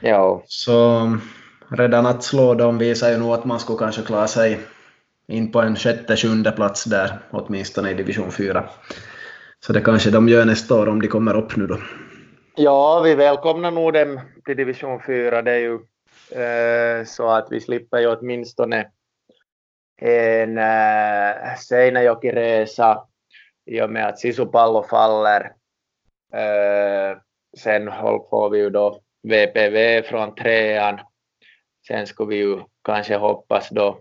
Ja. 0.00 0.42
Så 0.46 1.00
redan 1.70 2.06
att 2.06 2.24
slå 2.24 2.54
dem 2.54 2.78
visar 2.78 3.10
ju 3.10 3.18
nog 3.18 3.32
att 3.32 3.44
man 3.44 3.60
skulle 3.60 3.78
kanske 3.78 4.02
klara 4.02 4.26
sig 4.26 4.60
in 5.28 5.52
på 5.52 5.60
en 5.60 5.76
sjätte, 5.76 6.16
sjunde 6.16 6.52
plats 6.52 6.84
där, 6.84 7.18
åtminstone 7.30 7.90
i 7.90 7.94
division 7.94 8.32
4. 8.32 8.68
Så 9.60 9.72
det 9.72 9.80
kanske 9.80 10.10
de 10.10 10.28
gör 10.28 10.44
nästa 10.44 10.74
år 10.74 10.88
om 10.88 11.02
de 11.02 11.08
kommer 11.08 11.36
upp 11.36 11.56
nu 11.56 11.66
då. 11.66 11.78
Ja, 12.56 13.00
vi 13.00 13.14
välkomnar 13.14 13.70
nog 13.70 13.92
dem 13.92 14.20
till 14.44 14.56
division 14.56 15.00
4. 15.06 15.42
Det 15.42 15.52
är 15.52 15.58
ju 15.58 15.74
eh, 16.42 17.04
så 17.04 17.28
att 17.28 17.46
vi 17.50 17.60
slipper 17.60 17.98
ju 17.98 18.06
åtminstone 18.06 18.86
en 20.00 20.58
eh, 20.58 21.56
Seinäjoki-resa 21.58 23.04
i 23.66 23.80
och 23.80 23.90
med 23.90 24.06
att 24.06 24.18
Sisupallo 24.18 24.82
faller. 24.82 25.52
Eh, 26.32 27.18
sen 27.58 27.90
får 28.30 28.50
vi 28.50 28.58
ju 28.58 28.70
då 28.70 29.00
VPV 29.22 30.02
från 30.02 30.34
trean. 30.34 31.00
Sen 31.88 32.06
skulle 32.06 32.28
vi 32.28 32.36
ju 32.36 32.60
kanske 32.84 33.16
hoppas 33.16 33.68
då 33.70 34.00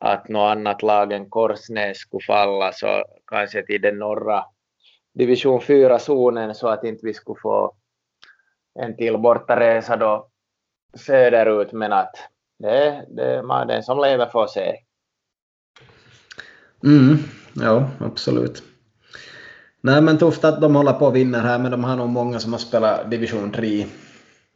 att 0.00 0.28
något 0.28 0.56
annat 0.56 0.82
lag 0.82 1.12
än 1.12 1.30
Korsnäs 1.30 1.98
skulle 1.98 2.24
falla 2.26 2.72
så 2.72 3.04
kanske 3.26 3.66
till 3.66 3.80
den 3.80 3.98
norra 3.98 4.44
division 5.14 5.60
4-zonen 5.60 6.54
så 6.54 6.68
att 6.68 6.84
inte 6.84 7.06
vi 7.06 7.14
skulle 7.14 7.40
få 7.42 7.74
en 8.74 8.96
till 8.96 9.18
bortaresa 9.18 9.96
då 9.96 10.28
söderut 10.94 11.72
men 11.72 11.92
att 11.92 12.14
det, 12.58 13.06
det, 13.08 13.42
man, 13.42 13.66
den 13.66 13.82
som 13.82 14.00
lever 14.00 14.26
får 14.26 14.46
se. 14.46 14.76
Mm, 16.84 17.16
ja, 17.54 17.90
absolut. 18.00 18.62
Nej, 19.80 20.02
men 20.02 20.18
tufft 20.18 20.44
att 20.44 20.60
de 20.60 20.76
håller 20.76 20.92
på 20.92 21.06
och 21.06 21.16
vinner 21.16 21.40
här, 21.40 21.58
men 21.58 21.70
de 21.70 21.84
har 21.84 21.96
nog 21.96 22.08
många 22.08 22.38
som 22.38 22.52
har 22.52 22.60
spelat 22.60 23.10
division 23.10 23.52
3 23.52 23.86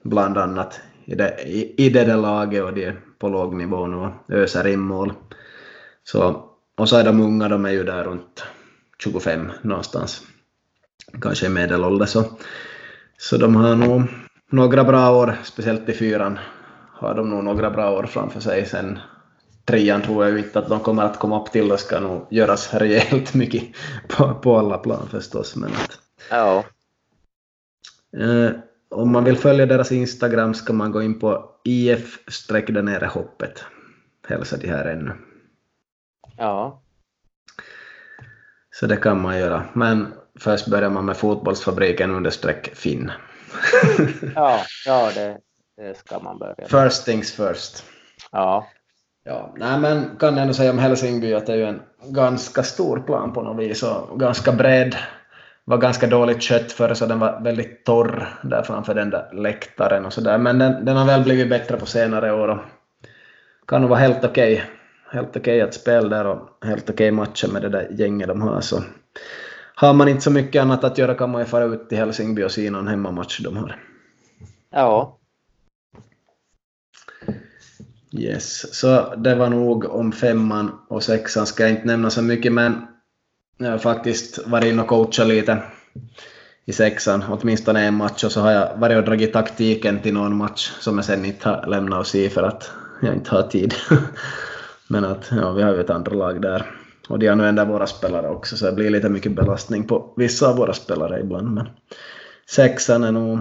bland 0.02 0.38
annat 0.38 0.80
i 1.04 1.14
det, 1.14 1.42
i, 1.46 1.86
i 1.86 1.90
det 1.90 2.04
där 2.04 2.16
laget 2.16 2.62
och 2.62 2.74
de 2.74 2.84
är 2.84 3.00
på 3.18 3.28
låg 3.28 3.54
nivå 3.54 3.86
nu 3.86 3.96
och 3.96 4.12
öser 4.28 4.66
in 4.66 4.80
mål. 4.80 5.12
Så, 6.04 6.48
och 6.76 6.88
så 6.88 6.96
är 6.96 7.04
de 7.04 7.20
unga, 7.20 7.48
de 7.48 7.64
är 7.64 7.70
ju 7.70 7.84
där 7.84 8.04
runt 8.04 8.44
25 8.98 9.52
någonstans, 9.62 10.22
kanske 11.20 11.46
i 11.46 11.48
medelålder. 11.48 12.06
Så, 12.06 12.24
så 13.18 13.36
de 13.36 13.56
har 13.56 13.76
nog 13.76 14.02
några 14.50 14.84
bra 14.84 15.16
år, 15.16 15.38
speciellt 15.44 15.88
i 15.88 15.92
fyran, 15.92 16.38
har 16.92 17.14
de 17.14 17.30
nog 17.30 17.44
några 17.44 17.70
bra 17.70 17.90
år 17.90 18.02
framför 18.02 18.40
sig. 18.40 18.66
Sen 18.66 18.98
trean 19.64 20.02
tror 20.02 20.28
jag 20.28 20.38
inte 20.38 20.58
att 20.58 20.68
de 20.68 20.80
kommer 20.80 21.02
att 21.02 21.18
komma 21.18 21.42
upp 21.42 21.52
till. 21.52 21.68
Det 21.68 21.78
ska 21.78 22.00
nog 22.00 22.26
göras 22.30 22.74
rejält 22.74 23.34
mycket 23.34 23.62
på, 24.08 24.34
på 24.34 24.58
alla 24.58 24.78
plan 24.78 25.08
förstås. 25.10 25.56
Men 25.56 25.70
att, 25.70 25.98
ja. 26.30 26.64
eh, 28.16 28.50
om 28.92 29.12
man 29.12 29.24
vill 29.24 29.36
följa 29.36 29.66
deras 29.66 29.92
Instagram 29.92 30.54
ska 30.54 30.72
man 30.72 30.92
gå 30.92 31.02
in 31.02 31.20
på 31.20 31.50
if 31.64 32.18
nere 32.68 33.06
hoppet. 33.06 33.64
Hälsa 34.28 34.56
de 34.56 34.68
här 34.68 34.84
ännu. 34.84 35.12
Ja. 36.36 36.82
Så 38.70 38.86
det 38.86 38.96
kan 38.96 39.20
man 39.20 39.38
göra. 39.38 39.64
Men 39.72 40.06
först 40.40 40.66
börjar 40.66 40.90
man 40.90 41.04
med 41.04 41.16
fotbollsfabriken 41.16 42.10
understreck 42.10 42.70
Finn. 42.74 43.12
ja, 44.34 44.60
ja 44.86 45.10
det, 45.14 45.38
det 45.76 45.98
ska 45.98 46.18
man 46.18 46.38
börja 46.38 46.54
med. 46.58 46.70
First 46.70 47.04
things 47.04 47.32
first. 47.32 47.84
Ja. 48.32 48.66
Ja, 49.24 49.54
nej 49.56 49.80
men 49.80 50.16
kan 50.18 50.38
ändå 50.38 50.54
säga 50.54 50.70
om 50.70 50.78
Helsingby 50.78 51.34
att 51.34 51.46
det 51.46 51.52
är 51.52 51.56
ju 51.56 51.64
en 51.64 51.82
ganska 52.04 52.62
stor 52.62 53.00
plan 53.00 53.32
på 53.32 53.42
något 53.42 53.64
vis 53.64 53.82
och 53.82 54.20
ganska 54.20 54.52
bred. 54.52 54.96
Var 55.64 55.78
ganska 55.78 56.06
dåligt 56.06 56.42
kött 56.42 56.72
förr 56.72 56.94
så 56.94 57.06
den 57.06 57.18
var 57.18 57.40
väldigt 57.40 57.84
torr 57.84 58.38
där 58.42 58.62
framför 58.62 58.94
den 58.94 59.10
där 59.10 59.32
läktaren 59.32 60.06
och 60.06 60.12
sådär. 60.12 60.38
Men 60.38 60.58
den, 60.58 60.84
den 60.84 60.96
har 60.96 61.06
väl 61.06 61.22
blivit 61.22 61.48
bättre 61.48 61.76
på 61.76 61.86
senare 61.86 62.32
år 62.32 62.48
och 62.48 62.58
kan 63.66 63.80
nog 63.80 63.90
vara 63.90 64.00
helt 64.00 64.24
okej. 64.24 64.54
Okay. 64.54 64.66
Helt 65.10 65.28
okej 65.28 65.40
okay 65.40 65.60
att 65.60 65.74
spela 65.74 66.08
där 66.08 66.26
och 66.26 66.66
helt 66.66 66.90
okej 66.90 66.94
okay 66.94 67.10
matcher 67.10 67.48
med 67.52 67.62
det 67.62 67.68
där 67.68 67.88
gänget 67.90 68.28
de 68.28 68.42
har. 68.42 68.60
Så 68.60 68.82
har 69.74 69.92
man 69.92 70.08
inte 70.08 70.22
så 70.22 70.30
mycket 70.30 70.62
annat 70.62 70.84
att 70.84 70.98
göra 70.98 71.14
kan 71.14 71.30
man 71.30 71.40
ju 71.40 71.46
fara 71.46 71.64
ut 71.64 71.88
till 71.88 71.98
Helsingby 71.98 72.42
och 72.42 72.50
se 72.50 72.70
någon 72.70 72.88
hemmamatch 72.88 73.40
de 73.40 73.56
har. 73.56 73.76
Ja, 74.70 75.18
Yes, 78.14 78.74
så 78.74 79.14
det 79.16 79.34
var 79.34 79.48
nog 79.48 79.84
om 79.84 80.12
femman 80.12 80.70
och 80.88 81.02
sexan 81.02 81.46
ska 81.46 81.62
jag 81.62 81.70
inte 81.70 81.86
nämna 81.86 82.10
så 82.10 82.22
mycket 82.22 82.52
men 82.52 82.86
jag 83.64 83.70
har 83.70 83.78
faktiskt 83.78 84.46
varit 84.46 84.64
inne 84.64 84.82
och 84.82 84.88
coachat 84.88 85.26
lite 85.26 85.62
i 86.64 86.72
sexan, 86.72 87.24
åtminstone 87.28 87.84
en 87.84 87.94
match 87.94 88.24
och 88.24 88.32
så 88.32 88.40
har 88.40 88.50
jag 88.50 88.76
varit 88.76 88.96
och 88.96 89.04
dragit 89.04 89.32
taktiken 89.32 90.00
till 90.00 90.14
någon 90.14 90.36
match 90.36 90.72
som 90.80 90.96
jag 90.96 91.04
sen 91.04 91.24
inte 91.24 91.48
har 91.48 91.66
lämnat 91.66 92.00
och 92.00 92.06
se 92.06 92.30
för 92.30 92.42
att 92.42 92.70
jag 93.02 93.14
inte 93.14 93.30
har 93.30 93.42
tid. 93.42 93.74
men 94.88 95.04
att 95.04 95.30
ja, 95.30 95.52
vi 95.52 95.62
har 95.62 95.74
ju 95.74 95.80
ett 95.80 95.90
andra 95.90 96.14
lag 96.14 96.42
där 96.42 96.70
och 97.08 97.18
de 97.18 97.28
använder 97.28 97.64
våra 97.64 97.86
spelare 97.86 98.28
också 98.28 98.56
så 98.56 98.66
det 98.66 98.72
blir 98.72 98.90
lite 98.90 99.08
mycket 99.08 99.32
belastning 99.32 99.84
på 99.84 100.14
vissa 100.16 100.48
av 100.48 100.56
våra 100.56 100.72
spelare 100.72 101.20
ibland 101.20 101.54
men 101.54 101.68
sexan 102.50 103.04
är 103.04 103.12
nog 103.12 103.38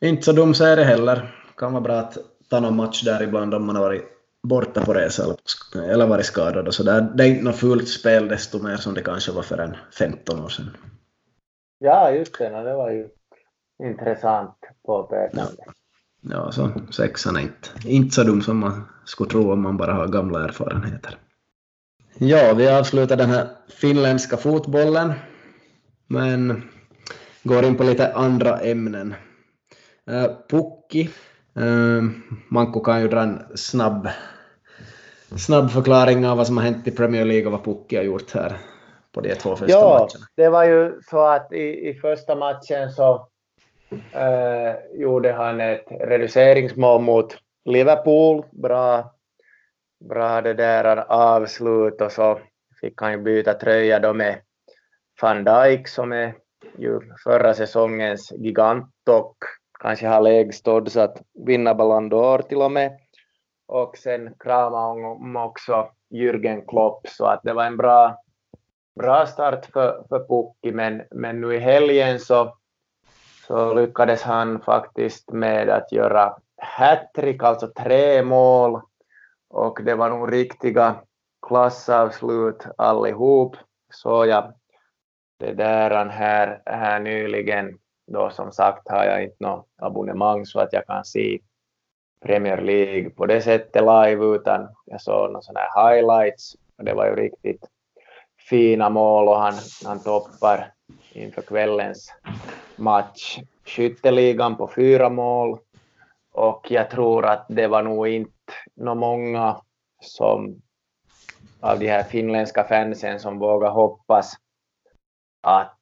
inte 0.00 0.22
så 0.22 0.32
dum 0.32 0.54
serie 0.54 0.84
heller. 0.84 1.34
Kan 1.56 1.72
vara 1.72 1.82
bra 1.82 1.98
att 1.98 2.18
ta 2.50 2.60
någon 2.60 2.76
match 2.76 3.02
där 3.02 3.22
ibland 3.22 3.54
om 3.54 3.66
man 3.66 3.76
har 3.76 3.82
varit 3.82 4.19
borta 4.42 4.84
på 4.84 4.94
resa 4.94 5.36
eller 5.74 6.06
varit 6.06 6.26
skadad 6.26 6.66
och 6.66 6.74
sådär. 6.74 7.12
Det 7.14 7.24
är 7.24 7.28
inte 7.28 7.44
något 7.44 7.56
fult 7.56 7.88
spel 7.88 8.28
desto 8.28 8.62
mer 8.62 8.76
som 8.76 8.94
det 8.94 9.02
kanske 9.02 9.32
var 9.32 9.42
för 9.42 9.58
en 9.58 9.76
15 9.98 10.44
år 10.44 10.48
sedan. 10.48 10.76
Ja, 11.78 12.10
just 12.10 12.38
det. 12.38 12.48
Det 12.48 12.74
var 12.74 12.90
ju 12.90 13.08
intressant 13.82 14.56
påpekande. 14.86 15.52
Ja. 15.66 15.72
ja, 16.20 16.52
så 16.52 16.72
sexan 16.90 17.36
är 17.36 17.40
inte, 17.40 17.68
inte 17.84 18.14
så 18.14 18.22
dum 18.22 18.42
som 18.42 18.58
man 18.58 18.82
skulle 19.04 19.30
tro 19.30 19.52
om 19.52 19.62
man 19.62 19.76
bara 19.76 19.92
har 19.92 20.08
gamla 20.08 20.44
erfarenheter. 20.44 21.18
Ja, 22.18 22.54
vi 22.54 22.68
avslutar 22.68 23.16
den 23.16 23.30
här 23.30 23.48
finländska 23.68 24.36
fotbollen, 24.36 25.12
men 26.06 26.62
går 27.42 27.64
in 27.64 27.76
på 27.76 27.84
lite 27.84 28.14
andra 28.14 28.58
ämnen. 28.60 29.14
Uh, 30.10 30.26
Pukki 30.48 31.10
Manko 32.48 32.80
kan 32.80 33.00
ju 33.00 33.08
dra 33.08 33.20
en 33.22 33.56
snabb, 33.56 34.08
snabb 35.36 35.70
förklaring 35.70 36.26
av 36.26 36.36
vad 36.36 36.46
som 36.46 36.56
har 36.56 36.64
hänt 36.64 36.88
i 36.88 36.90
Premier 36.90 37.24
League 37.24 37.46
och 37.46 37.52
vad 37.52 37.64
Pukki 37.64 37.96
har 37.96 38.04
gjort 38.04 38.34
här 38.34 38.56
på 39.12 39.20
de 39.20 39.34
två 39.34 39.56
första 39.56 39.78
ja, 39.78 39.90
matcherna. 39.98 40.26
det 40.36 40.48
var 40.48 40.64
ju 40.64 41.00
så 41.10 41.20
att 41.26 41.52
i, 41.52 41.88
i 41.88 41.94
första 41.94 42.36
matchen 42.36 42.90
så 42.90 43.28
eh, 44.12 45.00
gjorde 45.00 45.32
han 45.32 45.60
ett 45.60 45.86
reduceringsmål 46.00 47.02
mot 47.02 47.36
Liverpool. 47.64 48.44
Bra, 48.50 49.14
bra 50.08 50.40
det 50.40 50.54
där 50.54 50.96
avslut 51.12 52.00
och 52.00 52.12
så 52.12 52.40
fick 52.80 53.00
han 53.00 53.12
ju 53.12 53.18
byta 53.18 53.54
tröja 53.54 53.98
då 53.98 54.12
med 54.12 54.40
van 55.22 55.44
Dijk 55.44 55.88
som 55.88 56.12
är 56.12 56.34
ju 56.78 57.00
förra 57.24 57.54
säsongens 57.54 58.32
gigant 58.32 58.94
och 59.10 59.36
kanske 59.80 60.06
har 60.08 60.20
lägst 60.20 60.68
odds 60.68 60.96
att 60.96 61.22
vinna 61.46 61.74
Ballon 61.74 62.12
d'Or 62.12 62.42
till 62.42 62.62
och 62.62 62.72
med. 62.72 62.98
Och 63.66 63.96
sen 63.96 64.34
kramade 64.38 65.06
om 65.06 65.36
också 65.36 65.88
Jürgen 66.10 66.66
Klopp, 66.68 67.08
så 67.08 67.26
att 67.26 67.42
det 67.42 67.52
var 67.52 67.64
en 67.64 67.76
bra, 67.76 68.16
bra 69.00 69.26
start 69.26 69.66
för, 69.66 70.04
för 70.08 70.18
Pukki, 70.18 70.72
men, 70.72 71.02
men 71.10 71.40
nu 71.40 71.54
i 71.54 71.58
helgen 71.58 72.20
så, 72.20 72.56
så 73.46 73.74
lyckades 73.74 74.22
han 74.22 74.60
faktiskt 74.60 75.32
med 75.32 75.68
att 75.68 75.92
göra 75.92 76.36
hattrick, 76.56 77.42
alltså 77.42 77.66
tre 77.66 78.22
mål, 78.22 78.80
och 79.48 79.80
det 79.84 79.94
var 79.94 80.10
nog 80.10 80.32
riktiga 80.32 80.94
klassavslut 81.46 82.66
allihop, 82.78 83.56
så 83.92 84.26
jag 84.26 84.52
det 85.38 85.52
där 85.52 86.04
här, 86.04 86.62
här 86.66 87.00
nyligen 87.00 87.78
då 88.12 88.30
som 88.30 88.52
sagt 88.52 88.88
har 88.88 89.04
jag 89.04 89.24
inte 89.24 89.36
något 89.38 89.66
abonnemang 89.76 90.46
så 90.46 90.60
att 90.60 90.72
jag 90.72 90.86
kan 90.86 91.04
se 91.04 91.38
Premier 92.24 92.60
League 92.60 93.10
på 93.10 93.26
det 93.26 93.42
sättet 93.42 93.82
live 93.82 94.24
utan 94.36 94.68
jag 94.86 95.00
såg 95.00 95.30
några 95.30 95.42
sådana 95.42 95.60
här 95.60 95.94
highlights. 95.94 96.56
Och 96.78 96.84
det 96.84 96.94
var 96.94 97.06
ju 97.06 97.14
riktigt 97.14 97.68
fina 98.48 98.90
mål 98.90 99.28
och 99.28 99.36
han, 99.36 99.54
han 99.84 100.02
toppar 100.02 100.72
inför 101.12 101.42
kvällens 101.42 102.14
match 102.76 103.38
skytteligan 103.64 104.56
på 104.56 104.68
fyra 104.68 105.08
mål. 105.08 105.58
Och 106.32 106.66
jag 106.70 106.90
tror 106.90 107.26
att 107.26 107.46
det 107.48 107.66
var 107.66 107.82
nog 107.82 108.08
inte 108.08 108.32
några 108.76 108.94
många 108.94 109.60
som 110.00 110.62
av 111.60 111.78
de 111.78 111.88
här 111.88 112.02
finländska 112.02 112.64
fansen 112.64 113.20
som 113.20 113.38
vågar 113.38 113.70
hoppas 113.70 114.34
att 115.42 115.79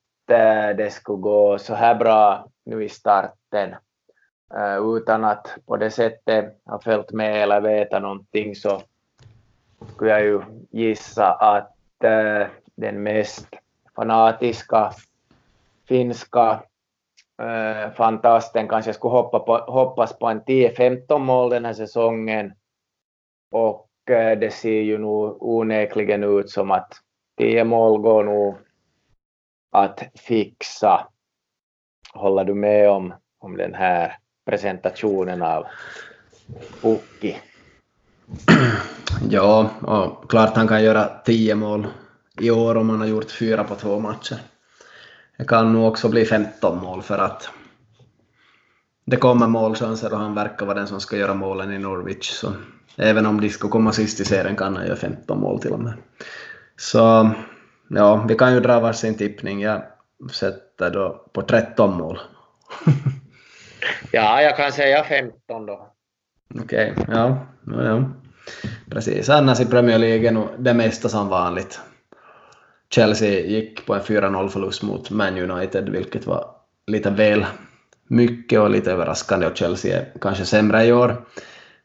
det 0.76 0.93
skulle 0.93 1.18
gå 1.18 1.59
så 1.59 1.74
här 1.74 1.95
bra 1.95 2.49
nu 2.64 2.85
i 2.85 2.89
starten. 2.89 3.74
Eh, 4.55 4.97
utan 4.97 5.24
att 5.24 5.57
på 5.66 5.76
det 5.76 5.91
sättet 5.91 6.61
ha 6.64 6.81
följt 6.81 7.12
med 7.12 7.43
eller 7.43 7.61
veta 7.61 7.99
någonting 7.99 8.55
så 8.55 8.83
skulle 9.95 10.11
jag 10.11 10.22
ju 10.22 10.41
gissa 10.70 11.33
att 11.33 12.05
eh, 12.05 12.47
den 12.74 13.03
mest 13.03 13.49
fanatiska 13.97 14.93
finska 15.89 16.62
eh, 17.43 17.93
fantasten 17.93 18.68
kanske 18.68 18.93
skulle 18.93 19.12
hoppa 19.12 19.39
på, 19.39 19.57
hoppas 19.57 20.18
på 20.18 20.26
en 20.26 20.43
10-15 20.43 21.18
mål 21.18 21.51
den 21.51 21.64
här 21.64 21.72
säsongen. 21.72 22.53
Och 23.51 23.89
eh, 24.11 24.39
det 24.39 24.51
ser 24.51 24.81
ju 24.81 24.99
nog 24.99 25.43
onekligen 25.43 26.24
ut 26.24 26.51
som 26.51 26.70
att 26.70 26.93
10 27.39 27.64
mål 27.64 28.01
går 28.01 28.24
nog 28.24 28.55
att 29.73 30.03
fixa. 30.14 31.07
Håller 32.12 32.45
du 32.45 32.55
med 32.55 32.91
om, 32.91 33.14
om 33.39 33.57
den 33.57 33.75
här 33.75 34.19
presentationen 34.47 35.43
av 35.43 35.66
Pukki? 36.81 37.37
Ja, 39.31 39.71
och 39.83 40.31
klart 40.31 40.57
han 40.57 40.69
kan 40.69 40.83
göra 40.83 41.11
tio 41.25 41.55
mål 41.55 41.87
i 42.41 42.51
år 42.51 42.77
om 42.77 42.91
han 42.91 43.01
har 43.01 43.07
gjort 43.07 43.31
fyra 43.31 43.64
på 43.64 43.75
två 43.75 43.99
matcher. 44.01 44.39
Det 45.39 45.45
kan 45.45 45.73
nog 45.73 45.89
också 45.89 46.09
bli 46.09 46.25
15 46.25 46.83
mål 46.83 47.03
för 47.03 47.19
att 47.19 47.51
det 49.05 49.16
kommer 49.16 49.47
målchanser 49.47 50.12
och 50.12 50.19
han 50.19 50.35
verkar 50.35 50.66
vara 50.66 50.79
den 50.79 50.87
som 50.87 51.01
ska 51.01 51.16
göra 51.16 51.35
målen 51.35 51.73
i 51.73 51.79
Norwich. 51.79 52.31
Så 52.31 52.53
även 52.97 53.27
om 53.27 53.41
de 53.41 53.51
skulle 53.51 53.71
komma 53.71 53.93
sist 53.93 54.21
i 54.21 54.25
serien 54.25 54.57
kan 54.57 54.77
han 54.77 54.87
göra 54.87 54.97
15 54.97 55.41
mål 55.41 55.61
till 55.61 55.73
och 55.73 55.81
med. 55.81 55.93
Så 56.77 57.31
ja, 57.89 58.24
vi 58.28 58.34
kan 58.34 58.55
ju 58.55 58.61
dra 58.61 58.80
varsin 58.80 59.14
tippning. 59.14 59.61
Jag 59.61 59.82
sätter 60.32 60.91
då 60.91 61.24
på 61.32 61.43
13 61.43 61.97
mål. 61.97 62.18
ja, 64.12 64.43
jag 64.43 64.57
kan 64.57 64.72
säga 64.72 65.05
15 65.05 65.66
då. 65.66 65.89
Okej, 66.55 66.93
okay, 66.97 67.05
ja, 67.16 67.47
ja, 67.66 67.84
ja. 67.84 68.05
Precis, 68.91 69.28
annars 69.28 69.61
i 69.61 69.66
Premier 69.66 69.99
League 69.99 70.49
det 70.59 70.74
mesta 70.74 71.09
som 71.09 71.28
vanligt. 71.28 71.80
Chelsea 72.91 73.41
gick 73.41 73.86
på 73.86 73.95
en 73.95 74.01
4-0 74.01 74.49
förlust 74.49 74.82
mot 74.82 75.11
Man 75.11 75.51
United, 75.51 75.89
vilket 75.89 76.26
var 76.26 76.45
lite 76.86 77.11
väl 77.11 77.47
mycket 78.09 78.61
och 78.61 78.70
lite 78.70 78.93
överraskande 78.93 79.47
och 79.47 79.57
Chelsea 79.57 79.99
är 79.99 80.12
kanske 80.20 80.45
sämre 80.45 80.84
i 80.84 80.93
år. 80.93 81.26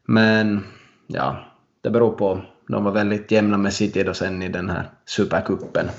Men 0.03 0.65
ja, 1.07 1.37
det 1.81 1.89
beror 1.89 2.11
på. 2.11 2.41
De 2.67 2.83
var 2.83 2.91
väldigt 2.91 3.31
jämna 3.31 3.57
med 3.57 3.73
City 3.73 4.03
då 4.03 4.13
sen 4.13 4.41
i 4.41 4.47
den 4.47 4.69
här 4.69 4.89
supercupen 5.05 5.89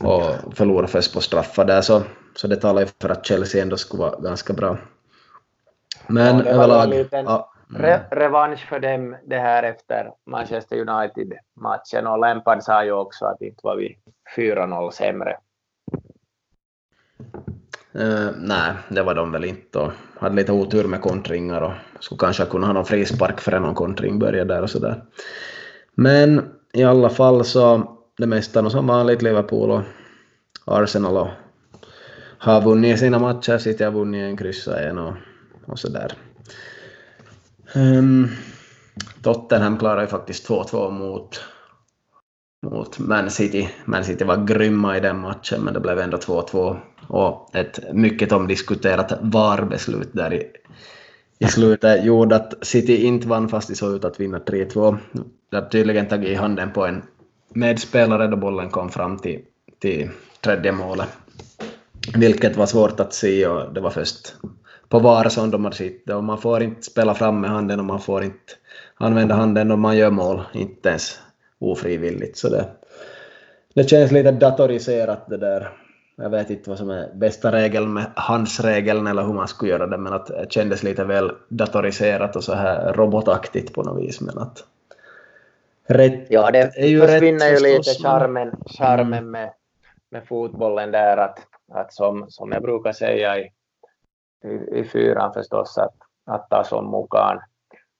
och 0.00 0.56
förlorade 0.56 0.88
först 0.88 1.14
på 1.14 1.20
straffar 1.20 1.64
där 1.64 1.80
så, 1.80 2.02
så 2.34 2.48
det 2.48 2.56
talar 2.56 2.80
ju 2.80 2.88
för 3.00 3.08
att 3.08 3.26
Chelsea 3.26 3.62
ändå 3.62 3.76
skulle 3.76 4.00
vara 4.00 4.20
ganska 4.20 4.52
bra. 4.52 4.78
Men 6.06 6.38
ja, 6.38 6.44
överlag... 6.44 7.06
Ja, 7.10 7.52
mm. 7.70 7.82
re 7.82 8.00
revansch 8.10 8.68
för 8.68 8.80
dem 8.80 9.16
det 9.26 9.38
här 9.38 9.62
efter 9.62 10.10
Manchester 10.26 10.76
United-matchen 10.76 12.06
och 12.06 12.18
Lampard 12.18 12.62
sa 12.62 12.84
ju 12.84 12.92
också 12.92 13.24
att 13.24 13.42
inte 13.42 13.60
var 13.62 13.76
vi 13.76 13.98
4-0 14.36 14.90
sämre. 14.90 15.36
Uh, 17.96 18.30
nej, 18.36 18.72
det 18.88 19.02
var 19.02 19.14
de 19.14 19.32
väl 19.32 19.44
inte 19.44 19.78
och 19.78 19.92
hade 20.20 20.34
lite 20.34 20.52
otur 20.52 20.88
med 20.88 21.00
kontringar 21.00 21.60
och 21.60 21.72
skulle 22.00 22.18
kanske 22.18 22.44
kunna 22.44 22.66
ha 22.66 22.72
någon 22.72 22.84
frispark 22.84 23.40
för 23.40 23.60
någon 23.60 23.74
kontring 23.74 24.18
började 24.18 24.54
där 24.54 24.62
och 24.62 24.70
sådär. 24.70 25.02
Men 25.96 26.44
i 26.72 26.84
alla 26.84 27.10
fall 27.10 27.44
så 27.44 27.96
det 28.18 28.26
mesta 28.26 28.58
är 28.58 28.62
nog 28.62 28.72
som 28.72 28.86
vanligt 28.86 29.22
Liverpool 29.22 29.70
och 29.70 29.82
Arsenal 30.64 31.16
och 31.16 31.28
har 32.38 32.62
vunnit 32.62 32.98
sina 32.98 33.18
matcher, 33.18 33.58
City 33.58 33.84
har 33.84 33.90
vunnit 33.90 34.22
en, 34.22 34.36
kryssat 34.36 34.78
en 34.78 34.98
och, 34.98 35.14
och 35.66 35.78
sådär. 35.78 36.12
Um, 37.74 37.82
ehm, 37.82 38.28
Tottenham 39.22 39.78
klarade 39.78 40.02
ju 40.02 40.08
faktiskt 40.08 40.48
2-2 40.48 40.90
mot, 40.90 41.40
mot 42.66 42.98
Man 42.98 43.30
City. 43.30 43.70
Man 43.84 44.04
City 44.04 44.24
var 44.24 44.46
grymma 44.46 44.96
i 44.96 45.00
den 45.00 45.18
matchen, 45.18 45.60
men 45.62 45.74
det 45.74 45.80
blev 45.80 45.98
ändå 45.98 46.16
2-2 46.16 46.76
och 47.08 47.56
ett 47.56 47.94
mycket 47.94 48.32
omdiskuterat 48.32 49.12
VAR-beslut 49.20 50.10
där 50.12 50.34
i, 50.34 50.46
i 51.42 51.46
slutet 51.48 52.04
gjorde 52.04 52.36
att 52.36 52.54
City 52.62 53.04
inte 53.04 53.28
vann 53.28 53.48
fast 53.48 53.68
de 53.68 53.74
såg 53.74 53.94
ut 53.94 54.04
att 54.04 54.20
vinna 54.20 54.38
3-2. 54.38 54.98
De 55.50 55.56
hade 55.56 55.68
tydligen 55.70 56.08
tagit 56.08 56.28
i 56.28 56.34
handen 56.34 56.72
på 56.72 56.86
en 56.86 57.02
medspelare 57.54 58.26
då 58.26 58.36
bollen 58.36 58.70
kom 58.70 58.90
fram 58.90 59.18
till, 59.18 59.40
till 59.78 60.10
tredje 60.40 60.72
målet. 60.72 61.08
Vilket 62.14 62.56
var 62.56 62.66
svårt 62.66 63.00
att 63.00 63.14
se 63.14 63.46
och 63.46 63.74
det 63.74 63.80
var 63.80 63.90
först 63.90 64.34
på 64.88 64.98
VAR 64.98 65.28
som 65.28 65.50
de 65.50 65.64
hade 65.64 65.76
sett 65.76 66.10
och 66.10 66.24
man 66.24 66.38
får 66.38 66.62
inte 66.62 66.82
spela 66.82 67.14
fram 67.14 67.40
med 67.40 67.50
handen 67.50 67.78
och 67.80 67.86
man 67.86 68.00
får 68.00 68.24
inte 68.24 68.52
använda 68.94 69.34
handen 69.34 69.70
om 69.70 69.80
man 69.80 69.96
gör 69.96 70.10
mål, 70.10 70.42
inte 70.54 70.88
ens 70.88 71.18
ofrivilligt. 71.58 72.38
Så 72.38 72.48
det, 72.48 72.68
det 73.74 73.90
känns 73.90 74.12
lite 74.12 74.30
datoriserat 74.30 75.28
det 75.28 75.36
där. 75.36 75.81
Jag 76.16 76.30
vet 76.30 76.50
inte 76.50 76.70
vad 76.70 76.78
som 76.78 76.90
är 76.90 77.10
bästa 77.14 77.52
regeln 77.52 77.92
med 77.92 78.06
handsregeln 78.16 79.06
eller 79.06 79.22
hur 79.22 79.32
man 79.32 79.48
skulle 79.48 79.70
göra 79.70 79.86
det, 79.86 79.98
men 79.98 80.12
att 80.12 80.26
det 80.26 80.52
kändes 80.52 80.82
lite 80.82 81.04
väl 81.04 81.32
datoriserat 81.48 82.36
och 82.36 82.44
så 82.44 82.54
här 82.54 82.92
robotaktigt 82.92 83.74
på 83.74 83.82
något 83.82 84.02
vis. 84.02 84.20
Men 84.20 84.38
att 84.38 84.64
rätt 85.86 86.26
ja, 86.28 86.50
det 86.50 86.58
är 86.58 86.86
ju 86.86 87.00
försvinner 87.00 87.50
rätt, 87.50 87.60
ju 87.60 87.76
lite 87.76 87.90
charmen, 88.02 88.52
charmen 88.66 89.12
mm. 89.12 89.30
med, 89.30 89.52
med 90.10 90.26
fotbollen 90.26 90.90
där 90.90 91.16
att, 91.16 91.38
att 91.72 91.92
som, 91.92 92.26
som 92.28 92.52
jag 92.52 92.62
brukar 92.62 92.92
säga 92.92 93.38
i, 93.38 93.52
i, 94.44 94.80
i 94.80 94.84
fyran 94.84 95.32
förstås 95.32 95.78
att, 95.78 95.94
att 96.26 96.50
ta 96.50 96.64
som 96.64 96.90
mukaan 96.90 97.40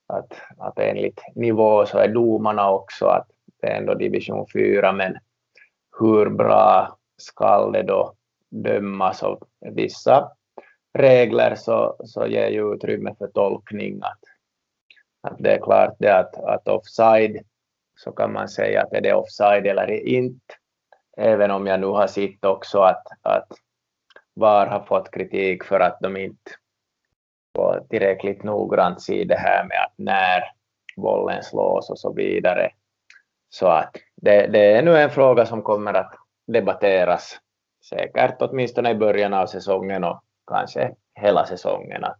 att, 0.07 0.33
att 0.59 0.79
enligt 0.79 1.21
nivå 1.35 1.87
så 1.87 1.99
är 1.99 2.09
domarna 2.09 2.71
också 2.71 3.07
att 3.07 3.27
det 3.61 3.67
är 3.67 3.79
ändå 3.79 3.95
division 3.95 4.47
4 4.53 4.93
men 4.93 5.19
hur 6.01 6.31
bra 6.31 6.99
skall 7.23 7.73
det 7.73 7.83
då 7.83 8.15
dömas 8.51 9.23
och 9.23 9.49
vissa 9.61 10.31
regler 10.99 11.55
så, 11.55 11.97
så 12.05 12.27
ger 12.27 12.49
ju 12.49 12.75
utrymme 12.75 13.15
för 13.19 13.27
tolkning 13.27 14.01
att, 14.03 14.21
att 15.23 15.39
det 15.39 15.53
är 15.53 15.59
klart 15.59 15.97
det 15.99 16.19
att, 16.19 16.37
att 16.37 16.69
offside 16.69 17.39
så 17.95 18.13
kan 18.13 18.33
man 18.33 18.49
säga 18.49 18.83
att 18.83 18.93
är 18.93 19.01
det 19.01 19.15
offside 19.15 19.67
eller 19.67 19.91
inte. 19.91 20.55
Även 21.17 21.51
om 21.51 21.67
jag 21.67 21.81
nu 21.81 21.87
har 21.87 22.07
sett 22.07 22.45
också 22.45 22.81
att, 22.81 23.07
att 23.23 23.49
VAR 24.35 24.67
har 24.67 24.85
fått 24.85 25.11
kritik 25.11 25.65
för 25.65 25.81
att 25.81 26.01
de 26.01 26.17
inte 26.17 26.51
på 27.55 27.87
tillräckligt 27.91 28.43
noggrant 28.43 29.03
ser 29.03 29.25
det 29.25 29.39
här 29.39 29.65
med 29.65 29.79
att 29.87 29.95
när 29.97 30.43
bollen 30.97 31.43
slås 31.43 31.91
och 31.91 31.99
så 31.99 32.13
vidare. 32.13 32.71
Så 33.49 33.67
att 33.67 33.97
det, 34.17 34.47
det 34.47 34.77
är 34.77 34.83
nu 34.83 34.97
en 34.97 35.11
fråga 35.11 35.47
som 35.47 35.63
kommer 35.63 35.95
att 35.95 36.15
debatteras 36.47 37.41
säkert 37.89 38.37
åtminstone 38.39 38.91
i 38.91 38.95
början 38.95 39.35
av 39.35 39.47
säsongen 39.47 40.05
och 40.05 40.23
kanske 40.47 40.95
hela 41.15 41.47
säsongen. 41.47 42.05
Att 42.05 42.17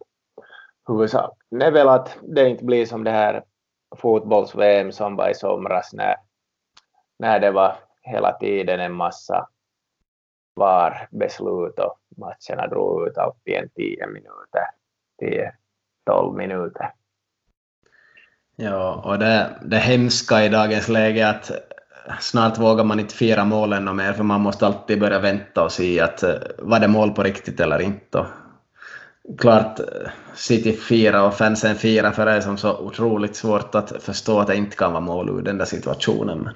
huvudsaken 0.87 1.61
är 1.61 1.71
väl 1.71 1.89
att 1.89 2.17
det 2.21 2.49
inte 2.49 2.65
blir 2.65 2.85
som 2.85 3.03
det 3.03 3.11
här 3.11 3.43
fotbolls-VM 3.95 4.91
som 4.91 5.15
var 5.15 5.29
i 5.29 5.33
somras 5.33 5.93
när, 5.93 6.15
när 7.19 7.39
det 7.39 7.51
var 7.51 7.75
hela 8.01 8.31
tiden 8.31 8.79
en 8.79 8.93
massa 8.93 9.47
VAR-beslut 10.55 11.79
och 11.79 11.97
matcherna 12.17 12.67
drog 12.67 13.07
ut 13.07 13.17
allt 13.17 13.47
i 13.47 13.55
en 13.55 13.69
10 13.69 14.07
minuter, 14.07 14.65
10-12 16.09 16.37
minuter. 16.37 16.93
Ja, 18.55 19.01
och 19.05 19.19
det, 19.19 19.59
det 19.61 19.77
hemska 19.77 20.43
i 20.43 20.49
dagens 20.49 20.89
läge 20.89 21.29
att 21.29 21.51
snart 22.19 22.59
vågar 22.59 22.83
man 22.83 22.99
inte 22.99 23.15
fira 23.15 23.45
målen 23.45 23.95
mer 23.95 24.13
för 24.13 24.23
man 24.23 24.41
måste 24.41 24.65
alltid 24.65 24.99
börja 24.99 25.19
vänta 25.19 25.63
och 25.63 25.71
se 25.71 25.99
att 25.99 26.23
eh, 26.23 26.33
var 26.57 26.79
det 26.79 26.87
mål 26.87 27.11
på 27.11 27.23
riktigt 27.23 27.59
eller 27.59 27.81
inte 27.81 28.25
klart 29.37 29.79
City 30.35 30.73
fira 30.73 31.23
och 31.23 31.33
fansen 31.33 31.75
fira 31.75 32.11
för 32.11 32.25
det 32.25 32.31
är 32.31 32.41
som 32.41 32.57
så 32.57 32.77
otroligt 32.77 33.35
svårt 33.35 33.75
att 33.75 34.03
förstå 34.03 34.39
att 34.39 34.47
det 34.47 34.55
inte 34.55 34.75
kan 34.75 34.91
vara 34.91 35.01
mål 35.01 35.29
ur 35.29 35.41
den 35.41 35.57
där 35.57 35.65
situationen. 35.65 36.43
Men, 36.43 36.53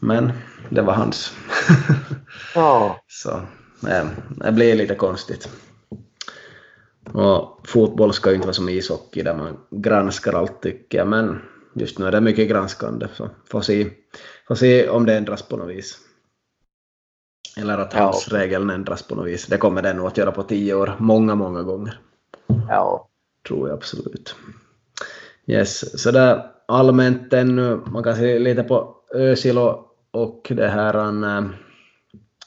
men 0.00 0.32
det 0.70 0.82
var 0.82 0.94
hans. 0.94 1.32
Ja. 2.54 3.00
så 3.08 3.40
det 4.28 4.52
blir 4.52 4.74
lite 4.74 4.94
konstigt. 4.94 5.48
Och 7.12 7.60
fotboll 7.68 8.12
ska 8.12 8.30
ju 8.30 8.34
inte 8.34 8.46
vara 8.46 8.54
som 8.54 8.68
ishockey 8.68 9.22
där 9.22 9.34
man 9.34 9.56
granskar 9.70 10.32
allt 10.32 10.62
tycker 10.62 10.98
jag, 10.98 11.08
men 11.08 11.40
just 11.76 11.98
nu 11.98 12.06
är 12.06 12.12
det 12.12 12.20
mycket 12.20 12.48
granskande 12.48 13.06
så 13.14 13.28
får 13.50 13.60
se, 13.60 13.90
får 14.48 14.54
se 14.54 14.88
om 14.88 15.06
det 15.06 15.16
ändras 15.16 15.42
på 15.42 15.56
något 15.56 15.68
vis. 15.68 15.98
Eller 17.56 17.78
att 17.78 17.92
handsregeln 17.92 18.70
ändras 18.70 19.02
på 19.02 19.14
något 19.14 19.26
vis. 19.26 19.46
Det 19.46 19.58
kommer 19.58 19.82
den 19.82 19.96
nog 19.96 20.06
att 20.06 20.16
göra 20.16 20.32
på 20.32 20.42
tio 20.42 20.74
år, 20.74 20.96
många, 20.98 21.34
många 21.34 21.62
gånger. 21.62 22.00
Ja. 22.68 23.08
Tror 23.48 23.68
jag 23.68 23.76
absolut. 23.76 24.36
Yes, 25.46 26.02
så 26.02 26.10
där 26.10 26.50
allmänt 26.68 27.32
ännu, 27.32 27.76
man 27.76 28.02
kan 28.02 28.16
se 28.16 28.38
lite 28.38 28.62
på 28.62 28.96
Özil 29.14 29.58
och 30.10 30.52
det 30.54 30.68
här 30.68 30.94
han, 30.94 31.24
äh, 31.24 31.44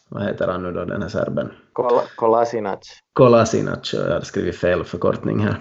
vad 0.09 0.23
heter 0.23 0.47
han 0.47 0.63
nu 0.63 0.71
då, 0.71 0.86
den 0.86 1.01
här 1.01 1.09
serben? 1.09 1.51
Kol 1.73 1.99
Kolasinac. 2.15 2.80
Kolasinac, 3.13 3.93
jag 3.93 4.13
hade 4.13 4.25
skrivit 4.25 4.55
fel 4.55 4.84
förkortning 4.84 5.39
här. 5.39 5.59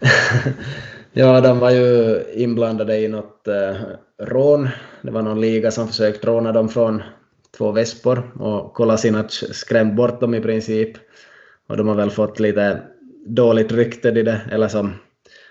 ja, 1.14 1.40
de 1.40 1.58
var 1.58 1.70
ju 1.70 2.22
inblandade 2.34 2.98
i 2.98 3.08
något 3.08 3.48
eh, 3.48 3.76
rån. 4.18 4.68
Det 5.02 5.10
var 5.10 5.22
någon 5.22 5.40
liga 5.40 5.70
som 5.70 5.88
försökte 5.88 6.26
råna 6.26 6.52
dem 6.52 6.68
från 6.68 7.02
två 7.56 7.72
vespor 7.72 8.32
och 8.40 8.74
Kolasinac 8.74 9.44
skrämt 9.52 9.96
bort 9.96 10.20
dem 10.20 10.34
i 10.34 10.40
princip. 10.40 10.96
Och 11.68 11.76
de 11.76 11.88
har 11.88 11.94
väl 11.94 12.10
fått 12.10 12.40
lite 12.40 12.82
dåligt 13.26 13.72
rykte 13.72 14.08
i 14.08 14.22
det, 14.22 14.40
eller 14.50 14.68
som 14.68 14.92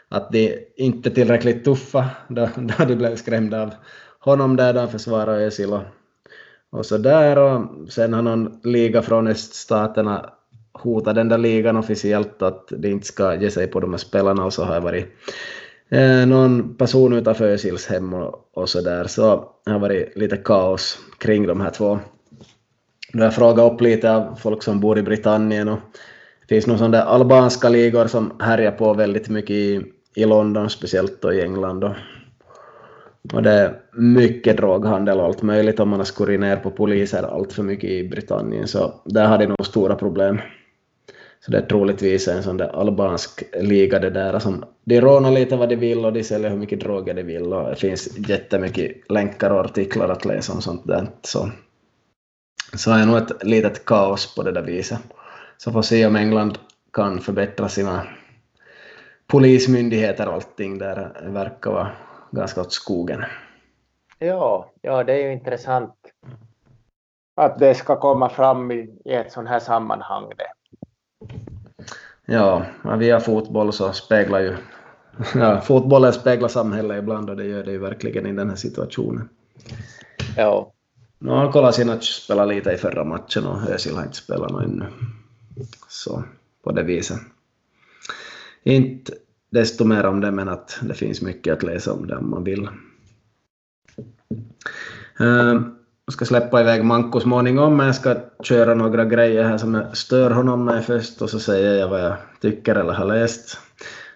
att 0.10 0.32
de 0.32 0.68
inte 0.76 1.10
är 1.10 1.14
tillräckligt 1.14 1.66
tuffa 1.66 2.10
då, 2.28 2.50
då 2.56 2.86
de 2.86 2.96
blev 2.96 3.16
skrämda 3.16 3.62
av 3.62 3.74
honom 4.20 4.56
där, 4.56 4.74
de 4.74 4.88
försvarar 4.88 5.26
försvarade 5.26 5.46
Özil 5.46 5.74
och, 5.74 5.84
och 6.72 6.86
så 6.86 6.98
där. 6.98 7.38
Och 7.38 7.66
sen 7.90 8.14
har 8.14 8.22
någon 8.22 8.60
liga 8.64 9.02
från 9.02 9.28
öststaterna 9.28 10.30
hota 10.74 11.14
den 11.14 11.30
där 11.30 11.38
ligan 11.38 11.78
officiellt 11.78 12.42
att 12.42 12.68
de 12.78 12.88
inte 12.88 13.08
ska 13.08 13.36
ge 13.36 13.52
sig 13.52 13.68
på 13.68 13.80
de 13.80 13.92
här 13.92 13.98
spelarna 13.98 14.46
och 14.46 14.54
så 14.54 14.64
har 14.64 14.74
jag 14.74 14.82
varit 14.82 15.06
eh, 15.90 16.26
någon 16.26 16.76
person 16.78 17.14
utanför 17.14 17.46
Özils 17.46 17.88
hem 17.88 18.14
och, 18.14 18.50
och 18.54 18.70
så 18.70 18.82
där. 18.82 19.08
Så 19.08 19.50
det 19.66 19.72
har 19.72 19.80
varit 19.80 20.18
lite 20.18 20.38
kaos 20.38 21.00
kring 21.18 21.48
de 21.48 21.62
här 21.62 21.70
två. 21.70 22.00
Då 23.14 23.24
jag 23.24 23.36
frågat 23.36 23.74
upp 23.74 23.82
lite 23.82 24.12
av 24.12 24.36
folk 24.36 24.64
som 24.64 24.80
bor 24.80 24.98
i 24.98 25.02
Britannien 25.02 25.68
och 25.68 25.80
det 26.42 26.56
finns 26.56 26.68
nog 26.68 26.78
sådana 26.78 27.04
albanska 27.04 27.70
ligor 27.70 28.08
som 28.08 28.34
härjar 28.40 28.72
på 28.72 28.94
väldigt 28.94 29.30
mycket 29.30 29.52
i, 29.52 29.82
i 30.16 30.26
London, 30.26 30.70
speciellt 30.70 31.22
då 31.22 31.34
i 31.34 31.42
England. 31.42 31.80
Då. 31.80 31.96
Och 33.34 33.44
det 33.44 33.52
är 33.52 33.80
mycket 33.94 34.58
droghandel 34.58 35.20
och 35.20 35.26
allt 35.26 35.42
möjligt 35.42 35.80
om 35.80 35.90
man 35.90 36.00
har 36.00 36.06
skurit 36.06 36.40
ner 36.40 36.58
på 36.58 36.72
poliser 36.72 37.24
allt 37.24 37.54
för 37.54 37.64
mycket 37.64 37.90
i 37.90 38.10
Britannien, 38.10 38.68
så 38.68 39.02
där 39.06 39.28
har 39.28 39.38
de 39.38 39.48
nog 39.48 39.66
stora 39.66 39.96
problem. 39.96 40.40
Så 41.46 41.52
det 41.52 41.58
är 41.58 41.62
troligtvis 41.62 42.28
en 42.28 42.44
sån 42.44 42.58
där 42.58 42.68
albansk 42.68 43.44
liga 43.54 44.00
det 44.00 44.10
där 44.10 44.40
som 44.40 44.66
de 44.84 45.02
rånar 45.02 45.32
lite 45.32 45.56
vad 45.56 45.70
de 45.70 45.76
vill 45.76 46.06
och 46.06 46.14
de 46.14 46.24
säljer 46.24 46.50
hur 46.50 46.58
mycket 46.58 46.80
droger 46.80 47.14
de 47.14 47.24
vill 47.24 47.54
och 47.54 47.70
det 47.70 47.76
finns 47.76 48.18
jättemycket 48.30 49.12
länkar 49.12 49.50
och 49.50 49.60
artiklar 49.60 50.10
att 50.10 50.26
läsa 50.26 50.54
om 50.54 50.62
sånt 50.62 50.88
där. 50.88 51.08
Så, 51.22 51.50
så 52.74 52.92
är 52.92 53.06
nog 53.06 53.18
ett 53.18 53.44
litet 53.44 53.86
kaos 53.86 54.36
på 54.36 54.44
det 54.44 54.52
där 54.52 54.62
viset. 54.62 55.00
Så 55.58 55.72
får 55.72 55.82
se 55.82 56.06
om 56.06 56.16
England 56.16 56.58
kan 56.94 57.20
förbättra 57.20 57.70
sina 57.70 58.08
polismyndigheter 59.28 60.28
och 60.28 60.34
allting 60.34 60.78
där 60.78 60.96
det 61.24 61.30
verkar 61.30 61.72
vara 61.72 61.92
ganska 62.32 62.62
åt 62.62 62.74
skogen. 62.74 63.24
Ja, 64.20 64.72
ja, 64.82 65.04
det 65.04 65.14
är 65.14 65.28
ju 65.28 65.34
intressant 65.34 65.96
att 67.36 67.60
det 67.60 67.76
ska 67.76 68.00
komma 68.00 68.30
fram 68.30 68.72
i, 68.72 69.02
i 69.06 69.14
ett 69.14 69.32
sånt 69.32 69.50
här 69.50 69.60
sammanhang. 69.60 70.30
Det. 70.38 70.63
Ja, 72.26 72.66
via 73.00 73.20
fotboll 73.20 73.74
så 73.74 73.94
speglar 73.94 74.40
ju 74.40 74.56
ja, 75.36 75.62
fotbollen 75.62 76.14
speglar 76.14 76.48
samhället 76.48 77.04
ibland 77.04 77.30
och 77.30 77.36
det 77.36 77.46
gör 77.46 77.64
det 77.64 77.72
ju 77.72 77.78
verkligen 77.78 78.26
i 78.26 78.34
den 78.34 78.50
här 78.50 78.56
situationen. 78.56 79.30
Ja. 80.38 80.74
Har 81.26 81.52
Kolasinac 81.52 82.04
spelat 82.04 82.48
lite 82.48 82.72
i 82.72 82.78
förra 82.78 83.04
matchen 83.04 83.46
och 83.46 83.70
Özil 83.70 83.96
har 83.96 84.04
inte 84.04 84.16
spelat 84.16 84.52
något 84.52 84.64
ännu. 84.64 84.86
Så 85.88 86.24
på 86.64 86.72
det 86.72 86.84
viset. 86.84 87.20
Inte 88.64 89.14
desto 89.50 89.86
mer 89.86 90.06
om 90.06 90.22
det, 90.22 90.32
men 90.32 90.50
att 90.50 90.80
det 90.82 90.94
finns 90.94 91.22
mycket 91.22 91.54
att 91.54 91.64
läsa 91.64 91.94
om 91.94 92.08
det 92.08 92.18
om 92.18 92.30
man 92.30 92.44
vill. 92.44 92.70
Uh, 95.22 95.62
jag 95.62 95.64
ska 96.12 96.26
släppa 96.26 96.62
iväg 96.62 96.84
Manko 96.84 97.20
småningom, 97.20 97.78
men 97.78 97.86
jag 97.86 97.96
ska 97.96 98.16
köra 98.44 98.74
några 98.74 99.06
grejer 99.06 99.44
här 99.44 99.58
som 99.58 99.74
jag 99.74 99.98
stör 99.98 100.32
honom 100.32 100.66
med 100.66 100.86
först 100.86 101.22
och 101.22 101.30
så 101.30 101.40
säger 101.40 101.80
jag 101.80 101.88
vad 101.88 102.02
jag 102.02 102.14
tycker 102.42 102.76
eller 102.76 102.94
har 102.94 103.06
läst. 103.06 103.58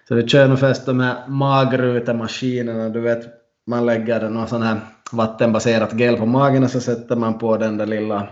Så 0.08 0.14
vi 0.14 0.28
kör 0.28 0.48
nog 0.48 0.58
först 0.58 0.86
de 0.86 1.00
här 1.00 1.28
magrutemaskinerna, 1.28 2.88
du 2.88 3.00
vet, 3.00 3.26
man 3.66 3.86
lägger 3.86 4.28
någon 4.30 4.48
sån 4.48 4.62
här 4.62 4.80
vattenbaserat 5.12 6.00
gel 6.00 6.16
på 6.16 6.26
magen 6.26 6.64
och 6.64 6.70
så 6.70 6.80
sätter 6.80 7.16
man 7.16 7.38
på 7.38 7.56
den 7.56 7.76
där 7.76 7.86
lilla 7.86 8.28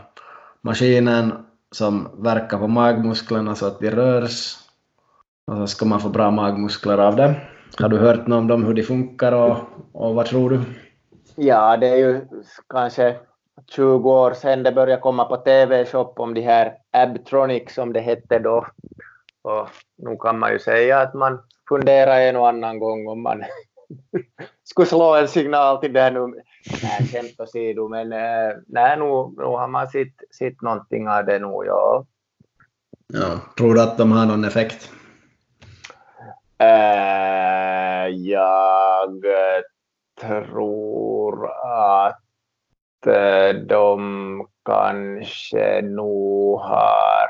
maskinen 0.61 1.33
som 1.73 2.09
verkar 2.19 2.59
på 2.59 2.69
magmusklerna 2.69 3.55
så 3.55 3.67
att 3.67 3.81
de 3.81 3.91
rörs 3.91 4.57
och 5.47 5.57
så 5.57 5.67
ska 5.67 5.87
man 5.87 6.01
få 6.01 6.09
bra 6.09 6.31
magmuskler 6.31 6.99
av 6.99 7.17
det. 7.17 7.35
Har 7.79 7.89
du 7.89 7.99
hört 7.99 8.27
något 8.27 8.39
om 8.39 8.47
dem, 8.47 8.65
hur 8.65 8.75
de 8.75 8.83
funkar 8.83 9.33
och, 9.33 9.57
och 9.93 10.15
vad 10.15 10.27
tror 10.27 10.51
du? 10.51 10.61
Ja, 11.35 11.77
det 11.77 11.89
är 11.89 11.97
ju 11.97 12.21
kanske 12.69 13.17
20 13.71 14.11
år 14.11 14.35
sedan 14.35 14.63
det 14.63 14.73
började 14.73 15.03
komma 15.03 15.25
på 15.25 15.37
TV-shop 15.37 16.13
om 16.17 16.35
de 16.35 16.41
här 16.41 16.75
Abtronic 16.91 17.75
som 17.75 17.93
det 17.93 18.01
hette 18.01 18.39
då. 18.39 18.67
Och 19.43 19.69
nu 19.97 20.17
kan 20.17 20.39
man 20.39 20.53
ju 20.53 20.59
säga 20.59 21.01
att 21.01 21.15
man 21.15 21.43
funderar 21.69 22.21
en 22.21 22.37
och 22.37 22.49
annan 22.49 22.79
gång 22.79 23.09
om 23.09 23.23
man 23.23 23.45
skulle 24.65 24.87
slå 24.87 25.15
en 25.17 25.29
signal 25.29 25.79
till 25.79 25.93
det 25.93 26.11
nu. 26.11 26.27
Nej, 26.83 27.09
skämt 27.13 27.41
åsido, 27.41 27.89
men 27.89 28.13
eh, 28.13 28.57
nej, 28.67 28.97
nu, 28.97 29.05
nu 29.37 29.45
har 29.45 29.69
man 29.69 29.89
sett, 29.89 30.15
sett 30.39 30.63
någonting 30.63 31.09
av 31.09 31.25
det 31.25 31.39
nu, 31.39 31.67
ja. 31.67 32.07
Ja, 33.13 33.41
tror 33.57 33.75
du 33.75 33.83
att 33.83 33.99
de 33.99 34.13
har 34.13 34.27
någon 34.27 34.45
effekt? 34.45 34.91
Uh, 36.63 38.09
jag 38.09 39.25
tror 40.21 41.51
att 42.07 42.26
de 43.69 44.47
kanske 44.65 45.83
nog 45.83 46.61
har 46.61 47.29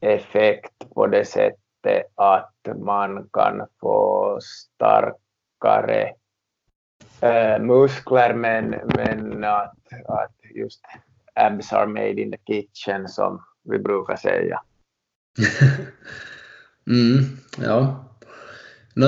effekt 0.00 0.94
på 0.94 1.06
det 1.06 1.24
sättet 1.24 2.06
att 2.14 2.68
man 2.76 3.28
kan 3.32 3.66
få 3.80 4.38
starkare 4.40 6.12
äh, 7.20 7.58
muskler 7.58 8.34
men, 8.34 8.70
men 8.96 9.44
att, 9.44 9.76
att 10.08 10.36
just 10.54 10.80
abs 11.34 11.72
are 11.72 11.86
made 11.86 12.20
in 12.20 12.30
the 12.30 12.38
kitchen 12.38 13.08
som 13.08 13.44
vi 13.64 13.78
brukar 13.78 14.16
säga. 14.16 14.60
mm, 16.86 17.38
ja. 17.58 18.04
No, 18.94 19.06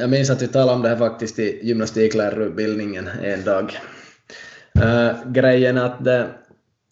jag 0.00 0.10
minns 0.10 0.30
att 0.30 0.42
vi 0.42 0.48
talade 0.48 0.76
om 0.76 0.82
det 0.82 0.88
här 0.88 0.96
faktiskt 0.96 1.38
i 1.38 1.66
gymnastiklärarutbildningen 1.66 3.08
en 3.08 3.44
dag. 3.44 3.78
Uh, 4.82 5.32
grejen 5.32 5.78
är 5.78 5.84
att 5.84 6.04
det, 6.04 6.30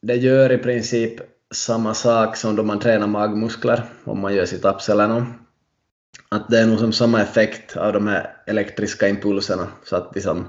det 0.03 0.17
gör 0.17 0.53
i 0.53 0.59
princip 0.59 1.15
samma 1.51 1.95
sak 1.95 2.37
som 2.37 2.57
då 2.57 2.63
man 2.63 2.81
tränar 2.81 3.07
magmuskler, 3.07 3.83
om 4.05 4.21
man 4.21 4.35
gör 4.35 4.47
sitt 4.47 4.65
ups 4.65 4.89
eller 4.89 5.09
något. 5.09 5.29
Att 6.29 6.49
det 6.49 6.59
är 6.59 6.67
nog 6.67 6.79
som 6.79 6.93
samma 6.93 7.23
effekt 7.23 7.77
av 7.77 7.93
de 7.93 8.07
här 8.07 8.37
elektriska 8.47 9.09
impulserna, 9.09 9.69
så 9.85 9.97
att 9.97 10.15
de 10.15 10.49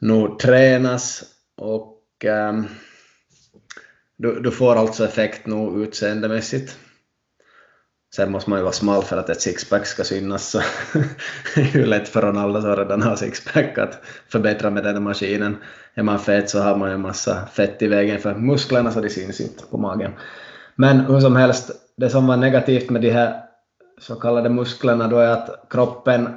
nog 0.00 0.38
tränas 0.38 1.24
och 1.56 2.04
ehm, 2.24 2.58
um, 2.58 2.66
du, 4.16 4.40
du 4.40 4.50
får 4.50 4.76
alltså 4.76 5.04
effekt 5.04 5.46
nog 5.46 5.82
utseendemässigt. 5.82 6.78
Sen 8.14 8.30
måste 8.30 8.50
man 8.50 8.58
ju 8.58 8.62
vara 8.62 8.72
smal 8.72 9.02
för 9.02 9.16
att 9.16 9.30
ett 9.30 9.40
sixpack 9.40 9.86
ska 9.86 10.04
synas, 10.04 10.50
så 10.50 10.60
det 11.54 11.60
är 11.60 11.76
ju 11.76 11.86
lätt 11.86 12.08
för 12.08 12.22
Ronaldo 12.22 12.60
som 12.60 12.76
redan 12.76 13.02
har 13.02 13.16
sixpack 13.16 13.78
att 13.78 14.00
förbättra 14.28 14.70
med 14.70 14.84
den 14.84 14.94
här 14.94 15.00
maskinen. 15.00 15.56
Är 15.94 16.02
man 16.02 16.18
fet 16.18 16.50
så 16.50 16.60
har 16.60 16.76
man 16.76 16.88
ju 16.88 16.94
en 16.94 17.00
massa 17.00 17.46
fett 17.46 17.82
i 17.82 17.88
vägen 17.88 18.20
för 18.20 18.34
musklerna 18.34 18.92
så 18.92 19.00
de 19.00 19.10
syns 19.10 19.40
inte 19.40 19.64
på 19.70 19.78
magen. 19.78 20.12
Men 20.74 21.00
hur 21.00 21.20
som 21.20 21.36
helst, 21.36 21.70
det 21.96 22.10
som 22.10 22.26
var 22.26 22.36
negativt 22.36 22.90
med 22.90 23.02
de 23.02 23.10
här 23.10 23.42
så 24.00 24.14
kallade 24.14 24.48
musklerna 24.48 25.08
då 25.08 25.18
är 25.18 25.28
att 25.28 25.66
kroppen, 25.70 26.28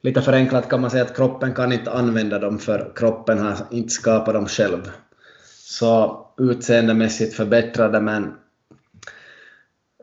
lite 0.00 0.22
förenklat 0.22 0.68
kan 0.68 0.80
man 0.80 0.90
säga 0.90 1.04
att 1.04 1.16
kroppen 1.16 1.54
kan 1.54 1.72
inte 1.72 1.92
använda 1.92 2.38
dem 2.38 2.58
för 2.58 2.92
kroppen 2.96 3.38
har 3.38 3.56
inte 3.70 3.88
skapat 3.88 4.34
dem 4.34 4.46
själv. 4.46 4.90
Så 5.64 6.20
utseendemässigt 6.38 7.34
förbättrade 7.34 8.00
men 8.00 8.34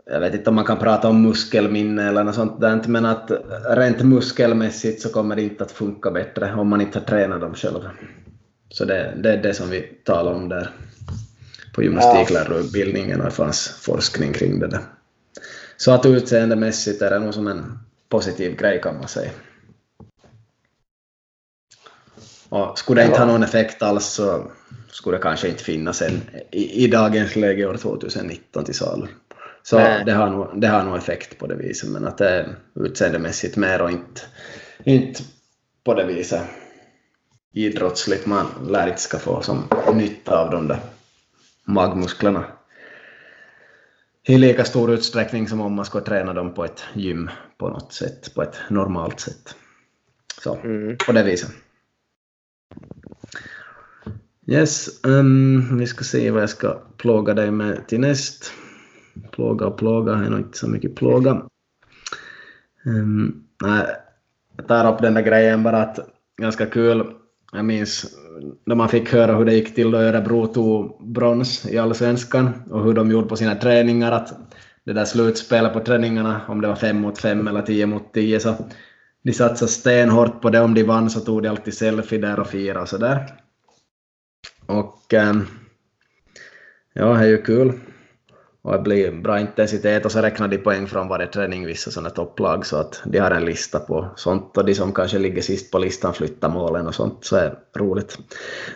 jag 0.06 0.20
vet 0.20 0.34
inte 0.34 0.50
om 0.50 0.56
man 0.56 0.66
kan 0.66 0.78
prata 0.78 1.10
om 1.10 1.22
muskelminne 1.22 2.08
eller 2.08 2.24
något 2.24 2.36
sånt 2.36 2.62
där, 2.62 2.82
men 2.88 3.06
att 3.06 3.32
rent 3.70 4.02
muskelmässigt 4.02 5.02
så 5.02 5.10
kommer 5.10 5.36
det 5.36 5.42
inte 5.42 5.64
att 5.64 5.72
funka 5.72 6.12
bättre 6.12 6.54
om 6.54 6.68
man 6.68 6.82
inte 6.82 7.00
har 7.00 7.06
tränat 7.06 7.42
dem 7.42 7.56
själv. 7.56 7.90
Så 8.70 8.86
det, 8.86 9.14
det 9.18 9.34
är 9.34 9.38
det 9.38 9.54
som 9.54 9.70
vi 9.70 9.82
talar 9.82 10.32
om 10.32 10.50
där 10.50 10.70
på 11.74 11.84
gymnastiklärarutbildningen 11.84 13.20
och 13.20 13.26
det 13.26 13.32
fanns 13.32 13.68
forskning 13.70 14.34
kring 14.34 14.60
det 14.60 14.68
där. 14.68 14.82
Så 15.78 15.92
att 15.92 16.06
utseendemässigt 16.06 17.02
är 17.02 17.10
det 17.10 17.20
nog 17.20 17.34
som 17.34 17.48
en 17.48 17.80
positiv 18.10 18.56
grej 18.56 18.82
kan 18.82 18.98
man 18.98 19.08
säga. 19.08 19.32
Och 22.50 22.80
skulle 22.80 23.02
det 23.02 23.06
inte 23.06 23.20
ha 23.20 23.26
någon 23.26 23.44
effekt 23.44 23.82
alls 23.82 24.06
så 24.06 24.52
skulle 24.88 25.18
det 25.18 25.24
kanske 25.24 25.50
inte 25.50 25.64
finnas 25.64 26.02
en 26.02 26.22
i, 26.52 26.84
i 26.84 26.88
dagens 26.88 27.36
läge 27.36 27.66
år 27.66 27.78
2019 27.78 28.66
till 28.66 28.76
salu. 28.76 29.08
Så 29.64 29.78
det 29.78 30.12
har, 30.12 30.30
nog, 30.30 30.62
det 30.62 30.68
har 30.68 30.84
nog 30.84 30.98
effekt 30.98 31.40
på 31.40 31.48
det 31.48 31.56
viset, 31.56 31.90
men 31.90 32.08
att 32.08 32.18
det 32.18 32.30
är 32.30 32.56
utseendemässigt 32.76 33.58
mer 33.58 33.82
och 33.82 33.92
inte, 33.92 34.22
inte 34.84 35.24
på 35.84 35.94
det 35.94 36.06
viset 36.06 36.42
idrottsligt 37.54 38.26
man 38.26 38.46
lär 38.70 38.88
inte 38.88 39.02
ska 39.02 39.20
få 39.20 39.42
som 39.42 39.64
nytta 39.94 40.40
av 40.40 40.52
de 40.52 40.68
där 40.68 40.80
magmusklerna 41.66 42.46
i 44.28 44.38
lika 44.38 44.66
stor 44.66 44.92
utsträckning 44.92 45.48
som 45.48 45.62
om 45.62 45.74
man 45.74 45.86
skulle 45.86 46.04
träna 46.04 46.34
dem 46.34 46.54
på 46.54 46.66
ett 46.66 46.84
gym 46.94 47.30
på 47.58 47.70
något 47.70 47.94
sätt, 47.94 48.34
på 48.36 48.42
ett 48.42 48.56
normalt 48.70 49.20
sätt. 49.20 49.56
Så, 50.42 50.56
mm. 50.56 50.98
på 51.06 51.12
det 51.12 51.24
viset. 51.24 51.52
Yes, 54.48 55.04
um, 55.04 55.78
vi 55.78 55.88
ska 55.88 56.04
se 56.04 56.32
vad 56.32 56.42
jag 56.42 56.50
ska 56.50 56.82
plåga 56.98 57.34
dig 57.34 57.52
med 57.52 57.88
till 57.88 58.00
näst 58.00 58.52
plåga 59.32 59.66
och 59.66 59.78
plåga, 59.78 60.14
är 60.14 60.30
nog 60.30 60.40
inte 60.40 60.58
så 60.58 60.68
mycket 60.68 60.96
plåga. 60.96 61.32
Um, 62.86 62.96
ehm, 62.96 63.44
nej, 63.64 63.86
jag 64.58 64.68
tar 64.68 64.94
upp 64.94 65.02
den 65.02 65.14
där 65.14 65.22
grejen 65.22 65.64
bara 65.64 65.84
att 65.84 66.00
ganska 66.38 66.66
kul. 66.66 67.14
Jag 67.52 67.66
minns 67.66 68.16
när 68.66 68.76
man 68.76 68.90
fick 68.90 69.14
höra 69.14 69.36
hur 69.36 69.46
det 69.46 69.54
gick 69.54 69.76
till 69.76 69.92
då 69.92 69.98
Örebro 69.98 70.48
tog 70.48 71.08
brons 71.08 71.66
i 71.66 71.78
Allsvenskan 71.78 72.50
och 72.70 72.84
hur 72.84 72.94
de 72.94 73.12
gjorde 73.12 73.28
på 73.28 73.36
sina 73.36 73.56
träningar. 73.56 74.12
Att 74.12 74.34
det 74.84 74.94
där 74.94 75.06
slutspelet 75.06 75.74
på 75.74 75.80
träningarna, 75.80 76.42
om 76.48 76.62
det 76.62 76.68
var 76.68 76.76
fem 76.76 77.02
mot 77.02 77.18
fem 77.18 77.48
eller 77.48 77.62
tio 77.62 77.86
mot 77.86 78.14
tio, 78.14 78.40
så 78.40 78.56
de 79.24 79.34
satsade 79.34 79.72
stenhårt 79.72 80.42
på 80.42 80.50
det. 80.50 80.62
Om 80.62 80.74
de 80.74 80.84
vann 80.84 81.10
så 81.10 81.20
tog 81.20 81.44
de 81.44 81.50
alltid 81.50 81.74
selfie 81.74 82.20
där 82.20 82.40
och 82.40 82.48
firade 82.48 82.80
och 82.80 82.90
sådär. 82.90 83.34
Och 84.66 85.14
ähm, 85.14 85.48
ja, 86.94 87.14
det 87.14 87.20
är 87.20 87.28
ju 87.28 87.42
kul 87.42 87.80
och 88.64 88.74
det 88.74 88.80
blir 88.80 89.12
bra 89.12 89.40
intensitet 89.40 90.06
och 90.06 90.12
så 90.12 90.22
räknar 90.22 90.48
de 90.48 90.58
poäng 90.58 90.88
från 90.88 91.08
varje 91.08 91.28
träning, 91.28 91.66
vissa 91.66 91.92
sådana 91.92 92.10
topplag, 92.10 92.66
så 92.66 92.78
att 92.78 93.02
de 93.06 93.20
har 93.20 93.32
en 93.32 93.46
lista 93.46 93.80
på 93.80 94.08
sånt 94.16 94.58
och 94.58 94.66
de 94.66 94.76
som 94.76 94.92
kanske 94.92 95.20
ligger 95.20 95.42
sist 95.42 95.72
på 95.72 95.80
listan 95.80 96.14
flyttar 96.14 96.50
målen 96.50 96.88
och 96.88 96.96
sånt, 96.96 97.26
så 97.26 97.36
är 97.36 97.56
roligt. 97.78 98.18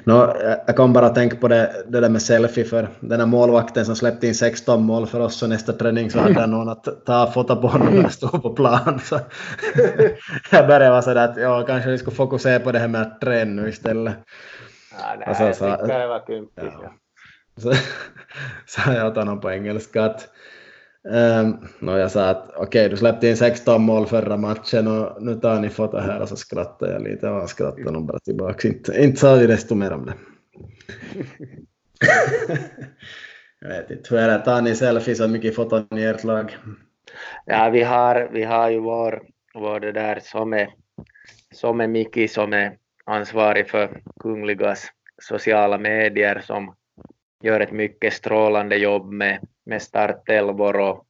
Nå, 0.04 0.36
jag 0.68 0.76
kom 0.76 0.94
bara 0.94 1.06
att 1.06 1.16
tänka 1.16 1.36
på 1.36 1.48
det, 1.48 1.86
det 1.88 2.00
där 2.00 2.10
med 2.10 2.22
selfie, 2.22 2.66
för 2.66 2.90
den 3.00 3.20
här 3.20 3.28
målvakten 3.28 3.86
som 3.86 3.96
släppte 3.96 4.28
in 4.28 4.36
16 4.36 4.84
mål 4.84 5.08
för 5.08 5.20
oss 5.20 5.44
och 5.44 5.50
nästa 5.50 5.74
träning 5.74 6.12
så 6.12 6.20
hade 6.20 6.40
jag 6.40 6.50
någon 6.50 6.70
att 6.70 7.06
ta 7.06 7.32
fota 7.32 7.56
på 7.56 7.68
honom 7.68 7.94
när 7.94 8.02
jag 8.02 8.14
stod 8.14 8.42
på 8.42 8.50
plan. 8.50 9.00
Så 9.04 9.20
jag 10.52 10.68
började 10.68 10.90
vara 10.90 11.02
sådär 11.02 11.28
att 11.28 11.38
ja, 11.38 11.66
kanske 11.68 11.90
vi 11.90 11.98
skulle 11.98 12.16
fokusera 12.16 12.60
på 12.60 12.72
det 12.72 12.80
här 12.80 12.88
med 12.88 13.02
att 13.02 13.22
träna 13.22 13.62
nu 13.62 13.70
istället. 13.70 14.16
Ja, 15.00 15.18
det 15.20 15.26
här 15.26 15.54
så, 15.54 15.60
så, 15.60 15.72
tycker 15.72 16.00
jag 16.00 16.08
var 16.08 16.26
kumpis. 16.26 16.74
Ja. 16.82 16.94
Så 17.62 17.74
sa 18.66 18.94
jag 18.94 19.08
åt 19.08 19.16
honom 19.16 19.40
på 19.40 19.52
engelska 19.52 20.04
att 20.04 20.30
um, 21.04 21.68
no, 21.80 21.98
jag 21.98 22.12
sa 22.12 22.30
att 22.30 22.50
okej, 22.50 22.64
okay, 22.64 22.88
du 22.88 22.98
släppte 22.98 23.28
in 23.28 23.38
16 23.38 23.82
mål 23.82 24.08
förra 24.08 24.38
matchen 24.38 24.88
och 24.88 25.24
nu 25.24 25.36
tar 25.36 25.60
ni 25.60 25.70
foto 25.70 25.98
här 25.98 26.22
och 26.22 26.30
så 26.30 26.36
skrattade 26.36 26.94
jag 26.94 27.04
lite 27.04 27.30
och 27.30 27.36
han 27.36 27.48
skrattade 27.48 27.92
nog 27.92 28.06
bara 28.06 28.20
tillbaka. 28.20 28.68
Inte, 28.68 29.04
inte 29.04 29.20
sa 29.20 29.36
vi 29.36 29.48
desto 29.48 29.76
mer 29.76 29.94
om 29.94 30.06
det. 30.06 30.14
jag 33.60 33.70
vet 33.70 33.92
inte, 33.92 34.16
hur 34.16 34.18
är 34.18 34.28
det, 34.28 34.46
tar 34.46 34.62
ni 34.62 34.76
selfies 34.76 35.20
och 35.20 35.30
mycket 35.30 35.56
foton 35.56 35.98
i 35.98 36.04
ert 36.04 36.24
lag? 36.24 36.58
Ja, 37.46 37.70
vi 37.70 37.84
har, 37.84 38.30
vi 38.34 38.44
har 38.44 38.70
ju 38.70 38.80
vår, 38.80 39.22
vår 39.54 39.80
det 39.80 39.92
där 39.92 40.20
som 40.24 40.54
är, 40.54 40.70
som 41.54 41.82
är 41.82 41.88
Miki 41.88 42.28
som 42.28 42.54
är 42.54 42.78
ansvarig 43.06 43.70
för 43.70 44.02
Kungligas 44.20 44.88
sociala 45.22 45.78
medier 45.78 46.42
som 46.46 46.76
gör 47.44 47.60
ett 47.60 47.72
mycket 47.72 48.14
strålande 48.14 48.76
jobb 48.76 49.12
med, 49.12 49.48
med 49.66 49.82
startelvor 49.82 50.80
och 50.80 51.06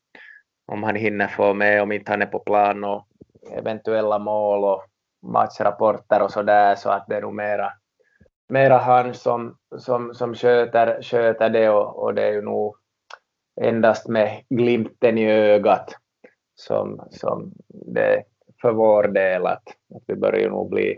om 0.72 0.84
han 0.84 0.96
hinner 0.96 1.28
få 1.28 1.54
med, 1.54 1.82
om 1.82 1.92
inte 1.92 2.12
han 2.12 2.22
är 2.22 2.26
på 2.26 2.40
plan 2.40 2.84
och 2.84 3.08
eventuella 3.52 4.20
mål 4.20 4.64
och 4.64 4.84
matchrapporter 5.22 6.22
och 6.22 6.32
sådär 6.32 6.76
så 6.76 6.90
att 6.90 7.08
det 7.08 7.16
är 7.16 7.22
nog 7.22 7.34
mera, 7.34 7.74
mera 8.50 8.78
han 8.78 9.14
som, 9.14 9.58
som, 9.78 10.14
som 10.14 10.36
sköter, 10.36 11.02
sköter 11.02 11.50
det 11.50 11.70
och, 11.70 12.04
och 12.04 12.14
det 12.14 12.24
är 12.24 12.32
ju 12.32 12.42
nog 12.42 12.76
endast 13.62 14.08
med 14.08 14.44
glimten 14.50 15.18
i 15.18 15.32
ögat 15.32 15.96
som, 16.56 17.08
som 17.12 17.54
det 17.70 18.24
för 18.62 18.72
vår 18.72 19.04
del 19.04 19.46
att, 19.46 19.64
att 19.96 20.04
vi 20.08 20.16
börjar 20.16 20.40
ju 20.40 20.50
nog 20.50 20.70
bli 20.70 20.98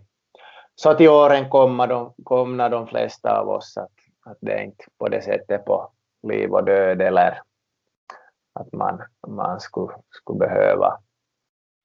så 0.75 0.93
till 0.93 1.09
åren 1.09 1.49
komma 1.49 1.87
de, 1.87 2.13
komna 2.23 2.69
de 2.69 2.87
flesta 2.87 3.39
av 3.39 3.49
oss 3.49 3.77
att, 3.77 3.91
att 4.31 4.37
det 4.41 4.53
är 4.53 4.63
inte 4.63 4.85
på 4.97 5.07
det 5.07 5.21
sättet 5.21 5.65
på 5.65 5.91
liv 6.27 6.51
och 6.53 6.65
död 6.65 7.01
eller 7.01 7.41
att 8.53 8.73
man, 8.73 9.01
man 9.27 9.59
skulle, 9.59 9.91
skulle 10.09 10.39
behöva 10.39 10.97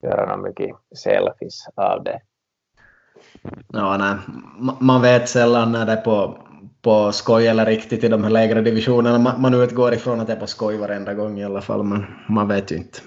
göra 0.03 0.35
något 0.35 0.45
mycket 0.45 0.75
selfies 0.95 1.67
av 1.75 2.03
det. 2.03 2.21
Ja, 3.67 3.97
nej. 3.97 4.15
Man 4.79 5.01
vet 5.01 5.29
sällan 5.29 5.71
när 5.71 5.85
det 5.85 5.91
är 5.91 6.01
på, 6.01 6.37
på 6.81 7.11
skoj 7.11 7.47
eller 7.47 7.65
riktigt 7.65 8.03
i 8.03 8.07
de 8.07 8.23
här 8.23 8.29
lägre 8.29 8.61
divisionerna. 8.61 9.19
Man, 9.19 9.41
man 9.41 9.53
utgår 9.53 9.93
ifrån 9.93 10.19
att 10.19 10.27
det 10.27 10.33
är 10.33 10.39
på 10.39 10.47
skoj 10.47 10.77
varenda 10.77 11.13
gång 11.13 11.39
i 11.39 11.45
alla 11.45 11.61
fall, 11.61 11.83
men 11.83 12.05
man 12.29 12.47
vet 12.47 12.71
ju 12.71 12.75
inte. 12.75 12.99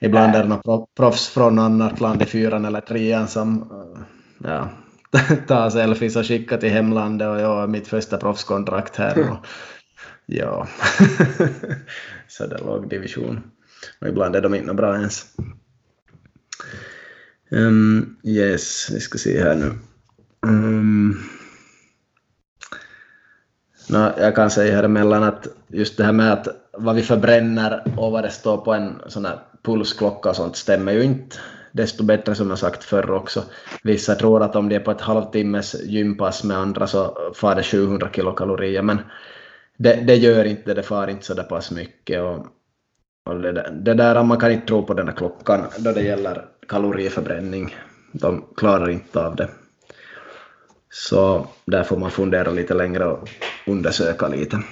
Ibland 0.00 0.34
är 0.34 0.42
det 0.42 0.48
några 0.48 0.86
proffs 0.96 1.28
från 1.28 1.58
annat 1.58 2.00
land 2.00 2.22
i 2.22 2.24
fyran 2.24 2.64
eller 2.64 2.80
trean 2.80 3.28
som 3.28 3.72
ja, 4.44 4.68
ta 5.46 5.70
selfies 5.70 6.16
och 6.16 6.26
skicka 6.26 6.56
till 6.56 6.70
hemlandet 6.70 7.28
och 7.28 7.40
ja, 7.40 7.66
mitt 7.66 7.88
första 7.88 8.16
proffskontrakt 8.16 8.96
här. 8.96 9.30
Och, 9.30 9.46
ja, 10.26 10.68
så 12.28 12.46
det 12.46 12.56
är 12.56 12.64
låg 12.64 12.88
division. 12.88 13.50
Och 14.00 14.08
ibland 14.08 14.36
är 14.36 14.40
de 14.40 14.54
inte 14.54 14.74
bra 14.74 14.96
ens. 14.96 15.26
Um, 17.50 18.16
yes, 18.22 18.90
vi 18.94 19.00
ska 19.00 19.18
se 19.18 19.42
här 19.42 19.54
nu. 19.54 19.72
Um, 20.40 21.22
no, 23.88 24.12
jag 24.18 24.34
kan 24.34 24.50
säga 24.50 24.74
här 24.74 24.82
emellan 24.82 25.22
att 25.22 25.46
just 25.68 25.96
det 25.96 26.04
här 26.04 26.12
med 26.12 26.32
att 26.32 26.48
vad 26.72 26.96
vi 26.96 27.02
förbränner 27.02 27.94
och 27.96 28.12
vad 28.12 28.24
det 28.24 28.30
står 28.30 28.56
på 28.56 28.74
en 28.74 29.00
sån 29.06 29.24
här 29.24 29.38
pulsklocka 29.62 30.30
och 30.30 30.36
sånt 30.36 30.56
stämmer 30.56 30.92
ju 30.92 31.02
inte 31.02 31.36
desto 31.78 32.04
bättre 32.04 32.34
som 32.34 32.50
jag 32.50 32.58
sagt 32.58 32.84
förr 32.84 33.10
också. 33.10 33.44
Vissa 33.82 34.14
tror 34.14 34.42
att 34.42 34.56
om 34.56 34.68
de 34.68 34.74
är 34.74 34.80
på 34.80 34.90
ett 34.90 35.00
halvtimmes 35.00 35.82
gympass 35.84 36.44
med 36.44 36.56
andra 36.56 36.86
så 36.86 37.32
far 37.34 37.54
det 37.54 37.62
700 37.62 38.08
kilokalorier, 38.12 38.82
men 38.82 38.98
det, 39.76 39.94
det 39.94 40.16
gör 40.16 40.44
inte 40.44 40.74
det, 40.74 40.82
far 40.82 41.10
inte 41.10 41.26
så 41.26 41.34
där 41.34 41.42
pass 41.42 41.70
mycket. 41.70 42.22
Och, 42.22 42.46
och 43.24 43.40
det, 43.40 43.70
det 43.84 43.94
där, 43.94 44.22
man 44.22 44.38
kan 44.38 44.52
inte 44.52 44.66
tro 44.66 44.86
på 44.86 44.94
den 44.94 45.08
här 45.08 45.14
klockan 45.14 45.66
då 45.78 45.92
det 45.92 46.02
gäller 46.02 46.44
kaloriförbränning. 46.68 47.76
De 48.12 48.44
klarar 48.56 48.90
inte 48.90 49.26
av 49.26 49.36
det. 49.36 49.48
Så 50.90 51.46
där 51.64 51.84
får 51.84 51.96
man 51.96 52.10
fundera 52.10 52.50
lite 52.50 52.74
längre 52.74 53.04
och 53.04 53.28
undersöka 53.66 54.28
lite. 54.28 54.62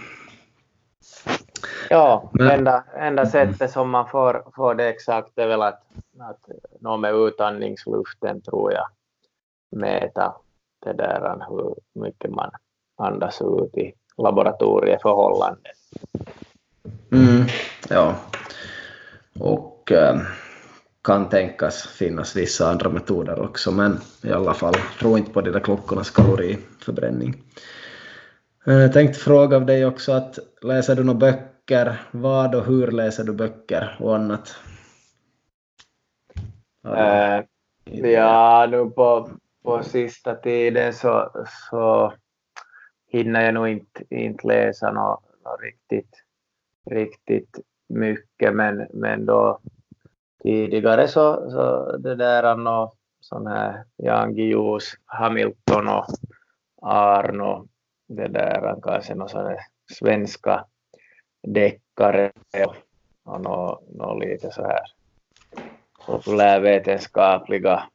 Ja, 1.91 2.31
Men, 2.33 2.51
enda, 2.51 2.85
enda 2.97 3.27
sättet 3.27 3.71
som 3.71 3.91
man 3.91 4.09
får, 4.09 4.45
får 4.57 4.75
det 4.75 4.89
exakt 4.89 5.39
är 5.39 5.47
väl 5.47 5.63
att, 5.63 5.83
att 6.21 6.49
någon 6.81 7.01
med 7.01 7.15
utandningsluften 7.15 8.41
tror 8.41 8.73
jag 8.73 8.87
mäta 9.71 10.35
det 10.85 10.93
där 10.93 11.45
hur 11.49 11.75
mycket 12.01 12.31
man 12.31 12.51
andas 12.97 13.43
ut 13.43 13.77
i 13.77 13.93
laboratorieförhållanden. 14.19 15.73
Mm, 17.13 17.47
ja, 17.89 18.15
och 19.41 19.93
äh, 19.93 20.21
kan 21.05 21.29
tänkas 21.29 21.83
finnas 21.87 22.37
vissa 22.37 22.71
andra 22.71 22.91
metoder 22.91 23.41
också, 23.41 23.71
men 23.71 24.01
i 24.23 24.33
alla 24.33 24.55
fall, 24.55 24.75
tro 25.01 25.19
inte 25.19 25.31
på 25.31 25.41
de 25.41 25.51
där 25.51 25.61
klockornas 25.61 26.11
kaloriförbränning. 26.11 27.43
Jag 28.65 28.85
äh, 28.85 28.91
tänkte 28.91 29.19
fråga 29.19 29.57
av 29.57 29.67
dig 29.67 29.87
också 29.87 30.13
att 30.13 30.39
läser 30.63 30.97
du 30.97 31.05
några 31.05 31.19
böcker 31.19 31.56
böcker, 31.67 31.99
vad 32.11 32.55
och 32.55 32.65
hur 32.65 32.91
läser 32.91 33.25
du 33.25 33.33
böcker 33.33 33.97
och 34.01 34.17
annat? 34.17 34.57
Äh, 36.85 37.45
ja, 37.85 38.67
nu 38.71 38.91
på, 38.91 39.31
på 39.65 39.83
sista 39.83 40.35
tiden 40.35 40.93
så, 40.93 41.31
så 41.71 42.13
hinner 43.09 43.41
jag 43.45 43.55
nog 43.55 43.69
inte, 43.69 44.05
inte 44.11 44.47
läsa 44.47 44.93
något, 44.93 45.25
riktigt, 45.63 46.23
riktigt 46.91 47.59
mycket, 47.89 48.55
men, 48.55 48.87
men 48.93 49.27
då 49.27 49.59
tidigare 50.43 51.09
så, 51.09 51.51
så 51.51 51.97
det 51.97 52.15
där 52.15 52.57
något 52.57 52.97
sån 53.21 53.47
här 53.47 53.85
Jan 53.97 54.35
Guillous, 54.35 54.95
Hamilton 55.05 55.89
och 55.89 56.07
Arno, 56.83 57.69
det 58.09 58.29
där 58.29 58.81
kanske 58.83 59.15
sån 59.29 59.57
svenska 59.93 60.65
deckare 61.47 62.33
och 63.25 63.41
något, 63.41 63.95
något 63.95 64.25
lite 64.25 64.51
så 64.51 64.63
här 64.63 64.81
populärvetenskapliga 66.07 67.89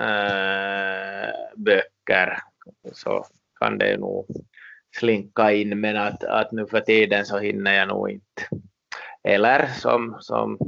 äh, 0.00 1.30
böcker 1.56 2.38
så 2.92 3.26
kan 3.60 3.78
det 3.78 3.96
nog 3.96 4.26
slinka 4.96 5.52
in 5.52 5.80
men 5.80 5.96
att, 5.96 6.24
att 6.24 6.52
nu 6.52 6.66
för 6.66 6.80
tiden 6.80 7.26
så 7.26 7.38
hinner 7.38 7.74
jag 7.74 7.88
nog 7.88 8.10
inte. 8.10 8.48
Eller 9.22 9.66
som, 9.66 10.16
som 10.20 10.58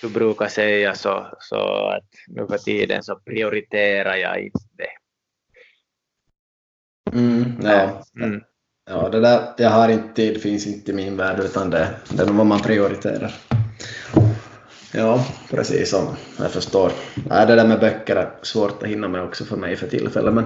du 0.00 0.08
brukar 0.08 0.48
säga 0.48 0.94
så, 0.94 1.26
så 1.38 1.88
att 1.88 2.08
nu 2.28 2.46
för 2.46 2.58
tiden 2.58 3.02
så 3.02 3.16
prioriterar 3.16 4.16
jag 4.16 4.40
inte 4.40 4.58
det. 4.72 4.92
Mm, 7.12 7.60
ja. 7.62 8.02
Mm. 8.16 8.42
Ja, 8.90 9.08
det 9.08 9.20
där, 9.20 9.54
jag 9.56 9.70
har 9.70 9.88
inte 9.88 10.14
tid, 10.14 10.42
finns 10.42 10.66
inte 10.66 10.90
i 10.90 10.94
min 10.94 11.16
värld, 11.16 11.40
utan 11.40 11.70
det, 11.70 11.88
det 12.08 12.22
är 12.22 12.26
vad 12.26 12.46
man 12.46 12.60
prioriterar. 12.60 13.34
Ja, 14.94 15.26
precis 15.50 15.90
som 15.90 16.16
jag 16.38 16.50
förstår. 16.50 16.92
Ja, 17.28 17.46
det 17.46 17.54
där 17.54 17.68
med 17.68 17.80
böcker 17.80 18.16
är 18.16 18.30
svårt 18.42 18.82
att 18.82 18.88
hinna 18.88 19.08
med 19.08 19.22
också 19.22 19.44
för 19.44 19.56
mig 19.56 19.76
för 19.76 19.86
tillfället, 19.86 20.34
men 20.34 20.44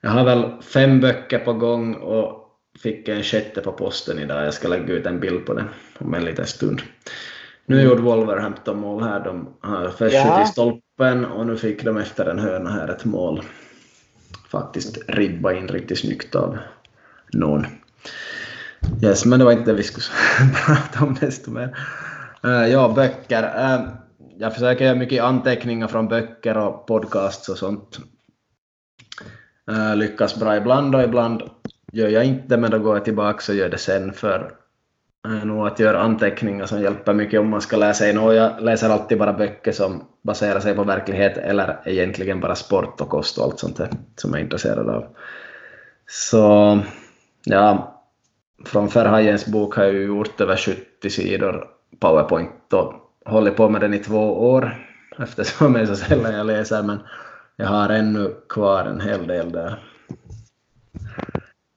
jag 0.00 0.10
har 0.10 0.24
väl 0.24 0.62
fem 0.62 1.00
böcker 1.00 1.38
på 1.38 1.52
gång 1.52 1.94
och 1.94 2.46
fick 2.82 3.08
en 3.08 3.22
sjätte 3.22 3.60
på 3.60 3.72
posten 3.72 4.18
idag. 4.18 4.46
Jag 4.46 4.54
ska 4.54 4.68
lägga 4.68 4.94
ut 4.94 5.06
en 5.06 5.20
bild 5.20 5.46
på 5.46 5.54
den 5.54 5.68
om 5.98 6.14
en 6.14 6.24
liten 6.24 6.46
stund. 6.46 6.82
Nu 7.66 7.82
gjorde 7.82 8.02
Wolverhampton 8.02 8.78
mål 8.78 9.02
här. 9.02 9.24
De 9.24 9.48
har 9.60 9.88
först 9.88 10.14
ja. 10.14 10.42
i 10.42 10.46
stolpen 10.46 11.24
och 11.24 11.46
nu 11.46 11.56
fick 11.56 11.84
de 11.84 11.96
efter 11.96 12.26
en 12.26 12.38
hörna 12.38 12.70
här 12.70 12.88
ett 12.88 13.04
mål. 13.04 13.42
Faktiskt 14.48 14.98
ribba 15.08 15.52
in 15.52 15.68
riktigt 15.68 15.98
snyggt 15.98 16.34
av 16.34 16.58
någon. 17.32 17.66
Yes, 19.02 19.24
men 19.24 19.38
det 19.38 19.44
var 19.44 19.52
inte 19.52 19.70
det 19.70 19.76
vi 19.76 19.82
skulle 19.82 20.04
prata 20.66 21.04
om 21.04 21.16
desto 21.20 21.50
mer. 21.50 21.76
Uh, 22.44 22.68
ja, 22.68 22.92
böcker. 22.96 23.42
Uh, 23.42 23.88
jag 24.38 24.54
försöker 24.54 24.84
göra 24.84 24.94
mycket 24.94 25.22
anteckningar 25.22 25.88
från 25.88 26.08
böcker 26.08 26.56
och 26.56 26.86
podcasts 26.86 27.48
och 27.48 27.58
sånt. 27.58 27.98
Uh, 29.70 29.96
lyckas 29.96 30.36
bra 30.36 30.56
ibland 30.56 30.94
och 30.94 31.02
ibland 31.02 31.42
gör 31.92 32.08
jag 32.08 32.24
inte 32.24 32.56
men 32.56 32.70
då 32.70 32.78
går 32.78 32.96
jag 32.96 33.04
tillbaka 33.04 33.52
och 33.52 33.58
gör 33.58 33.68
det 33.68 33.78
sen 33.78 34.12
för 34.12 34.52
nog 35.44 35.66
att 35.66 35.78
göra 35.78 36.00
anteckningar 36.00 36.66
som 36.66 36.80
hjälper 36.80 37.14
mycket 37.14 37.40
om 37.40 37.48
man 37.48 37.60
ska 37.60 37.76
läsa 37.76 38.10
in. 38.10 38.18
Och 38.18 38.34
jag 38.34 38.62
läser 38.62 38.90
alltid 38.90 39.18
bara 39.18 39.32
böcker 39.32 39.72
som 39.72 40.04
baserar 40.22 40.60
sig 40.60 40.74
på 40.74 40.84
verklighet 40.84 41.36
eller 41.36 41.80
egentligen 41.84 42.40
bara 42.40 42.54
sport 42.54 43.00
och 43.00 43.08
kost 43.08 43.38
och 43.38 43.44
allt 43.44 43.58
sånt 43.58 43.76
där 43.76 43.88
som 44.16 44.30
jag 44.30 44.40
är 44.40 44.44
intresserad 44.44 44.88
av. 44.88 45.06
Så 46.06 46.78
ja, 47.46 48.02
från 48.64 48.88
Ferhajens 48.88 49.46
bok 49.46 49.76
har 49.76 49.84
jag 49.84 49.92
ju 49.92 50.06
gjort 50.06 50.40
över 50.40 50.56
70 50.56 51.10
sidor 51.10 51.64
powerpoint 52.00 52.72
och 52.72 52.92
hållit 53.24 53.56
på 53.56 53.68
med 53.68 53.80
den 53.80 53.94
i 53.94 53.98
två 53.98 54.50
år 54.50 54.86
eftersom 55.18 55.72
det 55.72 55.80
är 55.80 55.86
så 55.86 55.96
sällan 55.96 56.34
jag 56.34 56.46
läser 56.46 56.82
men 56.82 56.98
jag 57.56 57.66
har 57.66 57.88
ännu 57.88 58.34
kvar 58.48 58.84
en 58.84 59.00
hel 59.00 59.26
del 59.26 59.52
där 59.52 59.82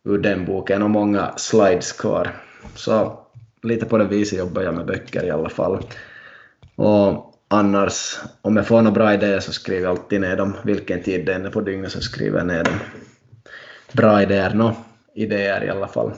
ur 0.03 0.17
den 0.17 0.45
boken 0.45 0.83
och 0.83 0.89
många 0.89 1.33
slides 1.37 1.91
kvar. 1.91 2.31
Så 2.75 3.19
lite 3.63 3.85
på 3.85 3.97
det 3.97 4.05
viset 4.05 4.39
jobbar 4.39 4.61
jag 4.61 4.75
med 4.75 4.85
böcker 4.85 5.23
i 5.23 5.31
alla 5.31 5.49
fall. 5.49 5.85
Och 6.75 7.33
annars, 7.47 8.19
om 8.41 8.57
jag 8.57 8.67
får 8.67 8.81
några 8.81 8.95
bra 8.95 9.13
idéer 9.13 9.39
så 9.39 9.53
skriver 9.53 9.81
jag 9.81 9.91
alltid 9.91 10.21
ner 10.21 10.37
dem. 10.37 10.55
Vilken 10.63 11.03
tid 11.03 11.25
det 11.25 11.33
är 11.33 11.49
på 11.49 11.61
dygnet 11.61 11.91
så 11.91 12.01
skriver 12.01 12.37
jag 12.37 12.47
ner 12.47 12.63
dem. 12.63 12.79
Bra 13.93 14.21
idéer, 14.21 14.53
no, 14.53 14.75
idéer 15.19 15.63
i 15.63 15.69
alla 15.69 15.87
fall. 15.87 16.11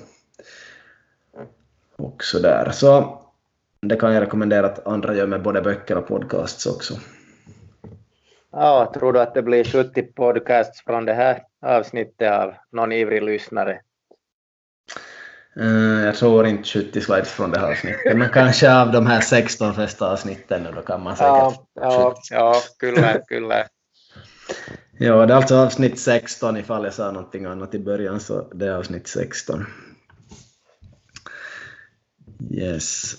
Och 1.96 2.24
sådär. 2.24 2.72
Så 2.72 3.22
det 3.82 3.96
kan 3.96 4.14
jag 4.14 4.22
rekommendera 4.22 4.66
att 4.66 4.88
andra 4.88 5.16
gör 5.16 5.28
med 5.28 5.42
både 5.42 5.62
böcker 5.62 5.98
och 5.98 6.08
podcasts 6.08 6.66
också. 6.66 6.94
Ja, 8.52 8.92
tror 8.94 9.14
du 9.14 9.22
att 9.22 9.34
det 9.34 9.42
blir 9.42 9.64
70 9.64 10.04
podcasts 10.04 10.84
från 10.84 11.06
det 11.06 11.14
här 11.14 11.44
avsnittet 11.62 12.32
av 12.32 12.54
någon 12.72 12.92
ivrig 12.92 13.24
lyssnare? 13.24 13.82
Uh, 15.60 16.06
jag 16.06 16.16
tror 16.16 16.48
inte 16.48 16.64
70 16.70 17.02
slides 17.02 17.32
från 17.32 17.52
det 17.52 17.60
här 17.60 17.72
avsnittet, 17.72 18.18
men 18.18 18.30
kanske 18.30 18.74
av 18.74 18.92
de 18.92 19.08
här 19.08 19.22
16 19.22 19.74
första 19.74 20.12
avsnitten 20.12 20.68
då 20.76 20.82
kan 20.82 21.04
man 21.04 21.16
säkert... 21.16 21.32
Ja, 21.32 21.68
ja, 21.74 22.16
ja 22.30 22.56
kyllä, 22.80 23.20
kyllä 23.28 23.68
ja, 24.98 25.26
det 25.26 25.34
är 25.34 25.38
alltså 25.38 25.56
avsnitt 25.56 26.00
16 26.00 26.58
ifall 26.58 26.84
jag 26.84 26.94
sa 26.94 27.12
någonting 27.12 27.46
annat 27.46 27.76
i 27.76 27.80
början, 27.80 28.20
så 28.20 28.48
det 28.54 28.68
är 28.68 28.72
avsnitt 28.72 29.08
16. 29.08 29.66
Yes. 32.52 33.14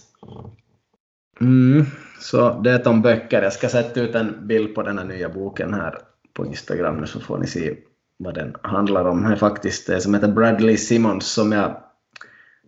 Mm, 1.40 1.84
så 2.20 2.60
det 2.60 2.70
är 2.70 2.88
om 2.88 3.02
böcker. 3.02 3.42
Jag 3.42 3.52
ska 3.52 3.68
sätta 3.68 4.00
ut 4.00 4.14
en 4.14 4.46
bild 4.46 4.74
på 4.74 4.82
den 4.82 4.98
här 4.98 5.04
nya 5.04 5.28
boken 5.28 5.74
här 5.74 5.98
på 6.32 6.46
Instagram 6.46 6.96
nu 6.96 7.06
så 7.06 7.20
får 7.20 7.38
ni 7.38 7.46
se 7.46 7.76
vad 8.16 8.34
den 8.34 8.54
handlar 8.62 9.04
om. 9.04 9.22
Det 9.22 9.32
är 9.32 9.36
faktiskt 9.36 9.86
det 9.86 10.00
som 10.00 10.14
heter 10.14 10.28
Bradley 10.28 10.76
Simmons 10.76 11.26
som 11.26 11.52
jag 11.52 11.76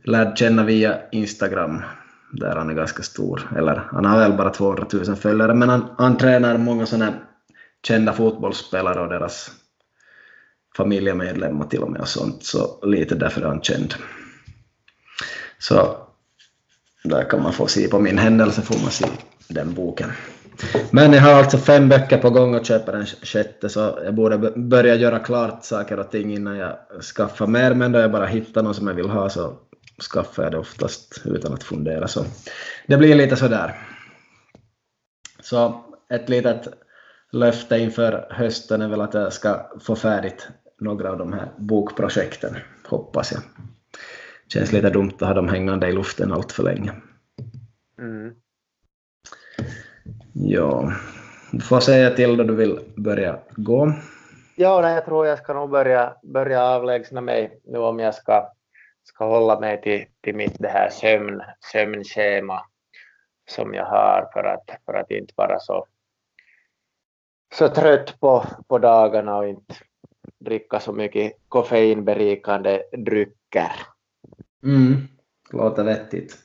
lärde 0.05 0.37
känna 0.37 0.65
via 0.65 0.99
Instagram 1.13 1.83
där 2.33 2.57
han 2.57 2.71
är 2.71 2.75
ganska 2.75 3.03
stor. 3.03 3.51
Eller 3.57 3.77
han 3.77 4.05
har 4.05 4.19
väl 4.19 4.33
bara 4.33 4.51
200 4.51 4.87
000 4.93 5.17
följare 5.17 5.55
men 5.55 5.69
han, 5.69 5.85
han 5.99 6.17
tränar 6.17 6.59
många 6.59 6.87
sådana 6.87 7.13
kända 7.87 8.13
fotbollsspelare 8.13 9.01
och 9.01 9.09
deras 9.09 9.51
familjemedlemmar 10.77 11.67
till 11.67 11.81
och 11.81 11.91
med 11.91 12.01
och 12.01 12.09
sånt. 12.09 12.45
Så 12.45 12.87
lite 12.87 13.15
därför 13.15 13.41
är 13.41 13.47
han 13.47 13.63
känd. 13.63 13.95
Så 15.59 15.97
där 17.05 17.31
kan 17.31 17.43
man 17.43 17.53
få 17.53 17.67
se 17.67 17.89
på 17.89 17.99
min 17.99 18.19
händelse 18.19 18.63
får 18.63 18.79
man 18.83 18.91
se 18.91 19.07
den 19.49 19.75
boken. 19.75 20.13
Men 20.91 21.13
jag 21.13 21.23
har 21.23 21.33
alltså 21.33 21.59
fem 21.59 21.89
böcker 21.89 22.19
på 22.19 22.31
gång 22.31 22.55
och 22.55 22.67
köper 22.67 22.93
en 22.93 23.07
sjätte 23.07 23.69
så 23.69 23.99
jag 24.05 24.15
borde 24.15 24.39
börja 24.57 24.95
göra 24.95 25.19
klart 25.19 25.65
saker 25.65 25.99
och 25.99 26.11
ting 26.11 26.35
innan 26.35 26.57
jag 26.57 26.77
skaffar 27.17 27.47
mer 27.47 27.75
men 27.75 27.93
då 27.93 27.99
jag 27.99 28.13
bara 28.13 28.27
hittar 28.27 28.63
någon 28.63 28.75
som 28.75 28.87
jag 28.87 28.95
vill 28.95 29.09
ha 29.09 29.31
så 29.31 29.59
skaffar 30.13 30.43
jag 30.43 30.53
det 30.53 30.59
oftast 30.59 31.23
utan 31.25 31.53
att 31.53 31.63
fundera 31.63 32.09
så 32.09 32.25
det 32.87 32.97
blir 32.97 33.15
lite 33.15 33.37
sådär. 33.37 33.79
Så 35.41 35.85
ett 36.11 36.29
litet 36.29 36.69
löfte 37.35 37.79
inför 37.79 38.27
hösten 38.31 38.83
är 38.83 38.89
väl 38.89 39.01
att 39.01 39.15
jag 39.15 39.33
ska 39.33 39.71
få 39.81 39.97
färdigt 39.97 40.49
några 40.81 41.11
av 41.11 41.19
de 41.19 41.33
här 41.33 41.49
bokprojekten, 41.57 42.57
hoppas 42.87 43.33
jag. 43.33 43.43
Känns 44.49 44.73
lite 44.73 44.91
dumt 44.91 45.13
att 45.15 45.29
ha 45.29 45.35
dem 45.35 45.49
hängande 45.49 45.89
i 45.89 45.93
luften 45.93 46.33
allt 46.33 46.53
för 46.53 46.63
länge. 46.63 46.93
Mm. 47.99 48.35
Ja, 50.33 50.93
du 51.53 51.61
får 51.61 51.81
säga 51.81 52.11
till 52.11 52.37
då 52.37 52.45
du 52.45 52.55
vill 52.55 52.79
börja 52.97 53.39
gå. 53.51 53.93
Ja, 54.57 54.81
nej, 54.81 54.95
jag 54.95 55.05
tror 55.05 55.27
jag 55.27 55.39
ska 55.39 55.53
nog 55.55 55.71
börja, 55.71 56.17
börja 56.23 56.65
avlägsna 56.65 57.21
mig 57.21 57.61
nu 57.65 57.79
om 57.79 57.99
jag 57.99 58.15
ska, 58.15 58.53
ska 59.05 59.27
hålla 59.27 59.61
mig 59.61 59.83
till, 59.83 60.05
till 60.21 60.35
mitt 60.35 60.59
det 60.59 60.69
här 60.69 60.91
sömn, 60.91 61.43
sömnschema 61.73 62.61
som 63.51 63.75
jag 63.75 63.85
har 63.85 64.31
för 64.33 64.45
att, 64.45 64.71
för 64.87 64.95
att 64.95 65.11
inte 65.11 65.33
vara 65.37 65.61
så, 65.61 65.87
så 67.59 67.69
trött 67.69 68.21
på, 68.21 68.47
på 68.69 68.79
dagarna 68.79 69.37
och 69.37 69.49
inte 69.49 69.75
dricka 70.39 70.81
så 70.81 70.93
mycket 70.93 71.33
koffeinberikande 71.49 72.83
drycker. 72.93 73.73
Mm, 74.65 75.09
låter 75.51 75.85
vettigt. 75.85 76.37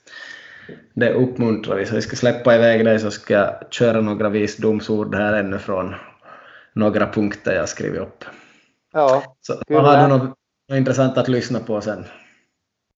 Det 0.94 1.14
uppmuntrar 1.14 1.76
vi, 1.76 1.86
så 1.86 1.96
vi 1.96 2.02
ska 2.02 2.16
släppa 2.16 2.56
iväg 2.56 2.86
dig 2.86 3.00
så 3.00 3.12
ska 3.12 3.34
jag 3.34 3.74
köra 3.74 4.02
några 4.02 4.30
visdomsord 4.30 5.16
här 5.16 5.34
ännu 5.34 5.58
från 5.58 5.96
några 6.74 7.08
punkter 7.08 7.56
jag 7.56 7.70
skrivit 7.70 8.02
upp. 8.02 8.26
Ja, 8.94 9.24
så 9.42 9.54
har 9.54 10.02
du 10.02 10.18
något 10.18 10.38
intressant 10.72 11.18
att 11.18 11.28
lyssna 11.28 11.60
på 11.60 11.82
sen? 11.82 12.06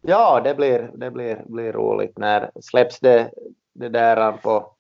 Ja, 0.02 0.42
det 0.44 0.56
blir, 0.56 0.92
det 0.94 1.12
blir, 1.12 1.44
blir 1.46 1.74
roligt. 1.74 2.18
När 2.18 2.52
släpps 2.62 3.00
det, 3.00 3.32
det 3.74 3.90
där 3.90 4.32
på 4.32 4.74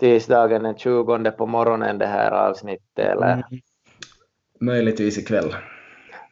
tisdagen 0.00 0.62
den 0.62 0.76
20 0.76 1.30
på 1.30 1.46
morgonen 1.46 1.98
det 1.98 2.06
här 2.06 2.30
avsnittet 2.30 2.98
eller? 2.98 3.32
Mm. 3.32 3.44
Möjligtvis 4.60 5.18
ikväll. 5.18 5.54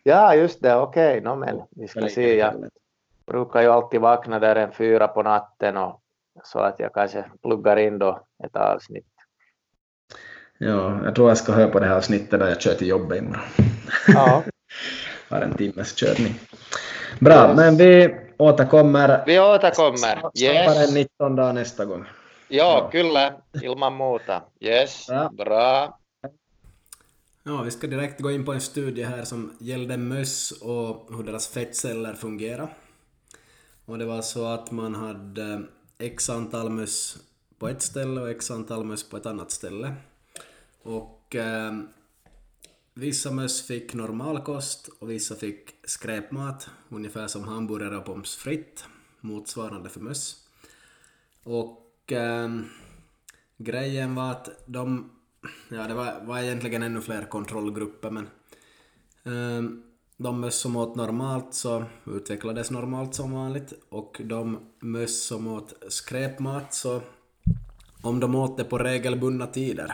Ja, 0.02 0.34
just 0.34 0.62
det, 0.62 0.76
okej, 0.76 1.18
okay. 1.18 1.20
no, 1.20 1.36
men 1.36 1.62
vi 1.70 1.88
ska 1.88 2.08
se. 2.08 2.36
Jag 2.36 2.68
brukar 3.26 3.62
ju 3.62 3.68
alltid 3.68 4.00
vakna 4.00 4.38
där 4.38 4.56
en 4.56 4.72
fyra 4.72 5.08
på 5.08 5.22
natten 5.22 5.76
och 5.76 6.02
så 6.44 6.58
att 6.58 6.74
jag 6.78 6.94
kanske 6.94 7.24
pluggar 7.42 7.76
in 7.76 7.98
då 7.98 8.20
ett 8.44 8.56
avsnitt. 8.56 9.06
Ja, 10.58 11.04
jag 11.04 11.14
tror 11.14 11.28
jag 11.28 11.38
ska 11.38 11.52
höra 11.52 11.68
på 11.68 11.80
det 11.80 11.86
här 11.86 11.96
avsnittet 11.96 12.40
när 12.40 12.48
jag 12.48 12.60
kör 12.60 12.74
till 12.74 12.88
jobbet 12.88 13.18
imorgon. 13.18 13.40
Ja. 14.14 14.42
Har 15.28 15.40
en 15.40 15.54
timmes 15.54 15.94
körning. 15.94 16.34
Bra, 17.20 17.48
yes. 17.48 17.56
men 17.56 17.76
vi 17.76 18.16
återkommer. 18.38 19.22
Vi 19.26 19.40
återkommer. 19.40 20.30
Yes. 20.42 20.88
en 20.88 20.94
19 20.94 21.36
dagar 21.36 21.52
nästa 21.52 21.84
gång. 21.84 22.06
Ja, 22.52 22.78
ja. 22.78 22.88
kyllä, 22.90 23.42
ilman 23.62 23.92
muuta. 23.92 24.42
Yes, 24.60 25.08
ja. 25.08 25.30
bra. 25.36 25.98
Ja, 27.44 27.62
vi 27.62 27.70
ska 27.70 27.86
direkt 27.86 28.20
gå 28.20 28.30
in 28.30 28.44
på 28.44 28.52
en 28.52 28.60
studie 28.60 29.04
här 29.04 29.24
som 29.24 29.56
gällde 29.60 29.96
möss 29.96 30.52
och 30.52 31.16
hur 31.16 31.22
deras 31.22 31.48
fettceller 31.48 32.14
fungerar. 32.14 32.74
Och 33.84 33.98
det 33.98 34.04
var 34.04 34.22
så 34.22 34.46
att 34.46 34.70
man 34.70 34.94
hade 34.94 35.62
x 35.98 36.30
antal 36.30 36.70
möss 36.70 37.16
på 37.58 37.68
ett 37.68 37.82
ställe 37.82 38.20
och 38.20 38.30
x 38.30 38.50
antal 38.50 38.84
möss 38.84 39.08
på 39.08 39.16
ett 39.16 39.26
annat 39.26 39.50
ställe. 39.50 39.94
Och 40.82 41.36
eh, 41.36 41.72
vissa 42.94 43.30
möss 43.30 43.66
fick 43.66 43.94
normalkost 43.94 44.88
och 45.00 45.10
vissa 45.10 45.34
fick 45.34 45.70
skräpmat, 45.84 46.70
ungefär 46.88 47.28
som 47.28 47.44
hamburgare 47.44 47.96
och 47.96 48.04
pommes 48.04 48.36
frites, 48.36 48.84
motsvarande 49.20 49.90
för 49.90 50.00
möss. 50.00 50.36
Och 51.44 51.81
eh, 52.12 52.48
grejen 53.58 54.14
var 54.14 54.30
att 54.30 54.48
de, 54.66 55.10
ja 55.68 55.88
det 55.88 55.94
var, 55.94 56.24
var 56.24 56.38
egentligen 56.38 56.82
ännu 56.82 57.00
fler 57.00 57.24
kontrollgrupper 57.24 58.10
men 58.10 58.28
eh, 59.24 59.70
de 60.16 60.40
möss 60.40 60.56
som 60.56 60.76
åt 60.76 60.96
normalt 60.96 61.54
så 61.54 61.84
utvecklades 62.06 62.70
normalt 62.70 63.14
som 63.14 63.32
vanligt 63.32 63.72
och 63.88 64.20
de 64.24 64.58
möss 64.80 65.22
som 65.22 65.46
åt 65.46 65.74
skräpmat 65.88 66.74
så 66.74 67.00
om 68.02 68.20
de 68.20 68.34
åt 68.34 68.56
det 68.56 68.64
på 68.64 68.78
regelbundna 68.78 69.46
tider, 69.46 69.92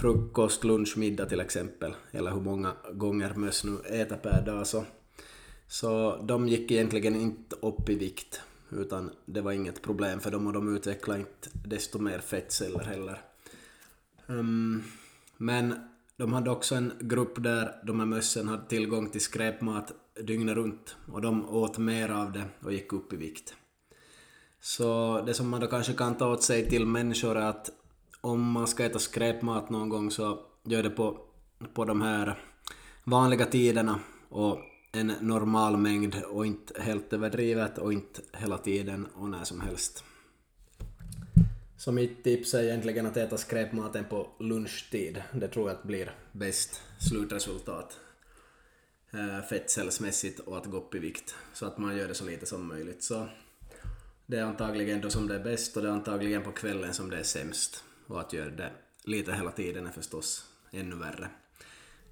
frukost, 0.00 0.64
lunch, 0.64 0.96
middag 0.96 1.26
till 1.26 1.40
exempel, 1.40 1.94
eller 2.10 2.30
hur 2.30 2.40
många 2.40 2.72
gånger 2.92 3.34
möss 3.34 3.64
nu 3.64 3.78
äter 4.00 4.16
per 4.16 4.42
dag 4.46 4.66
så, 4.66 4.84
så 5.68 6.16
de 6.22 6.48
gick 6.48 6.70
egentligen 6.70 7.16
inte 7.16 7.56
upp 7.56 7.88
i 7.88 7.94
vikt 7.94 8.40
utan 8.72 9.10
det 9.24 9.40
var 9.40 9.52
inget 9.52 9.82
problem 9.82 10.20
för 10.20 10.30
dem 10.30 10.46
och 10.46 10.52
de 10.52 10.76
utvecklade 10.76 11.20
inte 11.20 11.48
desto 11.64 11.98
mer 11.98 12.18
fettceller 12.18 12.84
heller. 12.84 13.22
Um, 14.26 14.82
men 15.36 15.74
de 16.16 16.32
hade 16.32 16.50
också 16.50 16.74
en 16.74 16.92
grupp 17.00 17.42
där 17.42 17.74
de 17.86 18.00
här 18.00 18.06
mössen 18.06 18.48
hade 18.48 18.68
tillgång 18.68 19.10
till 19.10 19.20
skräpmat 19.20 19.92
dygnet 20.22 20.56
runt 20.56 20.96
och 21.12 21.20
de 21.20 21.48
åt 21.48 21.78
mer 21.78 22.08
av 22.08 22.32
det 22.32 22.44
och 22.64 22.72
gick 22.72 22.92
upp 22.92 23.12
i 23.12 23.16
vikt. 23.16 23.54
Så 24.60 25.20
det 25.26 25.34
som 25.34 25.48
man 25.48 25.60
då 25.60 25.66
kanske 25.66 25.92
kan 25.92 26.14
ta 26.14 26.32
åt 26.32 26.42
sig 26.42 26.68
till 26.68 26.86
människor 26.86 27.36
är 27.36 27.46
att 27.46 27.70
om 28.20 28.50
man 28.50 28.66
ska 28.66 28.84
äta 28.84 28.98
skräpmat 28.98 29.70
någon 29.70 29.88
gång 29.88 30.10
så 30.10 30.38
gör 30.64 30.82
det 30.82 30.90
på, 30.90 31.18
på 31.74 31.84
de 31.84 32.02
här 32.02 32.38
vanliga 33.04 33.46
tiderna 33.46 34.00
och 34.28 34.58
en 34.92 35.06
normal 35.20 35.76
mängd 35.76 36.22
och 36.28 36.46
inte 36.46 36.82
helt 36.82 37.12
överdrivet 37.12 37.78
och 37.78 37.92
inte 37.92 38.20
hela 38.32 38.58
tiden 38.58 39.06
och 39.14 39.28
när 39.28 39.44
som 39.44 39.60
helst. 39.60 40.04
Så 41.76 41.92
mitt 41.92 42.24
tips 42.24 42.54
är 42.54 42.62
egentligen 42.62 43.06
att 43.06 43.16
äta 43.16 43.36
skräpmaten 43.36 44.04
på 44.04 44.28
lunchtid. 44.38 45.22
Det 45.32 45.48
tror 45.48 45.68
jag 45.68 45.76
att 45.76 45.82
blir 45.82 46.14
bäst 46.32 46.82
slutresultat 46.98 47.98
eh, 49.12 49.46
fettcellsmässigt 49.48 50.40
och 50.40 50.56
att 50.56 50.66
gå 50.66 50.76
upp 50.76 50.94
i 50.94 50.98
vikt. 50.98 51.34
Så 51.52 51.66
att 51.66 51.78
man 51.78 51.96
gör 51.96 52.08
det 52.08 52.14
så 52.14 52.24
lite 52.24 52.46
som 52.46 52.68
möjligt. 52.68 53.02
Så 53.02 53.28
det 54.26 54.38
är 54.38 54.42
antagligen 54.42 55.00
då 55.00 55.10
som 55.10 55.28
det 55.28 55.34
är 55.34 55.44
bäst 55.44 55.76
och 55.76 55.82
det 55.82 55.88
är 55.88 55.92
antagligen 55.92 56.42
på 56.42 56.52
kvällen 56.52 56.94
som 56.94 57.10
det 57.10 57.18
är 57.18 57.22
sämst. 57.22 57.84
Och 58.06 58.20
att 58.20 58.32
göra 58.32 58.50
det 58.50 58.70
lite 59.04 59.32
hela 59.32 59.50
tiden 59.50 59.86
är 59.86 59.92
förstås 59.92 60.44
ännu 60.70 60.96
värre. 60.96 61.28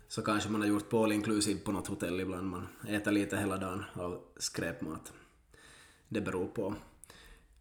Så 0.09 0.23
kanske 0.23 0.51
man 0.51 0.61
har 0.61 0.69
gjort 0.69 0.89
på 0.89 1.05
all 1.05 1.13
inclusive 1.13 1.61
på 1.61 1.73
något 1.73 1.87
hotell 1.87 2.21
ibland. 2.21 2.51
Man 2.51 2.69
äter 2.89 3.13
lite 3.13 3.37
hela 3.37 3.57
dagen 3.57 3.85
av 3.95 4.21
skräpmat. 4.37 5.13
Det 6.09 6.21
beror 6.21 6.47
på. 6.47 6.75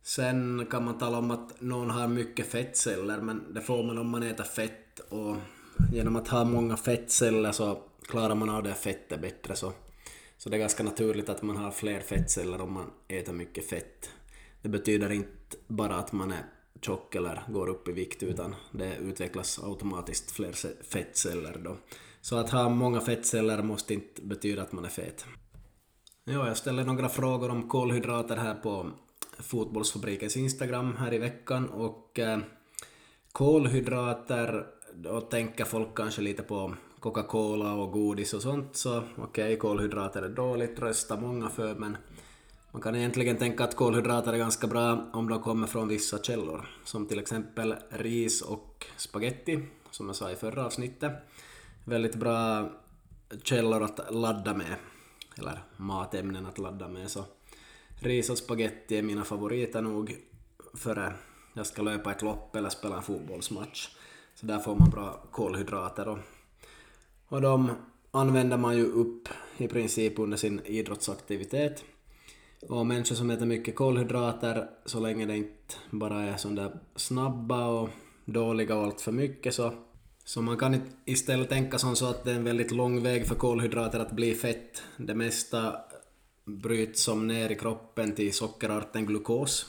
Sen 0.02 0.68
kan 0.72 0.86
man 0.86 0.98
tala 0.98 1.18
om 1.18 1.32
att 1.32 1.62
någon 1.62 1.89
har 1.89 2.08
mycket 2.08 2.48
fettceller, 2.48 3.22
men 3.22 3.54
det 3.54 3.62
får 3.62 3.84
man 3.84 3.98
om 3.98 4.10
man 4.10 4.24
äter 4.24 4.43
fett 4.43 5.00
och 5.00 5.36
genom 5.93 6.16
att 6.16 6.28
ha 6.28 6.43
många 6.43 6.78
fettceller 6.78 7.52
så 7.52 7.82
klarar 8.08 8.36
man 8.36 8.50
av 8.50 8.64
det 8.64 8.74
fettet 8.74 9.22
bättre. 9.22 9.56
Så, 9.56 9.74
så 10.38 10.50
det 10.50 10.56
är 10.56 10.60
ganska 10.60 10.84
naturligt 10.84 11.30
att 11.30 11.41
man 11.41 11.58
har 11.58 11.72
fler 11.72 12.00
fettceller 12.00 12.62
om 12.62 12.74
man 12.74 12.91
äter 13.08 13.34
mycket 13.34 13.70
fett. 13.70 14.10
Det 14.62 14.70
betyder 14.70 15.12
inte 15.12 15.58
bara 15.68 15.95
att 15.95 16.12
man 16.12 16.32
är 16.32 16.45
tjock 16.82 17.16
eller 17.16 17.43
går 17.48 17.70
upp 17.70 17.88
i 17.88 17.91
vikt 17.91 18.24
utan 18.24 18.56
det 18.72 18.95
utvecklas 18.95 19.60
automatiskt 19.64 20.32
fler 20.32 20.84
fettceller 20.84 21.58
då. 21.64 21.78
Så 22.30 22.38
att 22.38 22.49
ha 22.49 22.69
många 22.69 23.01
fettceller 23.01 23.63
måste 23.63 23.93
inte 23.93 24.21
betyda 24.21 24.61
att 24.61 24.71
man 24.71 24.86
är 24.86 24.89
fet. 24.89 25.25
Ja, 26.23 26.47
jag 26.47 26.57
ställde 26.57 26.84
några 26.84 27.09
frågor 27.09 27.49
om 27.49 27.69
kolhydrater 27.69 28.36
här 28.38 28.55
på 28.55 28.91
Fotbollsfabrikens 29.39 30.38
Instagram 30.38 30.95
här 30.95 31.13
i 31.13 31.17
veckan 31.17 31.69
och 31.69 32.19
eh, 32.19 32.39
kolhydrater, 33.32 34.65
då 34.93 35.21
tänker 35.21 35.65
folk 35.65 35.95
kanske 35.95 36.21
lite 36.21 36.43
på 36.43 36.73
Coca-Cola 36.99 37.73
och 37.73 37.91
godis 37.91 38.34
och 38.34 38.41
sånt 38.41 38.75
så 38.75 38.97
okej, 38.97 39.23
okay, 39.23 39.55
kolhydrater 39.55 40.21
är 40.21 40.30
dåligt, 40.30 40.80
röstar 40.80 41.17
många 41.17 41.49
för 41.49 41.75
men 41.75 41.97
man 42.71 42.82
kan 42.82 42.95
egentligen 42.95 43.38
tänka 43.38 43.63
att 43.63 43.75
kolhydrater 43.75 44.34
är 44.34 44.38
ganska 44.38 44.67
bra 44.67 45.09
om 45.13 45.30
de 45.30 45.41
kommer 45.41 45.67
från 45.67 45.88
vissa 45.88 46.23
källor, 46.23 46.69
som 46.84 47.07
till 47.07 47.19
exempel 47.19 47.75
ris 47.89 48.41
och 48.41 48.86
spaghetti, 48.97 49.59
som 49.91 50.07
jag 50.07 50.15
sa 50.15 50.32
i 50.32 50.36
förra 50.36 50.65
avsnittet. 50.65 51.11
Väldigt 51.89 52.15
bra 52.15 52.69
källor 53.43 53.83
att 53.83 53.99
ladda 54.13 54.53
med, 54.53 54.75
eller 55.38 55.59
matämnen 55.77 56.45
att 56.45 56.57
ladda 56.57 56.88
med. 56.88 57.11
Så 57.11 57.23
ris 57.99 58.29
och 58.29 58.38
spaghetti 58.38 58.97
är 58.97 59.03
mina 59.03 59.23
favoriter 59.23 59.81
nog 59.81 60.15
före 60.73 61.13
jag 61.53 61.65
ska 61.65 61.81
löpa 61.81 62.11
ett 62.11 62.21
lopp 62.21 62.55
eller 62.55 62.69
spela 62.69 62.95
en 62.95 63.03
fotbollsmatch. 63.03 63.89
Så 64.35 64.45
där 64.45 64.59
får 64.59 64.75
man 64.75 64.89
bra 64.89 65.19
kolhydrater 65.31 66.07
och, 66.07 66.17
och 67.27 67.41
de 67.41 67.71
använder 68.11 68.57
man 68.57 68.77
ju 68.77 68.85
upp 68.85 69.29
i 69.57 69.67
princip 69.67 70.19
under 70.19 70.38
sin 70.38 70.61
idrottsaktivitet. 70.65 71.83
Och 72.69 72.85
människor 72.85 73.15
som 73.15 73.29
äter 73.29 73.45
mycket 73.45 73.75
kolhydrater, 73.75 74.69
så 74.85 74.99
länge 74.99 75.25
det 75.25 75.38
inte 75.38 75.75
bara 75.91 76.23
är 76.23 76.38
sådana 76.38 76.61
där 76.61 76.79
snabba 76.95 77.67
och 77.67 77.89
dåliga 78.25 78.75
och 78.75 78.83
allt 78.83 79.01
för 79.01 79.11
mycket 79.11 79.53
så 79.53 79.73
så 80.28 80.41
man 80.41 80.57
kan 80.57 80.82
istället 81.05 81.49
tänka 81.49 81.80
som 81.80 81.95
så 81.95 82.05
att 82.05 82.23
det 82.23 82.32
är 82.32 82.36
en 82.36 82.43
väldigt 82.43 82.71
lång 82.71 83.03
väg 83.03 83.28
för 83.28 83.36
kolhydrater 83.36 83.99
att 83.99 84.11
bli 84.11 84.36
fett. 84.36 84.84
Det 84.97 85.15
mesta 85.15 85.75
bryts 86.45 87.03
som 87.03 87.28
ner 87.28 87.51
i 87.51 87.55
kroppen 87.55 88.15
till 88.15 88.34
sockerarten 88.34 89.05
glukos. 89.05 89.65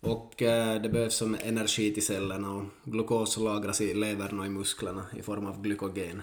Och 0.00 0.42
eh, 0.42 0.82
det 0.82 0.88
behövs 0.88 1.16
som 1.16 1.36
energi 1.44 1.94
till 1.94 2.06
cellerna 2.06 2.52
och 2.52 2.64
glukos 2.84 3.36
lagras 3.36 3.80
i 3.80 3.94
levern 3.94 4.40
och 4.40 4.46
i 4.46 4.48
musklerna 4.48 5.06
i 5.16 5.22
form 5.22 5.46
av 5.46 5.62
glykogen. 5.62 6.22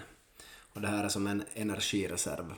Och 0.72 0.80
det 0.80 0.88
här 0.88 1.04
är 1.04 1.08
som 1.08 1.26
en 1.26 1.42
energireserv. 1.54 2.54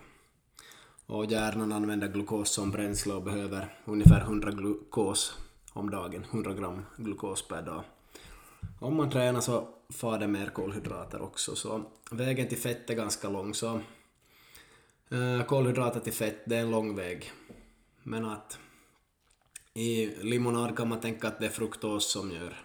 Och 1.07 1.27
hjärnan 1.27 1.73
använder 1.73 2.09
glukos 2.09 2.51
som 2.51 2.71
bränsle 2.71 3.15
och 3.15 3.23
behöver 3.23 3.79
ungefär 3.85 4.21
100 4.21 4.51
glukos 4.51 5.39
om 5.73 5.91
dagen, 5.91 6.25
100 6.31 6.55
gram 6.55 6.83
glukos 6.97 7.49
per 7.49 7.63
dag. 7.63 7.83
Om 8.81 8.97
man 8.97 9.11
tränar 9.11 9.41
så 9.41 9.69
far 9.89 10.19
det 10.19 10.27
mer 10.27 10.47
kolhydrater 10.47 11.23
också, 11.23 11.57
så 11.57 11.83
vägen 12.11 12.49
till 12.49 12.59
fett 12.59 12.91
är 12.91 12.95
ganska 12.95 13.29
lång. 13.29 13.55
Så 13.55 13.81
eh, 15.11 15.45
kolhydrater 15.47 16.01
till 16.01 16.13
fett, 16.13 16.43
det 16.45 16.57
är 16.57 16.61
en 16.61 16.71
lång 16.71 16.97
väg. 16.97 17.33
Men 18.03 18.25
att 18.25 18.59
i 19.75 20.07
limonad 20.07 20.77
kan 20.77 20.89
man 20.89 21.01
tänka 21.01 21.29
att 21.29 21.41
det 21.41 21.47
är 21.47 21.51
fruktos 21.51 22.13
som 22.13 22.31
gör, 22.31 22.57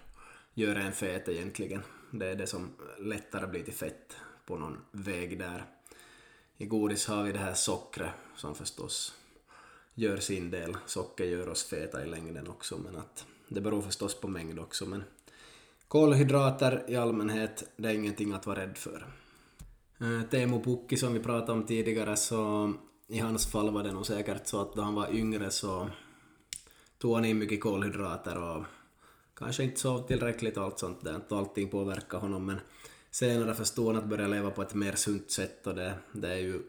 gör 0.54 0.76
en 0.76 0.94
fet 0.94 1.30
egentligen. 1.30 1.82
Det 2.12 2.28
är 2.28 2.36
det 2.36 2.48
som 2.48 2.70
lättare 3.00 3.48
blir 3.48 3.64
till 3.64 3.74
fett 3.74 4.16
på 4.46 4.58
någon 4.58 4.78
väg 4.92 5.40
där. 5.40 5.66
I 6.58 6.66
godis 6.66 7.08
har 7.08 7.24
vi 7.24 7.32
det 7.32 7.40
här 7.40 7.54
sockret 7.54 8.12
som 8.36 8.56
förstås 8.56 9.14
gör 10.00 10.18
sin 10.18 10.52
del. 10.52 10.78
Socker 10.86 11.26
gör 11.26 11.50
oss 11.50 11.64
feta 11.64 12.04
i 12.04 12.08
längden 12.08 12.48
också, 12.48 12.78
men 12.78 12.96
att 12.96 13.26
det 13.48 13.62
beror 13.62 13.82
förstås 13.82 14.22
på 14.22 14.28
mängd 14.28 14.60
också. 14.60 14.86
Men 14.86 15.04
kolhydrater 15.90 16.84
i 16.88 16.96
allmänhet, 16.96 17.64
det 17.78 17.90
är 17.90 17.94
ingenting 17.94 18.34
att 18.34 18.46
vara 18.46 18.60
rädd 18.60 18.78
för. 18.78 19.06
Eh, 20.00 20.22
Teemu 20.30 20.64
Pukki 20.64 20.98
som 20.98 21.14
vi 21.14 21.20
pratade 21.20 21.52
om 21.52 21.66
tidigare, 21.66 22.16
så 22.16 22.74
i 23.08 23.20
hans 23.20 23.52
fall 23.52 23.74
var 23.74 23.84
det 23.84 23.92
nog 23.92 24.06
säkert 24.06 24.48
så 24.48 24.62
att 24.62 24.74
då 24.74 24.82
han 24.82 24.96
var 24.96 25.16
yngre 25.16 25.52
så 25.52 25.90
tog 26.98 27.16
han 27.16 27.26
in 27.26 27.38
mycket 27.38 27.62
kolhydrater 27.62 28.38
och 28.38 28.66
kanske 29.34 29.64
inte 29.64 29.80
sov 29.80 30.08
tillräckligt 30.08 30.58
och 30.58 30.64
allt 30.64 30.80
sånt 30.80 31.04
där, 31.04 31.22
allting 31.30 31.70
påverkade 31.70 32.22
honom 32.22 32.46
men 32.46 32.60
senare 33.12 33.56
förstod 33.56 33.88
han 33.88 34.04
att 34.04 34.10
börja 34.10 34.28
leva 34.28 34.52
på 34.52 34.62
ett 34.62 34.74
mer 34.74 34.96
sunt 34.96 35.32
sätt 35.32 35.68
och 35.68 35.76
det, 35.76 35.94
det 36.12 36.28
är 36.28 36.40
ju 36.40 36.62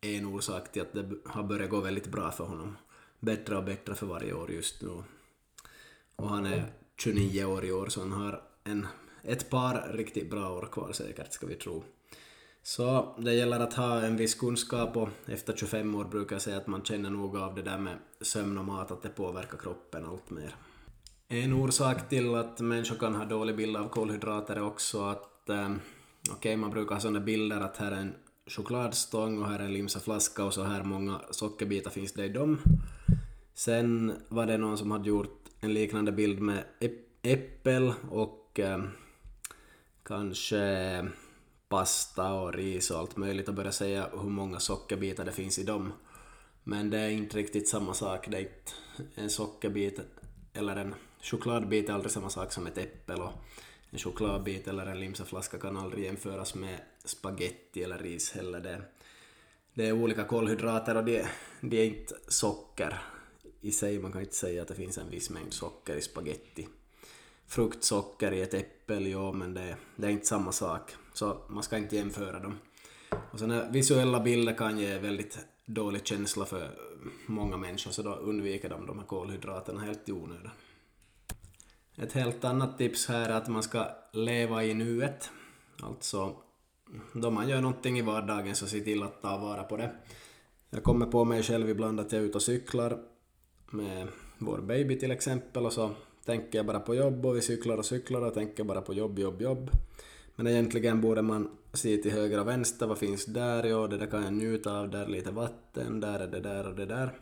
en 0.00 0.26
orsak 0.26 0.72
till 0.72 0.82
att 0.82 0.92
det 0.92 1.10
har 1.24 1.42
börjat 1.42 1.70
gå 1.70 1.80
väldigt 1.80 2.06
bra 2.06 2.30
för 2.30 2.44
honom. 2.44 2.76
Bättre 3.20 3.56
och 3.56 3.64
bättre 3.64 3.94
för 3.94 4.06
varje 4.06 4.32
år 4.32 4.50
just 4.50 4.82
nu. 4.82 5.02
Och 6.16 6.28
han 6.28 6.46
är 6.46 6.64
29 6.96 7.44
år 7.44 7.64
i 7.64 7.72
år 7.72 7.86
så 7.86 8.00
han 8.00 8.12
har 8.12 8.47
en, 8.68 8.86
ett 9.22 9.50
par 9.50 9.92
riktigt 9.92 10.30
bra 10.30 10.50
år 10.50 10.68
kvar 10.72 10.92
säkert 10.92 11.32
ska 11.32 11.46
vi 11.46 11.54
tro. 11.54 11.84
Så 12.62 13.14
det 13.18 13.34
gäller 13.34 13.60
att 13.60 13.74
ha 13.74 14.00
en 14.00 14.16
viss 14.16 14.34
kunskap 14.34 14.96
och 14.96 15.08
efter 15.26 15.56
25 15.56 15.94
år 15.94 16.04
brukar 16.04 16.34
jag 16.34 16.42
säga 16.42 16.56
att 16.56 16.66
man 16.66 16.84
känner 16.84 17.10
nog 17.10 17.36
av 17.36 17.54
det 17.54 17.62
där 17.62 17.78
med 17.78 17.98
sömn 18.20 18.58
och 18.58 18.64
mat, 18.64 18.90
att 18.90 19.02
det 19.02 19.08
påverkar 19.08 19.58
kroppen 19.58 20.06
allt 20.06 20.30
mer. 20.30 20.54
En 21.28 21.52
orsak 21.52 22.08
till 22.08 22.34
att 22.34 22.60
människor 22.60 22.96
kan 22.96 23.14
ha 23.14 23.24
dålig 23.24 23.56
bild 23.56 23.76
av 23.76 23.88
kolhydrater 23.88 24.56
är 24.56 24.62
också 24.62 25.04
att 25.04 25.48
eh, 25.48 25.68
okej, 25.68 26.34
okay, 26.36 26.56
man 26.56 26.70
brukar 26.70 26.94
ha 26.94 27.00
sådana 27.00 27.20
bilder 27.20 27.60
att 27.60 27.76
här 27.76 27.92
är 27.92 27.96
en 27.96 28.14
chokladstång 28.46 29.42
och 29.42 29.48
här 29.48 29.58
är 29.58 29.64
en 29.64 29.72
limsaflaska 29.72 30.44
och 30.44 30.54
så 30.54 30.62
här 30.62 30.82
många 30.82 31.20
sockerbitar 31.30 31.90
finns 31.90 32.12
det 32.12 32.24
i 32.24 32.28
dem. 32.28 32.58
Sen 33.54 34.12
var 34.28 34.46
det 34.46 34.58
någon 34.58 34.78
som 34.78 34.90
hade 34.90 35.08
gjort 35.08 35.48
en 35.60 35.74
liknande 35.74 36.12
bild 36.12 36.40
med 36.40 36.64
äppel 37.22 37.92
och 38.10 38.47
eh, 38.58 38.84
kanske 40.02 41.06
pasta 41.68 42.32
och 42.32 42.54
ris 42.54 42.90
och 42.90 42.98
allt 42.98 43.16
möjligt 43.16 43.48
och 43.48 43.54
börja 43.54 43.72
säga 43.72 44.08
hur 44.12 44.30
många 44.30 44.60
sockerbitar 44.60 45.24
det 45.24 45.32
finns 45.32 45.58
i 45.58 45.64
dem. 45.64 45.92
Men 46.64 46.90
det 46.90 46.98
är 46.98 47.08
inte 47.10 47.36
riktigt 47.36 47.68
samma 47.68 47.94
sak. 47.94 48.28
Det 48.30 48.36
är 48.36 48.40
inte 48.40 48.72
en 49.14 49.30
sockerbit 49.30 50.00
eller 50.52 50.76
en 50.76 50.94
chokladbit 51.22 51.88
är 51.88 51.92
aldrig 51.92 52.12
samma 52.12 52.30
sak 52.30 52.52
som 52.52 52.66
ett 52.66 52.78
äppel 52.78 53.20
och 53.20 53.32
en 53.90 53.98
chokladbit 53.98 54.68
eller 54.68 54.86
en 54.86 55.00
limsaflaska 55.00 55.58
kan 55.58 55.76
aldrig 55.76 56.04
jämföras 56.04 56.54
med 56.54 56.78
spaghetti 57.04 57.82
eller 57.82 57.98
ris 57.98 58.32
heller. 58.32 58.60
Det, 58.60 58.82
det 59.74 59.86
är 59.86 59.92
olika 59.92 60.24
kolhydrater 60.24 60.96
och 60.96 61.04
det, 61.04 61.28
det 61.60 61.76
är 61.76 61.86
inte 61.86 62.14
socker 62.28 63.02
i 63.60 63.72
sig. 63.72 63.98
Man 63.98 64.12
kan 64.12 64.20
inte 64.20 64.34
säga 64.34 64.62
att 64.62 64.68
det 64.68 64.74
finns 64.74 64.98
en 64.98 65.10
viss 65.10 65.30
mängd 65.30 65.52
socker 65.52 65.96
i 65.96 66.02
spaghetti 66.02 66.68
fruktsocker 67.48 68.32
i 68.32 68.40
ett 68.40 68.54
äppel, 68.54 69.06
ja 69.06 69.32
men 69.32 69.54
det, 69.54 69.76
det 69.96 70.06
är 70.06 70.10
inte 70.10 70.26
samma 70.26 70.52
sak. 70.52 70.94
Så 71.12 71.36
man 71.48 71.62
ska 71.62 71.76
inte 71.76 71.96
jämföra 71.96 72.40
dem. 72.40 72.58
Och 73.32 73.38
sådana 73.38 73.70
visuella 73.70 74.20
bilder 74.20 74.54
kan 74.54 74.78
ge 74.78 74.98
väldigt 74.98 75.38
dålig 75.64 76.06
känsla 76.06 76.44
för 76.44 76.70
många 77.26 77.56
människor 77.56 77.90
så 77.90 78.02
då 78.02 78.14
undviker 78.14 78.68
de 78.68 78.86
de 78.86 78.98
här 78.98 79.06
kolhydraterna 79.06 79.80
helt 79.80 80.08
i 80.08 80.12
onödan. 80.12 80.50
Ett 81.96 82.12
helt 82.12 82.44
annat 82.44 82.78
tips 82.78 83.08
här 83.08 83.28
är 83.28 83.34
att 83.34 83.48
man 83.48 83.62
ska 83.62 83.86
leva 84.12 84.64
i 84.64 84.74
nuet. 84.74 85.30
Alltså, 85.82 86.36
då 87.12 87.30
man 87.30 87.48
gör 87.48 87.60
någonting 87.60 87.98
i 87.98 88.02
vardagen 88.02 88.54
så 88.54 88.66
se 88.66 88.80
till 88.80 89.02
att 89.02 89.22
ta 89.22 89.36
vara 89.36 89.62
på 89.62 89.76
det. 89.76 89.90
Jag 90.70 90.82
kommer 90.82 91.06
på 91.06 91.24
mig 91.24 91.42
själv 91.42 91.70
ibland 91.70 92.00
att 92.00 92.12
jag 92.12 92.22
är 92.22 92.26
ute 92.26 92.38
och 92.38 92.42
cyklar 92.42 92.98
med 93.70 94.08
vår 94.38 94.58
baby 94.58 94.98
till 94.98 95.10
exempel 95.10 95.66
och 95.66 95.72
så 95.72 95.90
tänker 96.28 96.58
jag 96.58 96.66
bara 96.66 96.80
på 96.80 96.94
jobb 96.94 97.26
och 97.26 97.36
vi 97.36 97.42
cyklar 97.42 97.76
och 97.76 97.84
cyklar 97.84 98.20
och 98.20 98.34
tänker 98.34 98.64
bara 98.64 98.80
på 98.80 98.94
jobb, 98.94 99.18
jobb, 99.18 99.42
jobb. 99.42 99.70
Men 100.36 100.46
egentligen 100.46 101.00
borde 101.00 101.22
man 101.22 101.50
se 101.72 101.96
till 101.96 102.12
höger 102.12 102.40
och 102.40 102.48
vänster, 102.48 102.86
vad 102.86 102.98
finns 102.98 103.24
där? 103.24 103.64
Jo, 103.64 103.86
det 103.86 103.98
där 103.98 104.06
kan 104.06 104.24
jag 104.24 104.32
njuta 104.32 104.78
av, 104.78 104.90
där 104.90 105.02
är 105.02 105.08
lite 105.08 105.30
vatten, 105.30 106.00
där 106.00 106.20
är 106.20 106.26
det 106.26 106.40
där 106.40 106.66
och 106.68 106.76
det 106.76 106.86
där. 106.86 107.18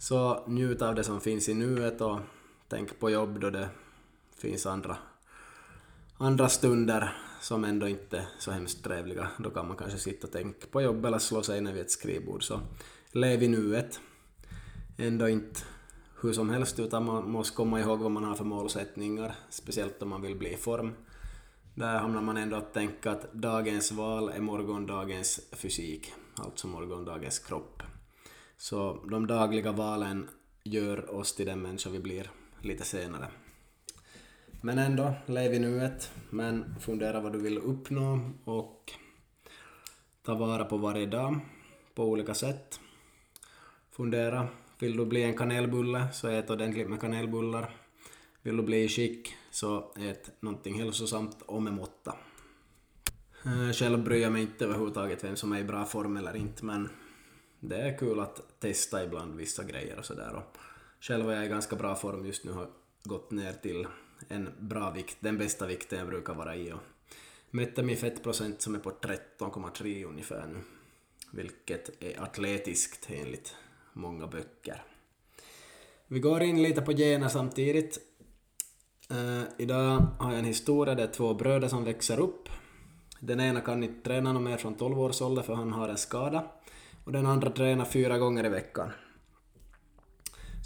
Så 0.00 0.44
njut 0.46 0.82
av 0.82 0.94
det 0.94 1.04
som 1.04 1.20
finns 1.20 1.48
i 1.48 1.54
nuet 1.54 2.00
och 2.00 2.18
tänk 2.68 2.98
på 2.98 3.10
jobb 3.10 3.40
då 3.40 3.50
det 3.50 3.68
finns 4.36 4.66
andra, 4.66 4.96
andra 6.18 6.48
stunder 6.48 7.16
som 7.40 7.64
ändå 7.64 7.88
inte 7.88 8.18
är 8.18 8.26
så 8.38 8.50
hemskt 8.50 8.84
trevliga. 8.84 9.28
Då 9.38 9.50
kan 9.50 9.68
man 9.68 9.76
kanske 9.76 9.98
sitta 9.98 10.26
och 10.26 10.32
tänka 10.32 10.66
på 10.70 10.82
jobb 10.82 11.04
eller 11.04 11.18
slå 11.18 11.42
sig 11.42 11.60
ner 11.60 11.72
vid 11.72 11.82
ett 11.82 11.90
skrivbord. 11.90 12.44
Så 12.44 12.60
lev 13.12 13.42
i 13.42 13.48
nuet. 13.48 14.00
Ändå 14.98 15.28
inte 15.28 15.60
hur 16.20 16.32
som 16.32 16.50
helst 16.50 16.78
utan 16.78 17.04
man 17.04 17.30
måste 17.30 17.56
komma 17.56 17.80
ihåg 17.80 17.98
vad 17.98 18.10
man 18.10 18.24
har 18.24 18.34
för 18.34 18.44
målsättningar, 18.44 19.34
speciellt 19.50 20.02
om 20.02 20.08
man 20.08 20.22
vill 20.22 20.36
bli 20.36 20.52
i 20.52 20.56
form. 20.56 20.92
Där 21.74 21.98
hamnar 21.98 22.22
man 22.22 22.36
ändå 22.36 22.56
att 22.56 22.74
tänka 22.74 23.10
att 23.10 23.32
dagens 23.32 23.92
val 23.92 24.28
är 24.28 24.40
morgondagens 24.40 25.40
fysik, 25.52 26.12
alltså 26.34 26.66
morgondagens 26.66 27.38
kropp. 27.38 27.82
Så 28.56 29.04
de 29.10 29.26
dagliga 29.26 29.72
valen 29.72 30.28
gör 30.62 31.14
oss 31.14 31.34
till 31.34 31.46
den 31.46 31.62
människa 31.62 31.90
vi 31.90 31.98
blir 31.98 32.30
lite 32.60 32.84
senare. 32.84 33.28
Men 34.60 34.78
ändå, 34.78 35.14
lev 35.26 35.54
i 35.54 35.58
nuet, 35.58 36.10
men 36.30 36.74
fundera 36.80 37.20
vad 37.20 37.32
du 37.32 37.38
vill 37.38 37.58
uppnå 37.58 38.20
och 38.44 38.92
ta 40.22 40.34
vara 40.34 40.64
på 40.64 40.76
varje 40.76 41.06
dag 41.06 41.40
på 41.94 42.04
olika 42.04 42.34
sätt. 42.34 42.80
Fundera, 43.90 44.48
vill 44.78 44.96
du 44.96 45.06
bli 45.06 45.22
en 45.22 45.36
kanelbulle 45.36 46.08
så 46.12 46.28
ät 46.28 46.50
ordentligt 46.50 46.88
med 46.88 47.00
kanelbullar. 47.00 47.76
Vill 48.42 48.56
du 48.56 48.62
bli 48.62 48.84
i 48.84 48.88
skick 48.88 49.34
så 49.50 49.92
ät 49.96 50.42
någonting 50.42 50.74
hälsosamt 50.74 51.42
och 51.42 51.62
med 51.62 51.72
måtta. 51.72 52.16
Eh, 53.44 53.72
själv 53.72 54.04
bryr 54.04 54.22
jag 54.22 54.32
mig 54.32 54.42
inte 54.42 54.64
överhuvudtaget 54.64 55.24
vem 55.24 55.36
som 55.36 55.52
är 55.52 55.58
i 55.60 55.64
bra 55.64 55.84
form 55.84 56.16
eller 56.16 56.36
inte 56.36 56.64
men 56.64 56.88
det 57.60 57.76
är 57.76 57.98
kul 57.98 58.20
att 58.20 58.60
testa 58.60 59.04
ibland 59.04 59.36
vissa 59.36 59.64
grejer 59.64 59.98
och 59.98 60.04
sådär. 60.04 60.42
Själv 61.00 61.30
är 61.30 61.34
jag 61.34 61.44
i 61.44 61.48
ganska 61.48 61.76
bra 61.76 61.94
form 61.94 62.26
just 62.26 62.44
nu, 62.44 62.52
har 62.52 62.68
gått 63.04 63.30
ner 63.30 63.52
till 63.52 63.86
en 64.28 64.48
bra 64.58 64.90
vikt, 64.90 65.16
den 65.20 65.38
bästa 65.38 65.66
vikten 65.66 65.98
jag 65.98 66.08
brukar 66.08 66.34
vara 66.34 66.56
i 66.56 66.72
och 66.72 66.80
mätte 67.50 67.82
min 67.82 67.96
fettprocent 67.96 68.62
som 68.62 68.74
är 68.74 68.78
på 68.78 68.90
13,3 68.90 70.04
ungefär 70.04 70.46
nu, 70.46 70.58
vilket 71.30 72.02
är 72.02 72.22
atletiskt 72.22 73.08
enligt 73.10 73.54
många 73.96 74.26
böcker. 74.26 74.82
Vi 76.06 76.20
går 76.20 76.42
in 76.42 76.62
lite 76.62 76.82
på 76.82 76.92
gener 76.92 77.28
samtidigt. 77.28 77.98
Uh, 79.12 79.42
idag 79.58 80.06
har 80.18 80.30
jag 80.30 80.38
en 80.38 80.44
historia 80.44 80.94
där 80.94 81.06
två 81.06 81.34
bröder 81.34 81.68
som 81.68 81.84
växer 81.84 82.20
upp. 82.20 82.48
Den 83.20 83.40
ena 83.40 83.60
kan 83.60 83.84
inte 83.84 84.08
träna 84.08 84.32
något 84.32 84.42
mer 84.42 84.56
från 84.56 84.74
12 84.74 85.00
års 85.00 85.22
ålder 85.22 85.42
för 85.42 85.54
han 85.54 85.72
har 85.72 85.88
en 85.88 85.96
skada. 85.96 86.50
Och 87.04 87.12
den 87.12 87.26
andra 87.26 87.50
tränar 87.50 87.84
fyra 87.84 88.18
gånger 88.18 88.46
i 88.46 88.48
veckan. 88.48 88.90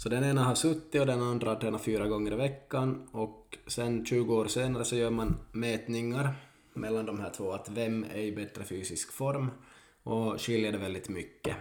Så 0.03 0.09
den 0.09 0.23
ena 0.23 0.43
har 0.43 0.55
suttit 0.55 1.01
och 1.01 1.07
den 1.07 1.21
andra 1.21 1.49
har 1.49 1.55
tränat 1.55 1.81
fyra 1.81 2.07
gånger 2.07 2.33
i 2.33 2.35
veckan 2.35 3.07
och 3.11 3.57
sen 3.67 4.05
20 4.05 4.35
år 4.35 4.45
senare 4.45 4.85
så 4.85 4.95
gör 4.95 5.09
man 5.09 5.37
mätningar 5.51 6.35
mellan 6.73 7.05
de 7.05 7.19
här 7.19 7.29
två, 7.29 7.51
att 7.51 7.69
vem 7.69 8.03
är 8.03 8.21
i 8.21 8.31
bättre 8.31 8.63
fysisk 8.63 9.11
form 9.11 9.51
och 10.03 10.41
skiljer 10.41 10.71
det 10.71 10.77
väldigt 10.77 11.09
mycket. 11.09 11.55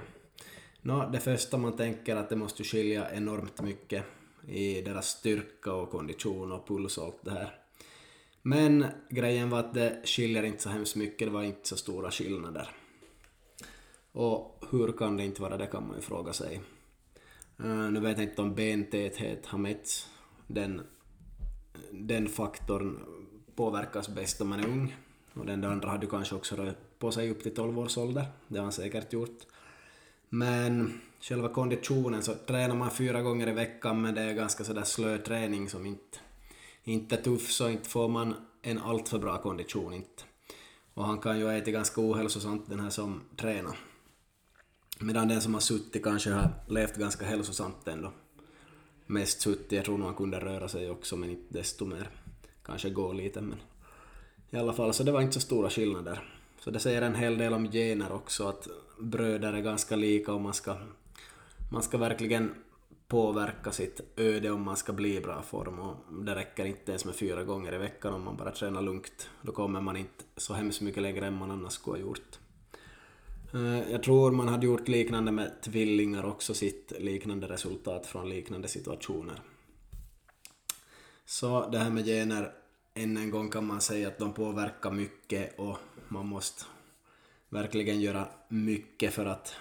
Nå, 0.83 1.09
det 1.13 1.21
första 1.21 1.59
man 1.59 1.77
tänker 1.77 2.17
att 2.17 2.29
det 2.29 2.37
måste 2.37 2.65
skilja 2.65 3.11
enormt 3.11 3.63
mycket 3.63 4.05
i 4.49 4.83
deras 4.83 5.09
styrka 5.09 5.73
och 5.73 5.91
kondition 5.91 6.53
och 6.53 6.69
puls 6.69 6.99
och 6.99 7.05
allt 7.05 7.25
det 7.25 7.31
här. 7.31 7.55
Men 8.43 8.87
grejen 9.09 9.51
var 9.51 9.59
att 9.59 9.75
det 9.75 10.03
skiljer 10.05 10.43
inte 10.43 10.63
så 10.63 10.69
hemskt 10.69 10.97
mycket, 10.97 11.29
det 11.29 11.33
var 11.33 11.43
inte 11.43 11.69
så 11.69 11.77
stora 11.77 12.11
skillnader. 12.11 12.69
Och 14.13 14.65
hur 14.71 14.93
kan 14.93 15.17
det 15.17 15.25
inte 15.25 15.43
vara 15.43 15.57
det 15.57 15.67
kan 15.67 15.87
man 15.87 15.97
ju 15.97 16.03
fråga 16.03 16.33
sig. 16.33 16.61
Uh, 17.65 17.91
nu 17.91 18.01
vet 18.01 18.19
jag 18.19 18.29
inte 18.29 18.43
om 18.43 18.55
bentäthet 18.55 19.47
har 19.47 19.59
mätts. 19.59 20.09
Den, 20.47 20.81
den 21.91 22.29
faktorn 22.29 22.99
påverkas 23.55 24.09
bäst 24.09 24.41
om 24.41 24.49
man 24.49 24.61
är 24.61 24.69
ung. 24.69 24.97
Och 25.35 25.47
den 25.47 25.65
andra 25.65 25.89
hade 25.89 26.07
kanske 26.07 26.35
också 26.35 26.57
rört 26.57 26.99
på 26.99 27.13
sig 27.13 27.31
upp 27.31 27.43
till 27.43 27.55
12 27.55 27.79
års 27.79 27.99
ålder. 27.99 28.27
Det 28.49 28.59
har 28.59 28.63
han 28.63 28.73
säkert 28.73 29.13
gjort. 29.13 29.47
Men 30.33 31.01
själva 31.21 31.49
konditionen 31.49 32.23
så 32.23 32.35
tränar 32.35 32.75
man 32.75 32.91
fyra 32.91 33.23
gånger 33.23 33.49
i 33.49 33.53
veckan 33.53 34.03
men 34.03 34.15
det 34.15 34.21
är 34.21 34.35
ganska 34.35 34.65
sådär 34.65 34.85
slö 34.85 35.19
träning 35.19 35.69
som 35.69 35.87
inte, 35.87 36.19
inte 36.85 37.17
är 37.17 37.23
tuff 37.23 37.51
så 37.51 37.69
inte 37.69 37.89
får 37.89 38.09
man 38.09 38.35
en 38.63 38.79
alltför 38.79 39.19
bra 39.19 39.43
kondition 39.43 39.93
inte. 39.93 40.23
Och 40.95 41.05
han 41.05 41.19
kan 41.19 41.39
ju 41.39 41.51
äta 41.51 41.71
ganska 41.71 42.01
ohälsosamt 42.01 42.69
den 42.69 42.81
här 42.81 42.91
som 42.91 43.21
tränar. 43.37 43.77
Medan 44.99 45.29
den 45.29 45.41
som 45.41 45.55
har 45.55 45.61
suttit 45.61 46.05
kanske 46.05 46.31
har 46.31 46.51
levt 46.69 46.97
ganska 46.97 47.25
hälsosamt 47.25 47.89
ändå. 47.89 48.13
Mest 49.07 49.41
suttit, 49.41 49.73
jag 49.73 49.85
tror 49.85 49.99
nog 49.99 50.07
han 50.07 50.17
kunde 50.17 50.41
röra 50.41 50.69
sig 50.69 50.91
också 50.91 51.17
men 51.17 51.31
inte 51.31 51.59
desto 51.59 51.85
mer. 51.85 52.11
Kanske 52.63 52.91
gå 52.91 53.13
lite 53.13 53.41
men... 53.41 53.59
I 54.51 54.57
alla 54.57 54.73
fall, 54.73 54.95
så 54.95 55.03
det 55.03 55.13
var 55.13 55.21
inte 55.21 55.35
så 55.35 55.41
stora 55.41 55.71
skillnader. 55.71 56.40
Så 56.61 56.71
det 56.71 56.81
säger 56.81 57.03
en 57.03 57.15
hel 57.15 57.39
del 57.39 57.55
om 57.55 57.73
gener 57.73 58.13
också, 58.13 58.49
att 58.49 58.69
bröder 58.99 59.53
är 59.53 59.61
ganska 59.61 59.97
lika 59.97 60.33
och 60.33 60.41
man 60.41 60.55
ska, 60.55 60.77
man 61.73 61.83
ska 61.83 61.99
verkligen 61.99 62.55
påverka 63.09 63.73
sitt 63.73 64.01
öde 64.17 64.51
om 64.51 64.63
man 64.63 64.77
ska 64.77 64.93
bli 64.93 65.17
i 65.17 65.21
bra 65.21 65.43
form 65.43 65.79
och 65.79 65.97
det 66.25 66.35
räcker 66.35 66.65
inte 66.65 66.93
ens 66.93 67.05
med 67.05 67.15
fyra 67.15 67.45
gånger 67.45 67.75
i 67.75 67.79
veckan 67.79 68.15
om 68.15 68.25
man 68.25 68.37
bara 68.37 68.51
tränar 68.51 68.83
lugnt. 68.83 69.31
Då 69.43 69.53
kommer 69.53 69.81
man 69.81 69.97
inte 69.97 70.25
så 70.37 70.55
hemskt 70.55 70.81
mycket 70.81 71.03
längre 71.03 71.27
än 71.27 71.39
man 71.39 71.51
annars 71.51 71.73
skulle 71.73 71.97
ha 71.97 72.01
gjort. 72.01 72.39
Eh, 73.55 73.91
jag 73.93 74.03
tror 74.03 74.31
man 74.31 74.49
hade 74.49 74.67
gjort 74.67 74.89
liknande 74.89 75.33
med 75.33 75.63
tvillingar 75.63 76.25
också, 76.25 76.55
sitt 76.55 76.93
liknande 76.99 77.47
resultat 77.47 78.07
från 78.07 78.29
liknande 78.29 78.69
situationer. 78.69 79.41
Så 81.25 81.69
det 81.69 81.79
här 81.79 81.91
med 81.91 82.05
gener, 82.05 82.53
än 82.95 83.17
en 83.17 83.31
gång 83.31 83.51
kan 83.51 83.67
man 83.67 83.81
säga 83.81 84.09
att 84.09 84.19
de 84.19 84.33
påverkar 84.33 84.91
mycket 84.91 85.59
och 85.59 85.79
man 86.11 86.27
måste 86.27 86.65
verkligen 87.49 88.01
göra 88.01 88.29
mycket 88.49 89.15
för 89.15 89.27
att 89.27 89.55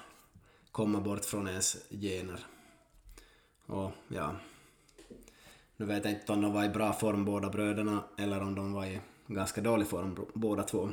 komma 0.71 1.01
bort 1.01 1.25
från 1.25 1.47
ens 1.47 1.77
gener. 1.89 2.45
Och 3.65 3.91
ja, 4.07 4.35
nu 5.77 5.85
vet 5.85 6.05
jag 6.05 6.13
inte 6.13 6.31
om 6.31 6.41
de 6.41 6.53
var 6.53 6.63
i 6.63 6.69
bra 6.69 6.93
form 6.93 7.25
båda 7.25 7.49
bröderna 7.49 8.03
eller 8.17 8.41
om 8.41 8.55
de 8.55 8.73
var 8.73 8.85
i 8.85 8.99
ganska 9.27 9.61
dålig 9.61 9.87
form 9.87 10.17
båda 10.33 10.63
två. 10.63 10.89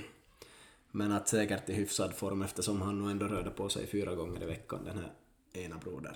Men 0.90 1.12
att 1.12 1.28
säkert 1.28 1.68
i 1.68 1.72
hyfsad 1.72 2.14
form 2.14 2.42
eftersom 2.42 2.82
han 2.82 2.98
nog 2.98 3.11
ändå 3.11 3.26
rörde 3.26 3.50
på 3.50 3.68
sig 3.68 3.86
fyra 3.86 4.14
gånger 4.14 4.42
i 4.42 4.46
veckan, 4.46 4.84
den 4.84 4.98
här 4.98 5.12
ena 5.64 5.76
brodern. 5.76 6.14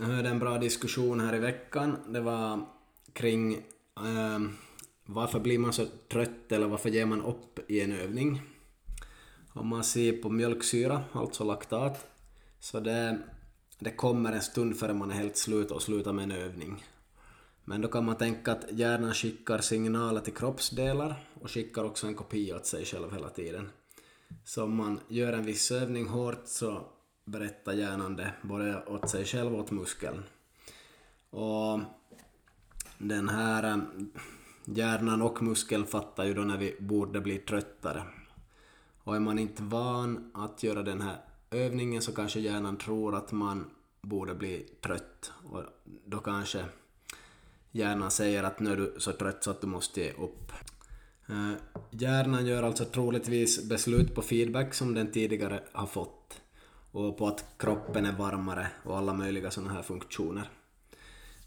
Jag 0.00 0.06
hörde 0.06 0.28
en 0.28 0.38
bra 0.38 0.58
diskussion 0.58 1.20
här 1.20 1.34
i 1.34 1.38
veckan. 1.38 1.96
Det 2.08 2.20
var 2.20 2.60
kring 3.12 3.54
eh, 3.96 4.38
varför 5.04 5.40
blir 5.40 5.58
man 5.58 5.72
så 5.72 5.86
trött 6.08 6.52
eller 6.52 6.66
varför 6.66 6.88
ger 6.88 7.06
man 7.06 7.22
upp 7.22 7.70
i 7.70 7.80
en 7.80 7.92
övning? 7.92 8.42
Om 9.54 9.68
man 9.68 9.84
ser 9.84 10.12
på 10.12 10.30
mjölksyra, 10.30 11.04
alltså 11.12 11.44
laktat, 11.44 12.06
så 12.60 12.80
det, 12.80 13.18
det 13.78 13.90
kommer 13.90 14.32
en 14.32 14.42
stund 14.42 14.78
före 14.78 14.94
man 14.94 15.10
är 15.10 15.14
helt 15.14 15.36
slut 15.36 15.70
och 15.70 15.82
slutar 15.82 16.12
med 16.12 16.22
en 16.22 16.32
övning. 16.32 16.84
Men 17.64 17.80
då 17.80 17.88
kan 17.88 18.04
man 18.04 18.16
tänka 18.16 18.52
att 18.52 18.64
hjärnan 18.70 19.14
skickar 19.14 19.58
signaler 19.58 20.20
till 20.20 20.34
kroppsdelar 20.34 21.14
och 21.40 21.50
skickar 21.50 21.84
också 21.84 22.06
en 22.06 22.14
kopia 22.14 22.56
åt 22.56 22.66
sig 22.66 22.84
själv 22.84 23.12
hela 23.12 23.28
tiden. 23.28 23.70
Så 24.44 24.64
om 24.64 24.76
man 24.76 25.00
gör 25.08 25.32
en 25.32 25.44
viss 25.44 25.70
övning 25.70 26.08
hårt 26.08 26.42
så 26.44 26.86
berättar 27.24 27.72
hjärnan 27.72 28.16
det 28.16 28.32
både 28.42 28.84
åt 28.84 29.10
sig 29.10 29.24
själv 29.24 29.54
och 29.54 29.60
åt 29.60 29.70
muskeln. 29.70 30.22
Och 31.30 31.80
den 32.98 33.28
här 33.28 33.80
hjärnan 34.64 35.22
och 35.22 35.42
muskeln 35.42 35.86
fattar 35.86 36.24
ju 36.24 36.34
då 36.34 36.42
när 36.42 36.58
vi 36.58 36.76
borde 36.80 37.20
bli 37.20 37.38
tröttare. 37.38 38.02
Och 39.04 39.16
är 39.16 39.20
man 39.20 39.38
inte 39.38 39.62
van 39.62 40.30
att 40.34 40.62
göra 40.62 40.82
den 40.82 41.00
här 41.00 41.16
övningen 41.50 42.02
så 42.02 42.12
kanske 42.12 42.40
hjärnan 42.40 42.76
tror 42.76 43.14
att 43.14 43.32
man 43.32 43.70
borde 44.02 44.34
bli 44.34 44.66
trött 44.80 45.32
och 45.50 45.62
då 46.04 46.18
kanske 46.18 46.64
hjärnan 47.72 48.10
säger 48.10 48.42
att 48.42 48.60
nu 48.60 48.72
är 48.72 48.76
du 48.76 48.94
så 48.98 49.12
trött 49.12 49.44
så 49.44 49.50
att 49.50 49.60
du 49.60 49.66
måste 49.66 50.00
ge 50.00 50.12
upp. 50.12 50.52
Eh, 51.28 51.52
hjärnan 51.90 52.46
gör 52.46 52.62
alltså 52.62 52.84
troligtvis 52.84 53.68
beslut 53.68 54.14
på 54.14 54.22
feedback 54.22 54.74
som 54.74 54.94
den 54.94 55.12
tidigare 55.12 55.62
har 55.72 55.86
fått 55.86 56.40
och 56.92 57.18
på 57.18 57.26
att 57.26 57.44
kroppen 57.58 58.06
är 58.06 58.12
varmare 58.12 58.66
och 58.84 58.98
alla 58.98 59.14
möjliga 59.14 59.50
sådana 59.50 59.72
här 59.72 59.82
funktioner. 59.82 60.50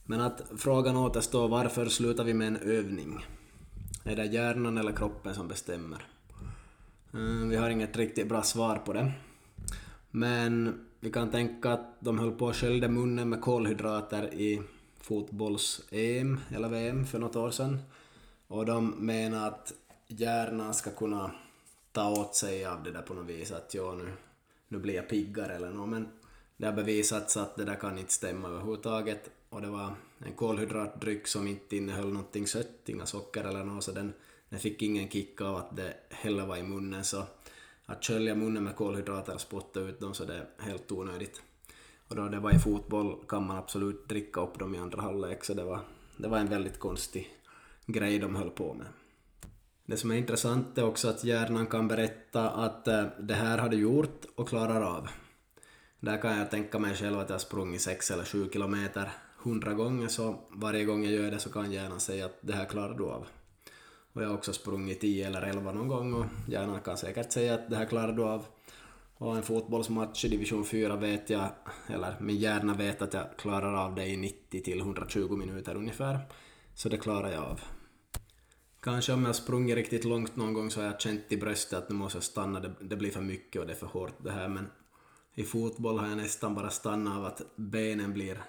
Men 0.06 0.22
att 0.22 0.41
frågan 0.57 0.98
återstår 0.98 1.48
varför 1.48 1.86
slutar 1.86 2.23
vi 2.23 2.34
med 2.34 2.48
en 2.48 2.57
övning? 2.57 3.26
Är 4.03 4.15
det 4.15 4.26
hjärnan 4.26 4.77
eller 4.77 4.91
kroppen 4.91 5.36
som 5.36 5.48
bestämmer? 5.48 6.06
Eh, 7.14 7.48
vi 7.49 7.56
har 7.56 7.69
inget 7.69 7.98
riktigt 7.98 8.30
bra 8.30 8.44
svar 8.44 8.76
på 8.76 8.94
det. 8.94 9.11
Men 10.11 10.86
vi 10.99 11.11
kan 11.11 11.32
tänka 11.32 11.73
att 11.73 11.98
de 11.99 12.19
höll 12.19 12.32
på 12.32 12.45
och 12.45 12.56
sköljde 12.56 12.88
munnen 12.88 13.30
med 13.30 13.41
kolhydrater 13.41 14.34
i 14.34 14.61
fotbolls-EM 15.02 16.40
eller 16.56 16.69
VM 16.69 17.06
för 17.06 17.19
något 17.19 17.36
år 17.36 17.52
sedan. 17.52 17.80
Och 18.48 18.65
de 18.65 18.90
menar 18.90 19.48
att 19.48 19.73
hjärnan 20.07 20.73
ska 20.73 20.90
kunna 20.90 21.32
ta 21.91 22.10
åt 22.10 22.36
sig 22.36 22.65
av 22.65 22.84
det 22.84 22.91
där 22.91 23.02
på 23.02 23.14
något 23.14 23.26
vis 23.26 23.52
att 23.52 23.73
ja, 23.73 23.94
nu, 23.94 24.11
nu 24.68 24.77
blir 24.77 24.95
jag 24.95 25.10
piggare 25.10 25.56
eller 25.56 25.72
något, 25.72 25.90
men 25.90 26.07
det 26.57 26.65
har 26.65 26.73
bevisats 26.73 27.38
att 27.38 27.56
det 27.56 27.65
där 27.65 27.76
kan 27.76 27.98
inte 27.98 28.14
stämma 28.14 28.48
överhuvudtaget 28.48 29.30
och 29.56 29.61
det 29.61 29.69
var 29.69 29.95
en 30.19 30.34
kolhydratdryck 30.34 31.27
som 31.27 31.48
inte 31.48 31.77
innehöll 31.77 32.14
någonting 32.14 32.48
sött, 32.48 32.90
inga 32.90 33.06
socker 33.06 33.44
eller 33.44 33.64
något, 33.64 33.84
så 33.84 33.91
den, 33.91 34.14
den 34.49 34.60
fick 34.60 34.82
ingen 34.82 35.10
kick 35.10 35.41
av 35.41 35.56
att 35.56 35.76
det 35.76 35.94
heller 36.10 36.45
var 36.45 36.57
i 36.57 36.64
munnen, 36.64 37.03
så 37.03 37.23
att 37.86 38.06
skölja 38.06 38.36
munnen 38.36 38.64
med 38.64 38.76
kolhydrater 38.76 39.34
och 39.34 39.41
spotta 39.41 39.80
ut 39.80 39.99
dem 39.99 40.14
så 40.14 40.26
det 40.26 40.36
är 40.36 40.48
helt 40.60 40.91
onödigt. 40.91 41.41
Och 42.07 42.15
då 42.15 42.27
det 42.27 42.40
var 42.40 42.56
i 42.56 42.60
fotboll 42.60 43.26
kan 43.27 43.48
man 43.48 43.57
absolut 43.57 44.10
dricka 44.10 44.41
upp 44.41 44.60
dem 44.60 44.76
i 44.76 44.77
andra 44.77 45.02
halvlek, 45.02 45.44
så 45.44 45.53
det 45.53 45.64
var, 45.64 45.80
det 46.18 46.27
var 46.27 46.38
en 46.38 46.49
väldigt 46.49 46.80
konstig 46.80 47.30
grej 47.86 48.19
de 48.19 48.36
höll 48.36 48.49
på 48.49 48.73
med. 48.73 48.88
Det 49.86 49.98
som 49.98 50.11
är 50.11 50.15
intressant 50.15 50.77
är 50.77 50.86
också 50.86 51.10
att 51.10 51.23
hjärnan 51.23 51.68
kan 51.68 51.88
berätta 51.88 52.49
att 52.49 52.88
eh, 52.88 53.06
det 53.19 53.34
här 53.34 53.57
har 53.57 53.69
du 53.69 53.77
gjort 53.77 54.26
och 54.36 54.49
klarar 54.49 54.82
av. 54.82 55.07
Där 55.99 56.22
kan 56.22 56.38
jag 56.38 56.52
tänka 56.52 56.80
mig 56.80 56.95
själv 56.95 57.19
att 57.19 57.30
jag 57.30 57.34
har 57.34 57.40
sprungit 57.40 57.82
6 57.82 58.11
eller 58.11 58.23
7 58.23 58.49
kilometer 58.53 59.11
hundra 59.45 59.73
gånger 59.73 60.07
så 60.07 60.39
varje 60.49 60.85
gång 60.85 61.03
jag 61.03 61.13
gör 61.13 61.31
det 61.31 61.39
så 61.39 61.49
kan 61.49 61.72
hjärnan 61.72 61.99
säga 61.99 62.26
att 62.26 62.39
det 62.41 62.53
här 62.53 62.65
klarar 62.65 62.97
du 62.97 63.03
av. 63.03 63.27
Och 64.13 64.23
jag 64.23 64.27
har 64.27 64.35
också 64.35 64.53
sprungit 64.53 65.01
10 65.01 65.27
eller 65.27 65.41
11 65.41 65.72
någon 65.72 65.88
gång 65.88 66.13
och 66.13 66.26
hjärnan 66.47 66.81
kan 66.81 66.97
säkert 66.97 67.31
säga 67.31 67.53
att 67.53 67.69
det 67.69 67.76
här 67.76 67.85
klarar 67.85 68.13
du 68.13 68.23
av. 68.23 68.45
Och 69.17 69.38
en 69.38 69.43
fotbollsmatch 69.43 70.26
i 70.26 70.27
division 70.27 70.65
4 70.65 70.95
vet 70.95 71.30
jag, 71.30 71.49
eller 71.88 72.15
min 72.19 72.38
hjärna 72.38 72.73
vet 72.73 73.01
att 73.01 73.13
jag 73.13 73.38
klarar 73.38 73.73
av 73.73 73.95
det 73.95 74.07
i 74.07 74.17
90 74.17 74.63
till 74.63 74.80
120 74.80 75.35
minuter 75.35 75.76
ungefär. 75.76 76.19
Så 76.73 76.89
det 76.89 76.97
klarar 76.97 77.31
jag 77.31 77.43
av. 77.43 77.61
Kanske 78.81 79.13
om 79.13 79.26
jag 79.26 79.35
sprungit 79.35 79.76
riktigt 79.76 80.05
långt 80.05 80.35
någon 80.35 80.53
gång 80.53 80.72
så 80.72 80.80
har 80.80 80.88
jag 80.88 81.01
känt 81.01 81.23
i 81.30 81.38
bröstet 81.38 81.80
att 81.80 81.89
nu 81.89 81.95
måste 81.95 82.17
jag 82.17 82.23
stanna, 82.23 82.59
det, 82.59 82.72
det 82.81 82.95
blir 82.95 83.11
för 83.11 83.22
mycket 83.22 83.61
och 83.61 83.67
det 83.67 83.73
är 83.73 83.77
för 83.77 83.88
hårt 83.88 84.23
det 84.23 84.31
här 84.31 84.47
men 84.47 84.67
i 85.34 85.43
fotboll 85.43 85.99
har 85.99 86.07
jag 86.07 86.17
nästan 86.17 86.55
bara 86.55 86.69
stannat 86.69 87.17
av 87.17 87.26
att 87.26 87.41
benen 87.55 88.13
blir 88.13 88.43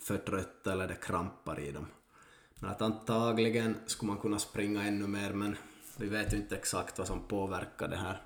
för 0.00 0.18
trötta 0.18 0.72
eller 0.72 0.88
det 0.88 0.94
krampar 0.94 1.60
i 1.60 1.72
dem. 1.72 1.86
Men 2.54 2.70
att 2.70 2.82
antagligen 2.82 3.76
skulle 3.86 4.12
man 4.12 4.20
kunna 4.20 4.38
springa 4.38 4.82
ännu 4.82 5.06
mer 5.06 5.32
men 5.32 5.56
vi 5.96 6.08
vet 6.08 6.32
ju 6.32 6.36
inte 6.36 6.56
exakt 6.56 6.98
vad 6.98 7.06
som 7.06 7.20
påverkar 7.28 7.88
det 7.88 7.96
här. 7.96 8.22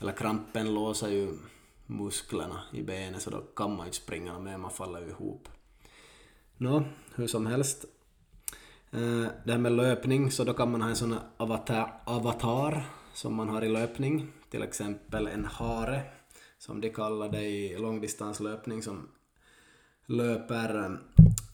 Eller 0.00 0.12
krampen 0.12 0.74
låser 0.74 1.08
ju 1.08 1.38
musklerna 1.86 2.62
i 2.72 2.82
benen 2.82 3.20
så 3.20 3.30
då 3.30 3.40
kan 3.40 3.70
man 3.70 3.78
ju 3.78 3.84
inte 3.86 3.96
springa 3.96 4.38
mer, 4.38 4.56
man 4.56 4.70
faller 4.70 5.00
ju 5.00 5.08
ihop. 5.08 5.48
Nå, 6.56 6.84
hur 7.14 7.26
som 7.26 7.46
helst. 7.46 7.84
Eh, 8.90 9.26
det 9.44 9.52
här 9.52 9.58
med 9.58 9.72
löpning, 9.72 10.30
så 10.30 10.44
då 10.44 10.54
kan 10.54 10.70
man 10.70 10.82
ha 10.82 10.88
en 10.88 10.96
sån 10.96 11.14
avatar, 11.36 12.00
avatar 12.04 12.84
som 13.14 13.34
man 13.34 13.48
har 13.48 13.64
i 13.64 13.68
löpning, 13.68 14.32
till 14.50 14.62
exempel 14.62 15.26
en 15.26 15.44
hare 15.44 16.02
som 16.58 16.80
de 16.80 16.90
kallar 16.90 17.28
det 17.28 17.42
i 17.42 17.78
långdistanslöpning 17.78 18.82
som 18.82 19.08
löper 20.06 20.84
eh, 20.84 20.90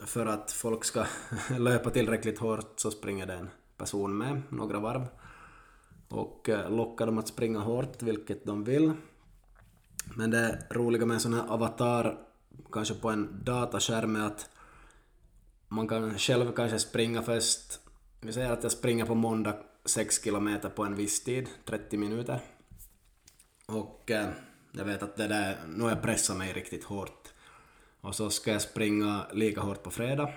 för 0.06 0.26
att 0.26 0.52
folk 0.52 0.84
ska 0.84 1.06
löpa 1.58 1.90
tillräckligt 1.90 2.38
hårt 2.38 2.80
så 2.80 2.90
springer 2.90 3.26
det 3.26 3.34
en 3.34 3.50
person 3.76 4.18
med 4.18 4.42
några 4.48 4.80
varv 4.80 5.06
och 6.08 6.48
eh, 6.48 6.70
lockar 6.70 7.06
dem 7.06 7.18
att 7.18 7.28
springa 7.28 7.58
hårt, 7.58 8.02
vilket 8.02 8.44
de 8.44 8.64
vill. 8.64 8.92
Men 10.16 10.30
det 10.30 10.66
roliga 10.70 11.06
med 11.06 11.14
en 11.14 11.20
sån 11.20 11.34
här 11.34 11.48
avatar, 11.48 12.18
kanske 12.72 12.94
på 12.94 13.10
en 13.10 13.40
dataskärm, 13.44 14.16
är 14.16 14.26
att 14.26 14.50
man 15.68 15.88
kan 15.88 16.18
själv 16.18 16.52
kanske 16.52 16.78
springa 16.78 17.22
först, 17.22 17.80
vi 18.20 18.32
säger 18.32 18.52
att 18.52 18.62
jag 18.62 18.72
springer 18.72 19.04
på 19.04 19.14
måndag 19.14 19.56
6 19.84 20.24
kilometer 20.24 20.68
på 20.68 20.84
en 20.84 20.96
viss 20.96 21.24
tid, 21.24 21.48
30 21.64 21.96
minuter. 21.96 22.40
Och 23.66 24.10
eh, 24.10 24.28
jag 24.72 24.84
vet 24.84 25.02
att 25.02 25.16
det 25.16 25.28
där, 25.28 25.56
nu 25.68 25.82
har 25.82 25.90
jag 25.90 26.02
pressat 26.02 26.36
mig 26.36 26.52
riktigt 26.52 26.84
hårt. 26.84 27.21
Och 28.02 28.14
så 28.14 28.30
ska 28.30 28.52
jag 28.52 28.62
springa 28.62 29.26
lika 29.32 29.60
hårt 29.60 29.82
på 29.82 29.90
fredag. 29.90 30.28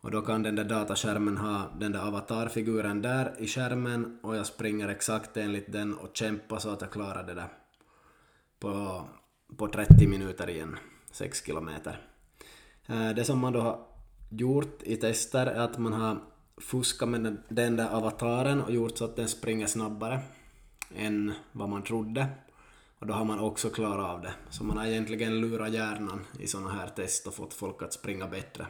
Och 0.00 0.10
då 0.10 0.20
kan 0.20 0.42
den 0.42 0.56
där 0.56 0.64
dataskärmen 0.64 1.36
ha 1.36 1.70
den 1.78 1.92
där 1.92 2.08
avatarfiguren 2.08 3.02
där 3.02 3.34
i 3.38 3.46
skärmen 3.46 4.18
och 4.22 4.36
jag 4.36 4.46
springer 4.46 4.88
exakt 4.88 5.36
enligt 5.36 5.72
den 5.72 5.94
och 5.94 6.16
kämpar 6.16 6.58
så 6.58 6.70
att 6.70 6.80
jag 6.80 6.90
klarar 6.90 7.22
det 7.22 7.34
där 7.34 7.48
på, 8.58 9.04
på 9.56 9.68
30 9.68 10.06
minuter 10.06 10.50
igen, 10.50 10.76
6 11.10 11.46
kilometer. 11.46 12.00
Eh, 12.86 13.10
det 13.10 13.24
som 13.24 13.38
man 13.38 13.52
då 13.52 13.60
har 13.60 13.86
gjort 14.30 14.82
i 14.82 14.96
tester 14.96 15.46
är 15.46 15.60
att 15.60 15.78
man 15.78 15.92
har 15.92 16.18
fuskat 16.56 17.08
med 17.08 17.36
den 17.48 17.76
där 17.76 17.88
avataren 17.88 18.62
och 18.62 18.72
gjort 18.72 18.98
så 18.98 19.04
att 19.04 19.16
den 19.16 19.28
springer 19.28 19.66
snabbare 19.66 20.20
än 20.96 21.32
vad 21.52 21.68
man 21.68 21.82
trodde. 21.82 22.26
Och 23.04 23.08
då 23.08 23.14
har 23.14 23.24
man 23.24 23.38
också 23.38 23.70
klarat 23.70 24.06
av 24.06 24.22
det. 24.22 24.32
Så 24.50 24.64
man 24.64 24.76
har 24.76 24.86
egentligen 24.86 25.40
lurat 25.40 25.72
hjärnan 25.72 26.20
i 26.38 26.46
sådana 26.46 26.70
här 26.70 26.88
test 26.88 27.26
och 27.26 27.34
fått 27.34 27.54
folk 27.54 27.82
att 27.82 27.92
springa 27.92 28.26
bättre. 28.26 28.66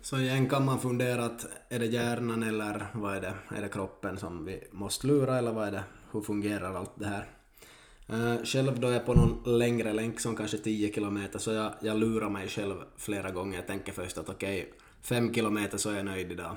Så 0.00 0.18
igen 0.18 0.48
kan 0.48 0.64
man 0.64 0.80
fundera 0.80 1.24
att 1.24 1.46
är 1.68 1.78
det 1.78 1.86
hjärnan 1.86 2.42
eller 2.42 2.86
vad 2.94 3.16
är 3.16 3.20
det? 3.20 3.34
Är 3.56 3.62
det 3.62 3.68
kroppen 3.68 4.18
som 4.18 4.44
vi 4.44 4.64
måste 4.72 5.06
lura 5.06 5.38
eller 5.38 5.52
vad 5.52 5.68
är 5.68 5.72
det? 5.72 5.82
Hur 6.12 6.20
fungerar 6.20 6.74
allt 6.74 6.92
det 6.94 7.06
här? 7.06 7.26
Eh, 8.06 8.44
själv 8.44 8.80
då 8.80 8.88
är 8.88 8.92
jag 8.92 9.06
på 9.06 9.14
någon 9.14 9.58
längre 9.58 9.92
länk 9.92 10.20
som 10.20 10.36
kanske 10.36 10.58
10 10.58 10.92
kilometer 10.92 11.38
så 11.38 11.50
jag, 11.50 11.72
jag 11.80 11.98
lurar 11.98 12.28
mig 12.28 12.48
själv 12.48 12.74
flera 12.96 13.30
gånger. 13.30 13.58
Jag 13.58 13.66
tänker 13.66 13.92
först 13.92 14.18
att 14.18 14.28
okej, 14.28 14.60
okay, 14.60 14.72
5 15.02 15.34
kilometer 15.34 15.78
så 15.78 15.90
är 15.90 15.96
jag 15.96 16.04
nöjd 16.04 16.32
idag. 16.32 16.56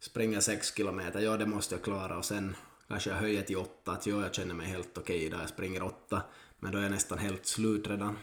Springer 0.00 0.40
6 0.40 0.76
kilometer, 0.76 1.20
ja 1.20 1.36
det 1.36 1.46
måste 1.46 1.74
jag 1.74 1.82
klara 1.82 2.18
och 2.18 2.24
sen 2.24 2.56
kanske 2.88 3.10
jag 3.10 3.16
höjer 3.16 3.42
till 3.42 3.56
åtta, 3.56 3.92
att 3.92 4.06
jo, 4.06 4.20
jag 4.20 4.34
känner 4.34 4.54
mig 4.54 4.66
helt 4.66 4.98
okej 4.98 5.16
okay 5.16 5.26
idag, 5.26 5.40
jag 5.40 5.48
springer 5.48 5.82
åtta, 5.82 6.22
men 6.58 6.72
då 6.72 6.78
är 6.78 6.82
jag 6.82 6.90
nästan 6.90 7.18
helt 7.18 7.46
slut 7.46 7.88
redan. 7.88 8.16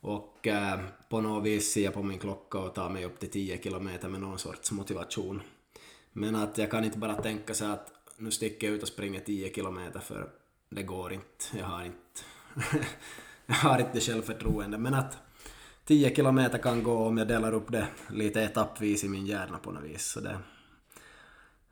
Och 0.00 0.46
eh, 0.46 0.80
på 1.08 1.20
något 1.20 1.44
vis 1.44 1.72
ser 1.72 1.84
jag 1.84 1.94
på 1.94 2.02
min 2.02 2.18
klocka 2.18 2.58
och 2.58 2.74
tar 2.74 2.90
mig 2.90 3.04
upp 3.04 3.18
till 3.18 3.30
10 3.30 3.62
kilometer 3.62 4.08
med 4.08 4.20
någon 4.20 4.38
sorts 4.38 4.72
motivation. 4.72 5.42
Men 6.12 6.34
att 6.34 6.58
jag 6.58 6.70
kan 6.70 6.84
inte 6.84 6.98
bara 6.98 7.14
tänka 7.14 7.54
så 7.54 7.64
att 7.64 7.92
nu 8.16 8.30
sticker 8.30 8.66
jag 8.66 8.76
ut 8.76 8.82
och 8.82 8.88
springer 8.88 9.20
10 9.20 9.54
kilometer 9.54 10.00
för 10.00 10.30
det 10.68 10.82
går 10.82 11.12
inte, 11.12 11.44
jag 11.58 11.66
har 11.66 11.84
inte, 11.84 12.22
jag 13.46 13.54
har 13.54 13.78
inte 13.78 14.00
självförtroende, 14.00 14.78
men 14.78 14.94
att 14.94 15.18
10 15.84 16.14
kilometer 16.14 16.58
kan 16.58 16.82
gå 16.82 17.06
om 17.06 17.18
jag 17.18 17.28
delar 17.28 17.54
upp 17.54 17.72
det 17.72 17.86
lite 18.10 18.42
etappvis 18.42 19.04
i 19.04 19.08
min 19.08 19.26
hjärna 19.26 19.58
på 19.58 19.72
något 19.72 19.84
vis. 19.84 20.06
Så 20.06 20.20
det, 20.20 20.38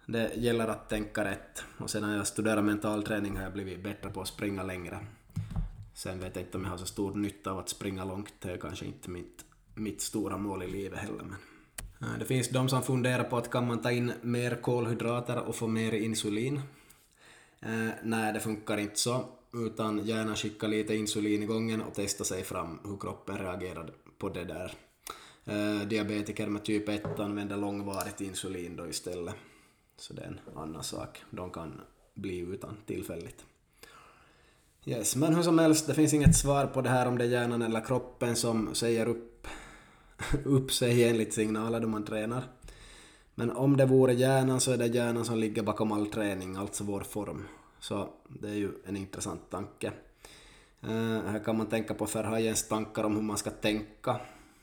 det 0.06 0.34
gäller 0.36 0.68
att 0.68 0.88
tänka 0.88 1.24
rätt. 1.24 1.64
Och 1.78 1.90
sen 1.90 2.02
när 2.02 2.16
jag 2.16 2.26
studerar 2.26 2.62
mental 2.62 3.02
träning 3.02 3.36
har 3.36 3.42
jag 3.42 3.52
blivit 3.52 3.82
bättre 3.82 4.10
på 4.10 4.20
att 4.20 4.28
springa 4.28 4.62
längre. 4.62 4.98
Sen 5.94 6.20
vet 6.20 6.36
jag 6.36 6.44
inte 6.44 6.58
om 6.58 6.64
jag 6.64 6.70
har 6.70 6.78
så 6.78 6.86
stor 6.86 7.14
nytta 7.14 7.50
av 7.50 7.58
att 7.58 7.68
springa 7.68 8.04
långt, 8.04 8.34
det 8.38 8.50
är 8.50 8.56
kanske 8.56 8.86
inte 8.86 9.10
mitt, 9.10 9.44
mitt 9.74 10.00
stora 10.00 10.36
mål 10.36 10.62
i 10.62 10.70
livet 10.70 10.98
heller. 10.98 11.24
Men 11.98 12.18
det 12.18 12.24
finns 12.24 12.48
de 12.48 12.68
som 12.68 12.82
funderar 12.82 13.24
på 13.24 13.36
att 13.36 13.50
kan 13.50 13.66
man 13.66 13.82
ta 13.82 13.90
in 13.90 14.12
mer 14.22 14.54
kolhydrater 14.62 15.38
och 15.38 15.56
få 15.56 15.66
mer 15.66 15.92
insulin? 15.92 16.60
Eh, 17.60 17.88
nej, 18.02 18.32
det 18.32 18.40
funkar 18.40 18.78
inte 18.78 18.98
så, 18.98 19.24
utan 19.52 20.06
gärna 20.06 20.36
skicka 20.36 20.66
lite 20.66 20.96
insulin 20.96 21.42
i 21.42 21.46
gången 21.46 21.82
och 21.82 21.94
testa 21.94 22.24
sig 22.24 22.44
fram 22.44 22.80
hur 22.84 22.96
kroppen 22.96 23.38
reagerar 23.38 23.90
på 24.18 24.28
det 24.28 24.44
där. 24.44 24.72
Eh, 25.44 25.88
diabetiker 25.88 26.46
med 26.46 26.64
typ 26.64 26.88
1 26.88 27.20
använder 27.20 27.56
långvarigt 27.56 28.20
insulin 28.20 28.76
då 28.76 28.88
istället. 28.88 29.34
Så 29.96 30.14
det 30.14 30.22
är 30.22 30.26
en 30.26 30.40
annan 30.56 30.82
sak. 30.82 31.22
De 31.30 31.50
kan 31.50 31.80
bli 32.14 32.38
utan 32.38 32.76
tillfälligt. 32.86 33.44
Yes, 34.86 35.16
men 35.16 35.34
hur 35.34 35.42
som 35.42 35.58
helst, 35.58 35.86
det 35.86 35.94
finns 35.94 36.14
inget 36.14 36.36
svar 36.36 36.66
på 36.66 36.80
det 36.80 36.88
här 36.88 37.08
om 37.08 37.18
det 37.18 37.24
är 37.24 37.28
hjärnan 37.28 37.62
eller 37.62 37.80
kroppen 37.80 38.36
som 38.36 38.74
säger 38.74 39.08
upp, 39.08 39.46
upp 40.44 40.72
sig 40.72 41.04
enligt 41.04 41.34
signaler 41.34 41.80
då 41.80 41.88
man 41.88 42.04
tränar. 42.04 42.44
Men 43.34 43.50
om 43.50 43.76
det 43.76 43.86
vore 43.86 44.14
hjärnan 44.14 44.60
så 44.60 44.72
är 44.72 44.76
det 44.76 44.86
hjärnan 44.86 45.24
som 45.24 45.38
ligger 45.38 45.62
bakom 45.62 45.92
all 45.92 46.06
träning, 46.06 46.56
alltså 46.56 46.84
vår 46.84 47.00
form. 47.00 47.44
Så 47.80 48.08
det 48.28 48.48
är 48.48 48.54
ju 48.54 48.72
en 48.84 48.96
intressant 48.96 49.50
tanke. 49.50 49.92
Uh, 50.84 51.20
här 51.26 51.44
kan 51.44 51.56
man 51.56 51.66
tänka 51.66 51.94
på 51.94 52.06
Ferhajens 52.06 52.68
tankar 52.68 53.04
om 53.04 53.14
hur 53.14 53.22
man 53.22 53.36
ska 53.36 53.50
tänka. 53.50 54.20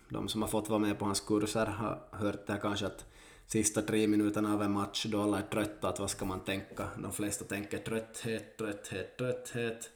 De 0.09 0.27
som 0.27 0.41
har 0.41 0.49
fått 0.49 0.69
vara 0.69 0.79
med 0.79 0.99
på 0.99 1.05
hans 1.05 1.19
kurser 1.19 1.65
har 1.65 1.99
hört 2.11 2.47
det 2.47 2.53
här 2.53 2.59
kanske 2.59 2.85
att 2.85 3.05
sista 3.51 3.81
tre 3.81 4.07
minuterna 4.07 4.53
av 4.53 4.63
en 4.63 4.71
match 4.71 5.05
då 5.05 5.21
alla 5.21 5.37
är 5.37 5.41
trötta, 5.43 5.89
att 5.89 5.99
vad 5.99 6.09
ska 6.09 6.25
man 6.25 6.39
tänka? 6.39 6.89
De 6.97 7.11
flesta 7.11 7.45
tänker 7.45 7.77
trötthet, 7.77 8.57
trötthet, 8.57 9.17
trötthet. 9.17 9.89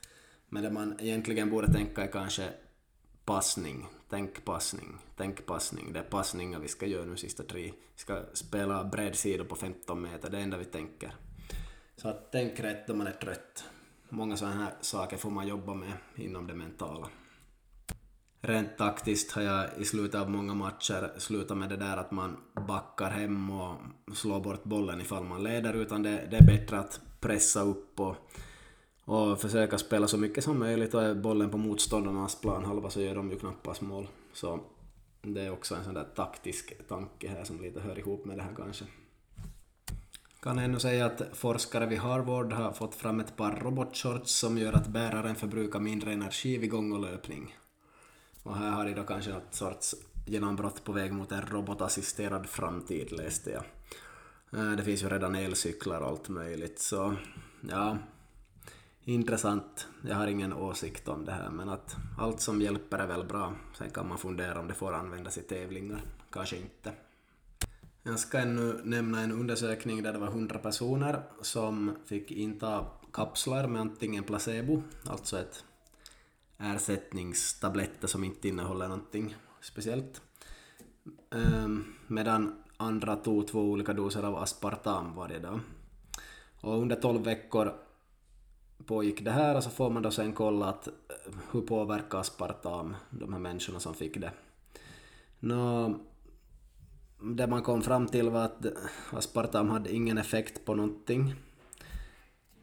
Men 0.49 0.63
det 0.63 0.71
man 0.71 0.95
egentligen 0.99 1.49
borde 1.49 1.73
tänka 1.73 2.03
är 2.03 2.07
kanske 2.07 2.49
passning. 3.25 3.87
Tänk 4.09 4.45
passning, 4.45 4.97
tänk 5.15 5.45
passning. 5.45 5.93
Det 5.93 5.99
är 5.99 6.03
passningar 6.03 6.59
vi 6.59 6.67
ska 6.67 6.85
göra 6.85 7.05
nu 7.05 7.17
sista 7.17 7.43
tre. 7.43 7.63
Vi 7.63 7.73
ska 7.95 8.23
spela 8.33 8.83
bredsidor 8.83 9.45
på 9.45 9.55
15 9.55 10.01
meter, 10.01 10.29
det 10.29 10.37
är 10.37 10.39
det 10.39 10.43
enda 10.43 10.57
vi 10.57 10.65
tänker. 10.65 11.15
Så 11.97 12.09
att 12.09 12.31
tänk 12.31 12.59
rätt 12.59 12.87
då 12.87 12.95
man 12.95 13.07
är 13.07 13.11
trött. 13.11 13.63
Många 14.09 14.37
sådana 14.37 14.55
här 14.55 14.73
saker 14.81 15.17
får 15.17 15.29
man 15.29 15.47
jobba 15.47 15.73
med 15.73 15.93
inom 16.15 16.47
det 16.47 16.53
mentala 16.53 17.09
rent 18.45 18.77
taktiskt 18.77 19.31
har 19.31 19.41
jag 19.41 19.65
i 19.77 19.85
slutet 19.85 20.21
av 20.21 20.29
många 20.29 20.53
matcher 20.53 21.11
slutat 21.17 21.57
med 21.57 21.69
det 21.69 21.77
där 21.77 21.97
att 21.97 22.11
man 22.11 22.37
backar 22.67 23.09
hem 23.09 23.51
och 23.51 23.77
slår 24.13 24.39
bort 24.39 24.63
bollen 24.63 25.01
ifall 25.01 25.23
man 25.23 25.43
leder, 25.43 25.73
utan 25.73 26.03
det, 26.03 26.27
det 26.31 26.37
är 26.37 26.45
bättre 26.45 26.79
att 26.79 26.99
pressa 27.19 27.61
upp 27.61 27.99
och, 27.99 28.15
och 29.05 29.41
försöka 29.41 29.77
spela 29.77 30.07
så 30.07 30.17
mycket 30.17 30.43
som 30.43 30.59
möjligt 30.59 30.93
och 30.93 31.03
är 31.03 31.15
bollen 31.15 31.49
på 31.49 31.57
motståndarnas 31.57 32.41
planhalva 32.41 32.89
så 32.89 33.01
gör 33.01 33.15
de 33.15 33.29
ju 33.29 33.39
knappast 33.39 33.81
mål. 33.81 34.07
Så 34.33 34.59
det 35.21 35.41
är 35.41 35.51
också 35.51 35.75
en 35.75 35.83
sån 35.83 35.93
där 35.93 36.07
taktisk 36.15 36.87
tanke 36.87 37.27
här 37.29 37.43
som 37.43 37.61
lite 37.61 37.79
hör 37.79 37.99
ihop 37.99 38.25
med 38.25 38.37
det 38.37 38.43
här 38.43 38.53
kanske. 38.57 38.85
Kan 40.41 40.59
ännu 40.59 40.79
säga 40.79 41.05
att 41.05 41.21
forskare 41.33 41.85
vid 41.85 41.99
Harvard 41.99 42.53
har 42.53 42.71
fått 42.71 42.95
fram 42.95 43.19
ett 43.19 43.35
par 43.35 43.59
robotshorts 43.63 44.31
som 44.31 44.57
gör 44.57 44.73
att 44.73 44.87
bäraren 44.87 45.35
förbrukar 45.35 45.79
mindre 45.79 46.13
energi 46.13 46.57
vid 46.57 46.69
gång 46.69 46.91
och 46.91 46.99
löpning. 46.99 47.55
Och 48.45 48.57
här 48.57 48.71
har 48.71 48.85
de 48.85 48.93
då 48.93 49.03
kanske 49.03 49.31
något 49.31 49.53
sorts 49.53 49.95
genombrott 50.25 50.83
på 50.83 50.91
väg 50.91 51.13
mot 51.13 51.31
en 51.31 51.41
robotassisterad 51.41 52.49
framtid, 52.49 53.11
läste 53.11 53.51
jag. 53.51 53.63
Eh, 54.59 54.71
det 54.71 54.83
finns 54.83 55.03
ju 55.03 55.09
redan 55.09 55.35
elcyklar 55.35 56.01
och 56.01 56.07
allt 56.07 56.29
möjligt, 56.29 56.79
så 56.79 57.15
ja, 57.69 57.97
intressant. 59.03 59.87
Jag 60.07 60.15
har 60.15 60.27
ingen 60.27 60.53
åsikt 60.53 61.07
om 61.07 61.25
det 61.25 61.31
här, 61.31 61.49
men 61.49 61.69
att 61.69 61.95
allt 62.19 62.41
som 62.41 62.61
hjälper 62.61 62.99
är 62.99 63.07
väl 63.07 63.25
bra. 63.25 63.53
Sen 63.77 63.89
kan 63.89 64.07
man 64.07 64.17
fundera 64.17 64.59
om 64.59 64.67
det 64.67 64.73
får 64.73 64.93
användas 64.93 65.37
i 65.37 65.41
tävlingar, 65.41 66.01
kanske 66.31 66.57
inte. 66.57 66.91
Jag 68.03 68.19
ska 68.19 68.37
ännu 68.37 68.81
nämna 68.83 69.21
en 69.21 69.31
undersökning 69.31 70.03
där 70.03 70.13
det 70.13 70.19
var 70.19 70.27
100 70.27 70.59
personer 70.59 71.23
som 71.41 71.95
fick 72.05 72.31
inta 72.31 72.85
kapslar 73.13 73.67
med 73.67 73.81
antingen 73.81 74.23
placebo, 74.23 74.81
alltså 75.05 75.39
ett 75.39 75.63
ersättningstabletter 76.57 78.07
som 78.07 78.23
inte 78.23 78.47
innehåller 78.47 78.87
någonting 78.87 79.35
speciellt, 79.61 80.21
ehm, 81.35 81.83
medan 82.07 82.63
andra 82.77 83.15
tog 83.15 83.47
två 83.47 83.61
olika 83.61 83.93
doser 83.93 84.23
av 84.23 84.35
aspartam 84.35 85.15
varje 85.15 85.39
dag. 85.39 85.59
Och 86.61 86.81
under 86.81 86.95
12 86.95 87.23
veckor 87.23 87.73
pågick 88.85 89.25
det 89.25 89.31
här 89.31 89.55
och 89.55 89.63
så 89.63 89.69
får 89.69 89.89
man 89.89 90.03
då 90.03 90.11
sen 90.11 90.33
kolla 90.33 90.65
att 90.65 90.87
eh, 90.87 90.93
hur 91.51 91.61
påverkar 91.61 92.19
aspartam 92.19 92.95
de 93.09 93.33
här 93.33 93.39
människorna 93.39 93.79
som 93.79 93.93
fick 93.93 94.17
det. 94.21 94.31
Nå, 95.39 95.95
det 97.21 97.47
man 97.47 97.61
kom 97.61 97.81
fram 97.81 98.07
till 98.07 98.29
var 98.29 98.45
att 98.45 98.65
aspartam 99.11 99.69
hade 99.69 99.95
ingen 99.95 100.17
effekt 100.17 100.65
på 100.65 100.75
någonting. 100.75 101.35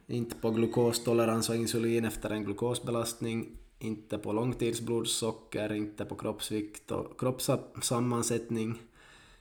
Inte 0.06 0.36
på 0.36 0.50
glukostolerans 0.50 1.48
och 1.48 1.56
insulin 1.56 2.04
efter 2.04 2.30
en 2.30 2.44
glukosbelastning, 2.44 3.56
inte 3.82 4.18
på 4.18 4.32
långtidsblodsocker, 4.32 5.72
inte 5.72 6.04
på 6.04 6.14
kroppsvikt 6.14 6.90
och 6.90 7.20
kroppssammansättning, 7.20 8.82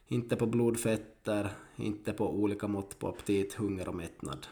inte 0.07 0.35
på 0.35 0.45
blodfetter, 0.45 1.49
inte 1.75 2.13
på 2.13 2.33
olika 2.33 2.67
mått 2.67 2.99
på 2.99 3.07
aptit, 3.07 3.53
hunger 3.53 3.87
och 3.87 3.95
mättnad. 3.95 4.47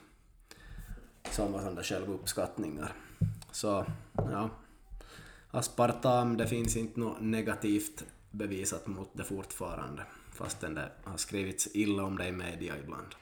Som 1.31 1.51
var 1.51 1.59
sådana 1.59 1.83
självuppskattningar. 1.83 2.93
Så, 3.51 3.85
ja. 4.15 4.49
Aspartam, 5.51 6.37
det 6.37 6.47
finns 6.47 6.77
inte 6.77 6.99
något 6.99 7.21
negativt 7.21 8.05
bevisat 8.31 8.87
mot 8.87 9.09
det 9.13 9.23
fortfarande, 9.23 10.05
fastän 10.33 10.73
det 10.73 10.91
har 11.03 11.17
skrivits 11.17 11.69
illa 11.73 12.03
om 12.03 12.17
det 12.17 12.27
i 12.27 12.31
media 12.31 12.77
ibland. 12.77 13.15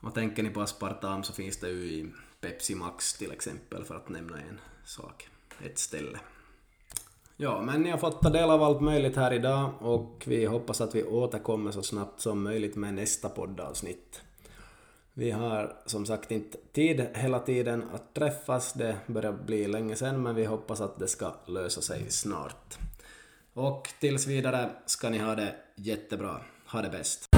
Och 0.00 0.14
tänker 0.14 0.42
ni 0.42 0.50
på 0.50 0.60
aspartam 0.60 1.22
så 1.22 1.32
finns 1.32 1.56
det 1.56 1.68
ju 1.68 1.82
i 1.82 2.12
Pepsi 2.40 2.74
Max 2.74 3.14
till 3.14 3.32
exempel, 3.32 3.84
för 3.84 3.94
att 3.94 4.08
nämna 4.08 4.40
en 4.40 4.60
sak, 4.84 5.28
ett 5.66 5.78
ställe. 5.78 6.18
Ja, 7.36 7.62
men 7.62 7.82
ni 7.82 7.90
har 7.90 7.98
fått 7.98 8.22
ta 8.22 8.30
del 8.30 8.50
av 8.50 8.62
allt 8.62 8.80
möjligt 8.80 9.16
här 9.16 9.32
idag 9.32 9.70
och 9.80 10.24
vi 10.26 10.44
hoppas 10.44 10.80
att 10.80 10.94
vi 10.94 11.04
återkommer 11.04 11.70
så 11.70 11.82
snabbt 11.82 12.20
som 12.20 12.42
möjligt 12.42 12.76
med 12.76 12.94
nästa 12.94 13.28
poddavsnitt. 13.28 14.22
Vi 15.14 15.30
har 15.30 15.76
som 15.86 16.06
sagt 16.06 16.30
inte 16.30 16.58
tid 16.72 17.06
hela 17.14 17.38
tiden 17.38 17.84
att 17.94 18.14
träffas, 18.14 18.72
det 18.72 18.96
börjar 19.06 19.32
bli 19.32 19.66
länge 19.66 19.96
sen 19.96 20.22
men 20.22 20.34
vi 20.34 20.44
hoppas 20.44 20.80
att 20.80 20.98
det 20.98 21.08
ska 21.08 21.32
lösa 21.46 21.80
sig 21.80 22.10
snart. 22.10 22.78
Och 23.54 23.88
tills 24.00 24.26
vidare 24.26 24.70
ska 24.86 25.10
ni 25.10 25.18
ha 25.18 25.34
det 25.34 25.54
jättebra. 25.74 26.40
Ha 26.66 26.82
det 26.82 26.90
bäst. 26.90 27.29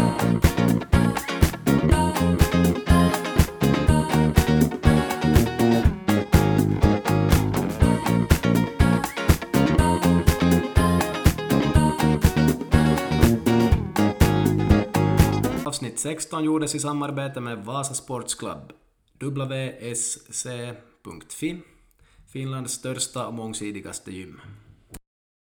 Avsnitt 15.82 15.98
16 15.98 16.44
gjordes 16.44 16.74
i 16.74 16.78
samarbete 16.78 17.40
med 17.40 17.64
Vasa 17.66 17.94
Sports 17.94 18.34
Club, 18.34 18.72
wsc.fi, 20.30 20.70
Finlands 22.32 22.72
största 22.72 23.26
och 23.26 23.34
mångsidigaste 23.34 24.12
gym. 24.12 24.40